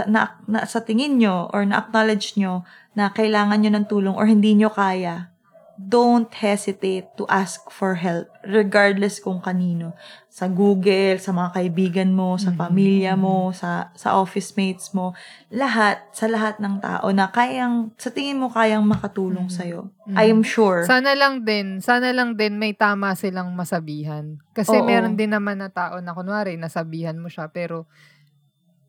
na, 0.09 0.41
na 0.49 0.65
sa 0.65 0.81
tingin 0.81 1.21
nyo 1.21 1.53
or 1.53 1.63
na-acknowledge 1.63 2.41
nyo 2.41 2.65
na 2.93 3.09
kailangan 3.09 3.61
nyo 3.61 3.71
ng 3.73 3.87
tulong 3.89 4.15
or 4.17 4.29
hindi 4.29 4.53
nyo 4.55 4.69
kaya, 4.69 5.29
don't 5.75 6.31
hesitate 6.37 7.09
to 7.17 7.25
ask 7.27 7.67
for 7.73 7.97
help 7.99 8.29
regardless 8.45 9.19
kung 9.19 9.41
kanino. 9.41 9.97
Sa 10.29 10.47
Google, 10.47 11.17
sa 11.19 11.33
mga 11.33 11.51
kaibigan 11.59 12.11
mo, 12.13 12.37
sa 12.39 12.53
Mhm. 12.53 12.59
pamilya 12.61 13.13
mo, 13.17 13.51
sa 13.57 13.91
sa 13.97 14.15
office 14.15 14.53
mates 14.55 14.93
mo, 14.93 15.17
lahat, 15.51 15.99
sa 16.13 16.29
lahat 16.29 16.61
ng 16.61 16.79
tao 16.79 17.09
na 17.11 17.29
kayang, 17.29 17.91
sa 17.97 18.13
tingin 18.13 18.39
mo 18.39 18.53
kayang 18.53 18.85
makatulong 18.85 19.49
Mhm. 19.49 19.57
sa'yo. 19.57 19.81
Mhm. 20.07 20.17
I 20.17 20.25
am 20.31 20.43
sure. 20.45 20.85
Sana 20.87 21.17
lang 21.17 21.43
din, 21.43 21.81
sana 21.81 22.13
lang 22.13 22.37
din 22.37 22.61
may 22.61 22.77
tama 22.77 23.17
silang 23.17 23.51
masabihan. 23.57 24.39
Kasi 24.53 24.77
Oo. 24.77 24.87
meron 24.87 25.17
din 25.17 25.33
naman 25.33 25.59
na 25.59 25.73
tao 25.73 25.99
na 25.99 26.13
kunwari, 26.15 26.55
nasabihan 26.61 27.17
mo 27.17 27.27
siya, 27.33 27.49
pero 27.49 27.89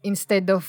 instead 0.04 0.52
of 0.52 0.68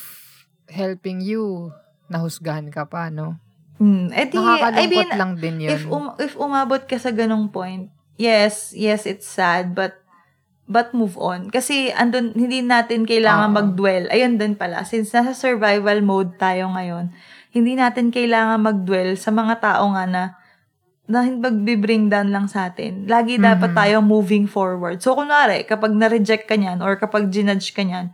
helping 0.70 1.20
you, 1.20 1.74
nahusgahan 2.08 2.68
ka 2.68 2.84
pa, 2.84 3.08
no? 3.08 3.36
Mm, 3.82 4.14
eh 4.14 4.26
di, 4.30 4.38
I 4.38 4.86
mean, 4.86 5.10
lang 5.18 5.34
din 5.36 5.58
yun. 5.58 5.70
if 5.74 5.82
um, 5.90 6.14
if 6.22 6.38
umabot 6.38 6.86
ka 6.86 6.94
sa 6.94 7.10
ganong 7.10 7.50
point, 7.50 7.90
yes, 8.14 8.70
yes, 8.70 9.02
it's 9.04 9.26
sad, 9.26 9.74
but 9.74 9.98
but 10.64 10.94
move 10.96 11.18
on. 11.20 11.50
Kasi 11.50 11.90
andun, 11.92 12.32
hindi 12.32 12.64
natin 12.64 13.04
kailangan 13.04 13.52
Oo. 13.52 13.56
mag-dwell. 13.60 14.08
Ayun 14.08 14.40
din 14.40 14.56
pala, 14.56 14.86
since 14.86 15.12
nasa 15.12 15.36
survival 15.36 16.00
mode 16.00 16.38
tayo 16.40 16.70
ngayon, 16.72 17.12
hindi 17.52 17.76
natin 17.76 18.08
kailangan 18.08 18.62
mag-dwell 18.62 19.18
sa 19.18 19.28
mga 19.28 19.60
tao 19.60 19.92
nga 19.92 20.04
na 20.08 20.22
na 21.04 21.20
magbibring 21.20 22.08
down 22.08 22.32
lang 22.32 22.48
sa 22.48 22.72
atin. 22.72 23.04
Lagi 23.04 23.36
dapat 23.36 23.76
Mhm. 23.76 23.76
tayong 23.76 24.06
moving 24.08 24.48
forward. 24.48 25.04
So, 25.04 25.12
kunwari, 25.12 25.68
kapag 25.68 25.92
na-reject 25.92 26.48
ka 26.48 26.56
niyan 26.56 26.80
or 26.80 26.96
kapag 26.96 27.28
ginudge 27.28 27.76
ka 27.76 27.84
niyan, 27.84 28.08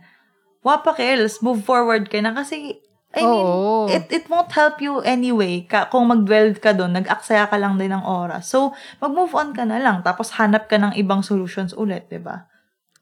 wapa 0.59 0.91
kills, 0.99 1.39
move 1.39 1.63
forward 1.63 2.11
ka 2.11 2.19
na 2.19 2.35
kasi, 2.35 2.83
I 3.11 3.27
mean, 3.27 3.43
Oo. 3.43 3.91
it, 3.91 4.07
it 4.07 4.25
won't 4.31 4.47
help 4.55 4.79
you 4.79 5.03
anyway. 5.03 5.67
Ka, 5.67 5.91
kung 5.91 6.07
mag-dwell 6.07 6.55
ka 6.55 6.71
doon, 6.71 6.95
nag-aksaya 6.95 7.51
ka 7.51 7.59
lang 7.59 7.75
din 7.75 7.91
ng 7.91 8.07
oras. 8.07 8.47
So, 8.47 8.71
mag-move 9.03 9.35
on 9.35 9.51
ka 9.51 9.67
na 9.67 9.83
lang. 9.83 9.99
Tapos, 9.99 10.31
hanap 10.39 10.71
ka 10.71 10.79
ng 10.79 10.95
ibang 10.95 11.19
solutions 11.19 11.75
ulit, 11.75 12.07
di 12.07 12.23
ba? 12.23 12.47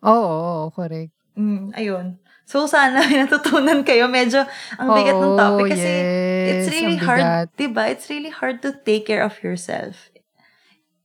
Oo, 0.02 0.18
oo, 0.18 0.64
correct. 0.74 1.14
Mm, 1.38 1.78
ayun. 1.78 2.18
So, 2.50 2.66
sana 2.66 3.06
natutunan 3.06 3.86
kayo. 3.86 4.10
Medyo 4.10 4.42
ang 4.82 4.90
bigat 4.98 5.14
ng 5.22 5.34
topic 5.38 5.66
Oo, 5.70 5.72
kasi 5.78 5.94
yes, 5.94 6.50
it's 6.50 6.68
really 6.74 6.98
ang 6.98 7.06
hard, 7.06 7.22
bigat. 7.22 7.48
diba? 7.54 7.84
It's 7.94 8.08
really 8.10 8.34
hard 8.34 8.58
to 8.66 8.74
take 8.74 9.06
care 9.06 9.22
of 9.22 9.38
yourself. 9.46 10.10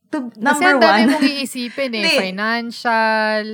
To, 0.09 0.33
Kasi 0.33 0.41
number 0.41 0.71
ang 0.71 0.81
dami 0.81 1.01
one, 1.05 1.09
mong 1.13 1.27
iisipin 1.29 1.93
eh. 1.93 2.01
Hindi. 2.09 2.17
Financial, 2.33 3.45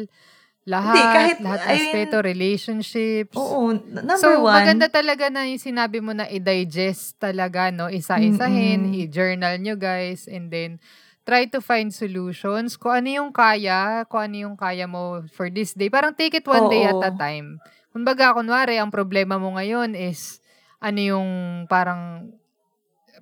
lahat, 0.70 0.94
Hindi, 0.94 1.02
kahit, 1.10 1.36
lahat 1.42 1.60
I 1.60 1.66
mean, 1.66 1.74
aspeto, 1.74 2.16
relationships. 2.22 3.34
oo, 3.34 3.74
number 3.90 4.16
so, 4.22 4.28
one, 4.46 4.54
maganda 4.54 4.86
talaga 4.86 5.26
na 5.26 5.50
yung 5.50 5.58
sinabi 5.58 5.98
mo 5.98 6.14
na 6.14 6.30
i-digest 6.30 7.18
talaga, 7.18 7.74
no? 7.74 7.90
Isa-isahin, 7.90 8.86
Mm-mm. 8.86 9.00
i-journal 9.04 9.58
nyo, 9.58 9.74
guys, 9.74 10.30
and 10.30 10.48
then 10.54 10.78
try 11.26 11.50
to 11.50 11.58
find 11.58 11.90
solutions. 11.90 12.78
Kung 12.78 13.02
ano 13.02 13.08
yung 13.10 13.30
kaya, 13.34 14.06
kung 14.06 14.30
ano 14.30 14.36
yung 14.50 14.56
kaya 14.56 14.86
mo 14.86 15.26
for 15.34 15.50
this 15.50 15.74
day. 15.74 15.90
Parang 15.90 16.14
take 16.14 16.38
it 16.38 16.46
one 16.46 16.70
day 16.70 16.86
at 16.86 16.96
Oo. 16.96 17.06
a 17.06 17.12
time. 17.12 17.58
Kumbaga, 17.90 18.30
kunwari, 18.32 18.78
ang 18.78 18.94
problema 18.94 19.36
mo 19.36 19.58
ngayon 19.58 19.98
is, 19.98 20.38
ano 20.78 20.98
yung 21.02 21.28
parang, 21.66 22.30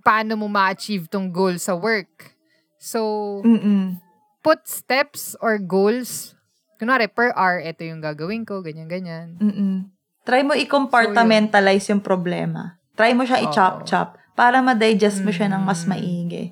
paano 0.05 0.37
mo 0.39 0.47
ma-achieve 0.47 1.09
tong 1.11 1.33
goal 1.33 1.57
sa 1.57 1.75
work. 1.75 2.37
So, 2.79 3.41
mm 3.43 4.05
put 4.39 4.65
steps 4.65 5.37
or 5.45 5.59
goals. 5.59 6.38
Kunwari, 6.79 7.11
per 7.11 7.35
hour, 7.35 7.59
ito 7.59 7.83
yung 7.83 7.99
gagawin 7.99 8.47
ko, 8.47 8.63
ganyan-ganyan. 8.63 9.35
Try 10.23 10.47
mo 10.47 10.55
i-compartmentalize 10.55 11.91
yung 11.91 11.99
problema. 11.99 12.79
Try 12.95 13.19
mo 13.19 13.27
siya 13.27 13.43
i-chop-chop 13.43 14.15
para 14.39 14.63
ma-digest 14.63 15.27
mo 15.27 15.35
siya 15.35 15.51
ng 15.51 15.63
mas 15.67 15.83
Mm. 15.83 15.91
maigi. 15.91 16.45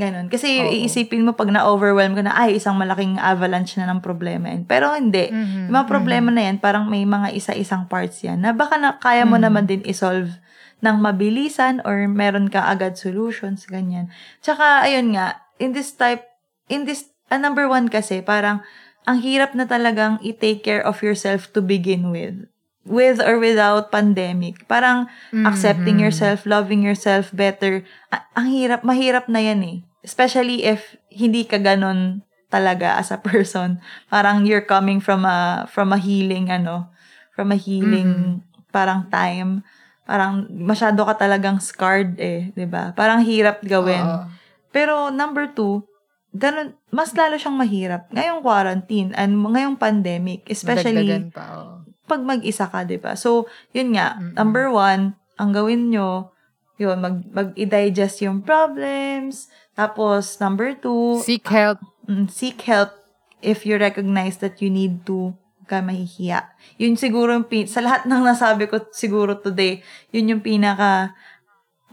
Ganon. 0.00 0.32
Kasi 0.32 0.64
Oo. 0.64 0.72
iisipin 0.72 1.20
mo 1.28 1.36
pag 1.36 1.52
na-overwhelm 1.52 2.16
ka 2.16 2.24
na, 2.24 2.32
ay, 2.32 2.56
isang 2.56 2.72
malaking 2.72 3.20
avalanche 3.20 3.76
na 3.76 3.84
ng 3.84 4.00
problema. 4.00 4.48
yan. 4.48 4.64
Pero 4.64 4.96
hindi. 4.96 5.28
Mhm, 5.28 5.68
Yung 5.68 5.76
mga 5.76 5.88
problema 5.92 6.28
na 6.32 6.48
yan, 6.48 6.56
parang 6.56 6.88
may 6.88 7.04
mga 7.04 7.36
isa-isang 7.36 7.84
parts 7.84 8.24
yan 8.24 8.40
na 8.40 8.56
baka 8.56 8.80
na, 8.80 8.96
kaya 8.96 9.28
mo 9.28 9.36
Mhm. 9.36 9.44
naman 9.44 9.64
din 9.68 9.84
isolve 9.84 10.40
ng 10.80 10.96
mabilisan 10.96 11.84
or 11.84 12.00
meron 12.08 12.48
ka 12.48 12.64
agad 12.64 12.96
solutions, 12.96 13.68
ganyan. 13.68 14.08
Tsaka, 14.40 14.88
ayun 14.88 15.12
nga, 15.12 15.36
in 15.60 15.76
this 15.76 15.92
type, 15.92 16.24
in 16.72 16.88
this, 16.88 17.04
ah, 17.28 17.36
number 17.36 17.68
one 17.68 17.84
kasi, 17.84 18.24
parang, 18.24 18.64
ang 19.04 19.20
hirap 19.20 19.56
na 19.56 19.64
talagang 19.64 20.20
i-take 20.20 20.60
care 20.62 20.82
of 20.84 21.00
yourself 21.00 21.48
to 21.52 21.60
begin 21.64 22.12
with. 22.12 22.46
With 22.84 23.20
or 23.20 23.36
without 23.36 23.92
pandemic. 23.92 24.64
Parang, 24.64 25.06
accepting 25.32 26.00
Mhm. 26.00 26.04
yourself, 26.08 26.48
loving 26.48 26.80
yourself 26.80 27.28
better. 27.30 27.84
A- 28.08 28.24
ang 28.34 28.48
hirap, 28.48 28.80
mahirap 28.82 29.28
na 29.28 29.40
yan 29.44 29.60
eh. 29.62 29.78
Especially 30.00 30.64
if 30.64 30.96
hindi 31.12 31.44
ka 31.44 31.60
ganon 31.60 32.24
talaga 32.48 32.96
as 32.96 33.12
a 33.12 33.20
person. 33.28 33.78
Parang 34.08 34.48
you're 34.48 34.64
coming 34.64 34.98
from 34.98 35.28
a 35.28 35.68
from 35.68 35.92
a 35.92 36.00
healing 36.00 36.48
ano, 36.48 36.88
from 37.36 37.52
a 37.52 37.58
healing 37.60 38.40
parang 38.72 39.06
time. 39.12 39.60
Parang 40.08 40.48
masyado 40.50 41.04
ka 41.06 41.14
talagang 41.20 41.60
scarred 41.62 42.16
eh, 42.18 42.50
'di 42.56 42.66
ba? 42.66 42.90
Parang 42.96 43.22
hirap 43.22 43.60
gawin. 43.62 44.02
Oo. 44.08 44.26
Pero 44.72 45.10
number 45.12 45.50
two, 45.52 45.84
ganun, 46.30 46.78
mas 46.94 47.10
lalo 47.14 47.34
siyang 47.36 47.58
mahirap 47.58 48.06
ngayong 48.14 48.40
quarantine 48.40 49.10
and 49.18 49.34
ngayong 49.34 49.74
pandemic, 49.74 50.46
especially 50.46 51.30
pa, 51.30 51.44
oo. 51.58 51.74
pag 52.06 52.22
mag-isa 52.22 52.70
ka, 52.70 52.86
'di 52.86 53.02
ba? 53.02 53.18
So, 53.18 53.50
yun 53.74 53.94
nga, 53.94 54.18
Mm-mm. 54.18 54.34
number 54.38 54.70
one, 54.70 55.14
ang 55.38 55.50
gawin 55.50 55.90
nyo, 55.90 56.30
yun, 56.78 56.98
mag, 57.00 57.22
mag-digest 57.30 58.22
yung 58.22 58.40
problems. 58.44 59.50
Tapos, 59.74 60.38
number 60.38 60.76
two, 60.76 61.18
Seek 61.20 61.46
help. 61.48 61.80
mm, 62.06 62.28
seek 62.28 62.60
help 62.64 62.92
if 63.40 63.64
you 63.64 63.76
recognize 63.80 64.38
that 64.38 64.60
you 64.60 64.68
need 64.68 65.04
to 65.04 65.32
ka 65.64 65.78
mahihiya. 65.78 66.50
Yun 66.82 66.98
siguro, 66.98 67.30
yung 67.30 67.46
pin- 67.46 67.70
sa 67.70 67.78
lahat 67.78 68.02
ng 68.04 68.26
nasabi 68.26 68.66
ko 68.66 68.82
siguro 68.90 69.38
today, 69.38 69.78
yun 70.10 70.26
yung 70.26 70.42
pinaka, 70.42 71.14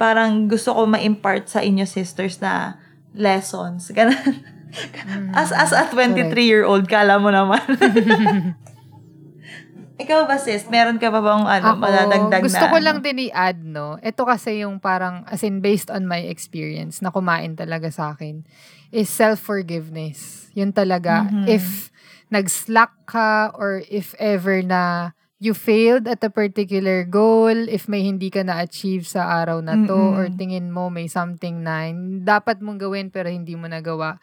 parang 0.02 0.50
gusto 0.50 0.74
ko 0.74 0.90
ma-impart 0.90 1.46
sa 1.46 1.62
inyo 1.62 1.86
sisters 1.86 2.42
na 2.42 2.82
lessons. 3.18 3.90
Ganun. 3.92 4.16
as, 5.34 5.50
as 5.52 5.74
a 5.74 5.90
23-year-old, 5.90 6.86
kala 6.86 7.18
mo 7.18 7.34
naman. 7.34 7.62
Ikaw 9.98 10.30
ba, 10.30 10.38
sis? 10.38 10.70
Meron 10.70 11.02
ka 11.02 11.10
pa 11.10 11.26
bang 11.26 11.44
ano, 11.50 11.66
Ako, 11.74 11.82
madadagdag 11.82 12.42
gusto 12.46 12.62
na? 12.62 12.70
ko 12.70 12.78
ano? 12.78 12.86
lang 12.86 12.98
din 13.02 13.18
i-add, 13.28 13.58
no? 13.66 13.98
Ito 13.98 14.30
kasi 14.30 14.62
yung 14.62 14.78
parang, 14.78 15.26
as 15.26 15.42
in, 15.42 15.58
based 15.58 15.90
on 15.90 16.06
my 16.06 16.22
experience, 16.22 17.02
na 17.02 17.10
kumain 17.10 17.58
talaga 17.58 17.90
sa 17.90 18.14
akin, 18.14 18.46
is 18.94 19.10
self-forgiveness. 19.10 20.54
Yun 20.54 20.70
talaga. 20.70 21.26
Mhm. 21.26 21.50
If 21.50 21.90
nag-slack 22.30 22.94
ka, 23.10 23.50
or 23.58 23.82
if 23.90 24.14
ever 24.22 24.62
na 24.62 25.17
you 25.40 25.54
failed 25.54 26.08
at 26.08 26.24
a 26.24 26.30
particular 26.34 27.04
goal, 27.06 27.54
if 27.70 27.86
may 27.88 28.02
hindi 28.02 28.30
ka 28.34 28.42
na-achieve 28.42 29.06
sa 29.06 29.30
araw 29.44 29.62
na 29.62 29.78
to, 29.86 29.94
Mm-mm. 29.94 30.18
or 30.18 30.26
tingin 30.34 30.74
mo 30.74 30.90
may 30.90 31.06
something 31.08 31.62
na 31.62 31.94
dapat 32.26 32.60
mong 32.62 32.82
gawin 32.82 33.10
pero 33.14 33.30
hindi 33.30 33.54
mo 33.54 33.70
nagawa, 33.70 34.18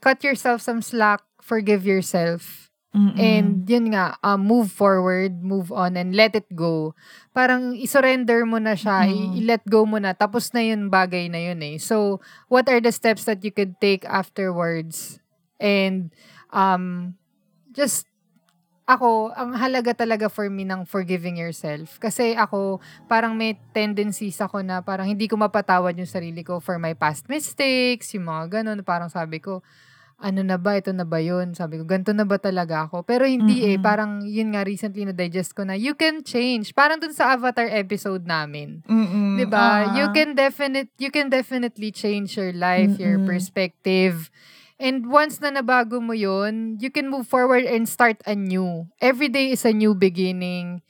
cut 0.00 0.22
yourself 0.22 0.62
some 0.62 0.80
slack, 0.82 1.22
forgive 1.42 1.84
yourself, 1.86 2.70
Mm-mm. 2.94 3.18
And 3.18 3.66
yun 3.66 3.90
nga, 3.90 4.14
um, 4.22 4.46
move 4.46 4.70
forward, 4.70 5.42
move 5.42 5.74
on, 5.74 5.98
and 5.98 6.14
let 6.14 6.38
it 6.38 6.46
go. 6.54 6.94
Parang 7.34 7.74
isurrender 7.74 8.46
mo 8.46 8.62
na 8.62 8.78
siya, 8.78 9.10
i- 9.10 9.34
i-let 9.42 9.66
go 9.66 9.82
mo 9.82 9.98
na, 9.98 10.14
tapos 10.14 10.54
na 10.54 10.62
yun 10.62 10.94
bagay 10.94 11.26
na 11.26 11.42
yun 11.42 11.58
eh. 11.66 11.76
So, 11.82 12.22
what 12.46 12.70
are 12.70 12.78
the 12.78 12.94
steps 12.94 13.26
that 13.26 13.42
you 13.42 13.50
could 13.50 13.82
take 13.82 14.06
afterwards? 14.06 15.18
And, 15.58 16.14
um, 16.54 17.18
just, 17.74 18.06
ako, 18.84 19.32
ang 19.32 19.56
halaga 19.56 19.96
talaga 19.96 20.28
for 20.28 20.52
me 20.52 20.68
ng 20.68 20.84
forgiving 20.84 21.40
yourself. 21.40 21.96
Kasi 21.96 22.36
ako, 22.36 22.84
parang 23.08 23.32
may 23.32 23.56
tendencies 23.72 24.36
ako 24.44 24.60
na 24.60 24.84
parang 24.84 25.08
hindi 25.08 25.24
ko 25.24 25.40
mapatawad 25.40 25.96
yung 25.96 26.08
sarili 26.08 26.44
ko 26.44 26.60
for 26.60 26.76
my 26.76 26.92
past 26.92 27.24
mistakes, 27.32 28.12
yung 28.12 28.28
mga 28.28 28.60
ganun. 28.60 28.84
Parang 28.84 29.08
sabi 29.08 29.40
ko, 29.40 29.64
ano 30.20 30.40
na 30.46 30.60
ba, 30.60 30.78
ito 30.78 30.92
na 30.94 31.02
ba 31.02 31.18
yun? 31.18 31.56
Sabi 31.56 31.80
ko, 31.80 31.88
ganito 31.88 32.14
na 32.14 32.22
ba 32.28 32.38
talaga 32.38 32.86
ako? 32.86 33.02
Pero 33.02 33.26
hindi 33.26 33.66
eh, 33.66 33.76
Mm-mm. 33.76 33.84
parang 33.84 34.22
yun 34.22 34.54
nga 34.54 34.62
recently 34.62 35.02
na-digest 35.04 35.56
ko 35.56 35.66
na, 35.66 35.74
you 35.74 35.96
can 35.98 36.22
change. 36.22 36.70
Parang 36.76 37.00
dun 37.00 37.12
sa 37.12 37.34
Avatar 37.34 37.66
episode 37.72 38.24
namin. 38.28 38.84
Mm-mm. 38.86 39.36
'Di 39.40 39.46
ba? 39.50 39.90
Ah. 39.90 39.96
You 39.98 40.14
can 40.14 40.38
definite 40.38 40.88
you 41.00 41.10
can 41.10 41.28
definitely 41.32 41.90
change 41.90 42.38
your 42.38 42.54
life, 42.54 42.94
your 43.00 43.18
Mm-mm. 43.18 43.26
perspective. 43.26 44.30
And 44.78 45.06
once 45.06 45.38
na 45.38 45.54
nabago 45.54 46.02
mo 46.02 46.12
'yun, 46.12 46.82
you 46.82 46.90
can 46.90 47.06
move 47.06 47.30
forward 47.30 47.62
and 47.62 47.86
start 47.86 48.18
anew. 48.26 48.90
Every 48.98 49.30
day 49.30 49.54
is 49.54 49.62
a 49.62 49.70
new 49.70 49.94
beginning. 49.94 50.82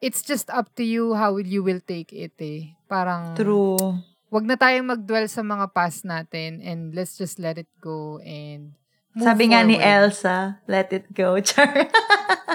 It's 0.00 0.22
just 0.22 0.48
up 0.48 0.72
to 0.80 0.84
you 0.86 1.12
how 1.18 1.36
you 1.42 1.60
will 1.60 1.82
take 1.82 2.14
it 2.14 2.38
eh. 2.40 2.72
Parang 2.88 3.36
True. 3.36 4.00
wag 4.30 4.46
na 4.46 4.54
tayong 4.54 4.86
mag-dwell 4.86 5.26
sa 5.26 5.42
mga 5.42 5.74
past 5.74 6.06
natin 6.06 6.62
and 6.62 6.94
let's 6.94 7.18
just 7.18 7.42
let 7.42 7.58
it 7.58 7.68
go 7.82 8.22
and 8.22 8.78
move 9.14 9.26
Sabi 9.26 9.50
nga 9.50 9.60
ni. 9.66 9.76
Elsa, 9.78 10.62
let 10.70 10.90
it 10.94 11.10
go. 11.10 11.38
Char. 11.46 11.90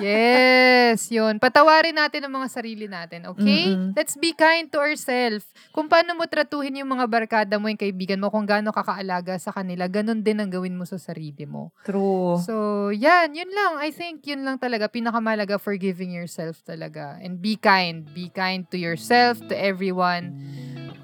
Yes, 0.04 1.08
yun. 1.08 1.40
Patawarin 1.40 1.96
natin 1.96 2.28
ang 2.28 2.34
mga 2.42 2.48
sarili 2.52 2.88
natin, 2.88 3.28
okay? 3.32 3.72
Mm-mm. 3.72 3.96
Let's 3.96 4.20
be 4.20 4.36
kind 4.36 4.68
to 4.72 4.80
ourselves. 4.80 5.48
Kung 5.72 5.88
paano 5.88 6.16
mo 6.16 6.28
tratuhin 6.28 6.80
yung 6.80 6.92
mga 6.92 7.06
barkada 7.08 7.56
mo, 7.56 7.72
yung 7.72 7.80
kaibigan 7.80 8.20
mo, 8.20 8.28
kung 8.28 8.44
gaano 8.44 8.76
kakaalaga 8.76 9.40
sa 9.40 9.56
kanila, 9.56 9.88
ganun 9.88 10.20
din 10.20 10.40
ang 10.40 10.52
gawin 10.52 10.76
mo 10.76 10.84
sa 10.84 11.00
sarili 11.00 11.48
mo. 11.48 11.72
True. 11.88 12.40
So, 12.44 12.90
yan, 12.92 13.36
yun 13.36 13.52
lang. 13.52 13.80
I 13.80 13.92
think 13.92 14.24
yun 14.28 14.44
lang 14.44 14.60
talaga. 14.60 14.92
Pinakamalaga, 14.92 15.60
forgiving 15.60 16.12
yourself 16.12 16.60
talaga. 16.68 17.20
And 17.24 17.40
be 17.40 17.56
kind. 17.56 18.08
Be 18.12 18.32
kind 18.32 18.68
to 18.72 18.78
yourself, 18.80 19.40
to 19.48 19.56
everyone. 19.56 20.36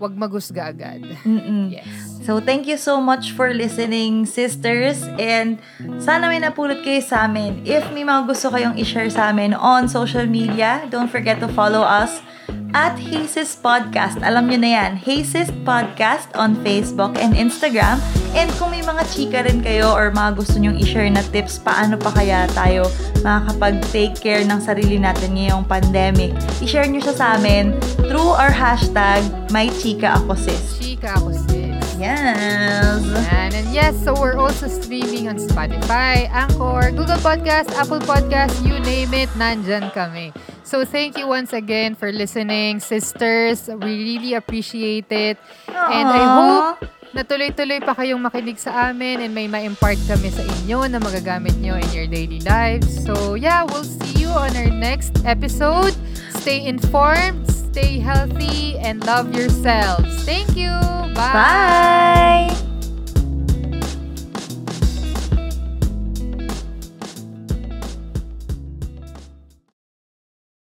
Huwag 0.02 0.18
magusga 0.18 0.74
agad. 0.74 1.06
Mm-mm. 1.22 1.70
Yes. 1.70 1.86
So, 2.26 2.42
thank 2.42 2.66
you 2.66 2.74
so 2.82 2.98
much 2.98 3.38
for 3.38 3.54
listening, 3.54 4.26
sisters. 4.26 5.06
And 5.22 5.62
sana 6.02 6.26
may 6.26 6.42
napulot 6.42 6.82
kayo 6.82 7.06
sa 7.06 7.30
amin. 7.30 7.62
If 7.70 7.86
may 7.94 8.02
mga 8.02 8.26
gusto 8.26 8.50
kayong 8.50 8.82
i-share 8.82 9.14
sa 9.14 9.30
amin 9.30 9.54
on 9.54 9.86
social 9.86 10.26
media, 10.26 10.90
don't 10.90 11.10
forget 11.14 11.38
to 11.38 11.50
follow 11.54 11.86
us 11.86 12.26
at 12.74 12.96
Hasis 12.96 13.60
Podcast. 13.60 14.20
Alam 14.24 14.52
nyo 14.52 14.60
na 14.60 14.70
yan, 14.72 14.92
Hasis 15.00 15.52
Podcast 15.64 16.32
on 16.36 16.56
Facebook 16.64 17.16
and 17.20 17.36
Instagram. 17.36 18.00
And 18.32 18.48
kung 18.56 18.72
may 18.72 18.84
mga 18.84 19.04
chika 19.12 19.44
rin 19.44 19.60
kayo 19.60 19.92
or 19.92 20.12
mga 20.12 20.40
gusto 20.40 20.56
nyong 20.56 20.80
i-share 20.80 21.12
na 21.12 21.24
tips, 21.36 21.60
paano 21.60 22.00
pa 22.00 22.12
kaya 22.16 22.48
tayo 22.56 22.88
makakapag-take 23.22 24.16
care 24.18 24.44
ng 24.48 24.60
sarili 24.64 24.96
natin 24.98 25.36
ngayong 25.36 25.68
pandemic, 25.68 26.32
i-share 26.64 26.88
nyo 26.88 27.04
siya 27.04 27.16
sa 27.16 27.26
amin 27.36 27.76
through 28.08 28.32
our 28.40 28.52
hashtag, 28.52 29.22
MyChikaAkoSis. 29.52 30.80
Chika 30.80 31.20
ako, 31.20 31.36
sis. 31.36 31.61
Yes. 32.02 33.06
Yan. 33.06 33.54
And 33.54 33.68
yes, 33.70 33.94
so 34.02 34.18
we're 34.18 34.34
also 34.34 34.66
streaming 34.66 35.30
on 35.30 35.38
Spotify, 35.38 36.26
Anchor, 36.34 36.90
Google 36.90 37.22
Podcast, 37.22 37.70
Apple 37.78 38.02
Podcast, 38.02 38.58
you 38.66 38.82
name 38.82 39.14
it, 39.14 39.30
nandyan 39.38 39.94
kami. 39.94 40.34
So 40.66 40.82
thank 40.82 41.14
you 41.14 41.30
once 41.30 41.54
again 41.54 41.94
for 41.94 42.10
listening, 42.10 42.82
sisters. 42.82 43.70
We 43.70 44.18
really 44.18 44.34
appreciate 44.34 45.14
it. 45.14 45.38
And 45.70 46.08
I 46.10 46.24
hope 46.26 46.90
na 47.12 47.22
tuloy-tuloy 47.22 47.84
pa 47.84 47.94
kayong 47.94 48.24
makinig 48.24 48.58
sa 48.58 48.90
amin 48.90 49.22
and 49.22 49.36
may 49.36 49.46
ma-impart 49.46 50.00
kami 50.08 50.32
sa 50.32 50.42
inyo 50.42 50.88
na 50.88 50.98
magagamit 50.98 51.54
nyo 51.60 51.76
in 51.76 51.90
your 51.92 52.08
daily 52.08 52.40
lives. 52.42 52.88
So 53.04 53.36
yeah, 53.36 53.62
we'll 53.68 53.86
see 53.86 54.26
you 54.26 54.32
on 54.32 54.56
our 54.58 54.72
next 54.72 55.22
episode. 55.28 55.94
Stay 56.40 56.66
informed, 56.66 57.46
stay 57.72 58.00
healthy, 58.00 58.78
and 58.80 59.04
love 59.06 59.34
yourselves. 59.34 60.24
Thank 60.26 60.56
you. 60.58 60.72
Bye. 61.16 62.50
Bye! 62.50 62.71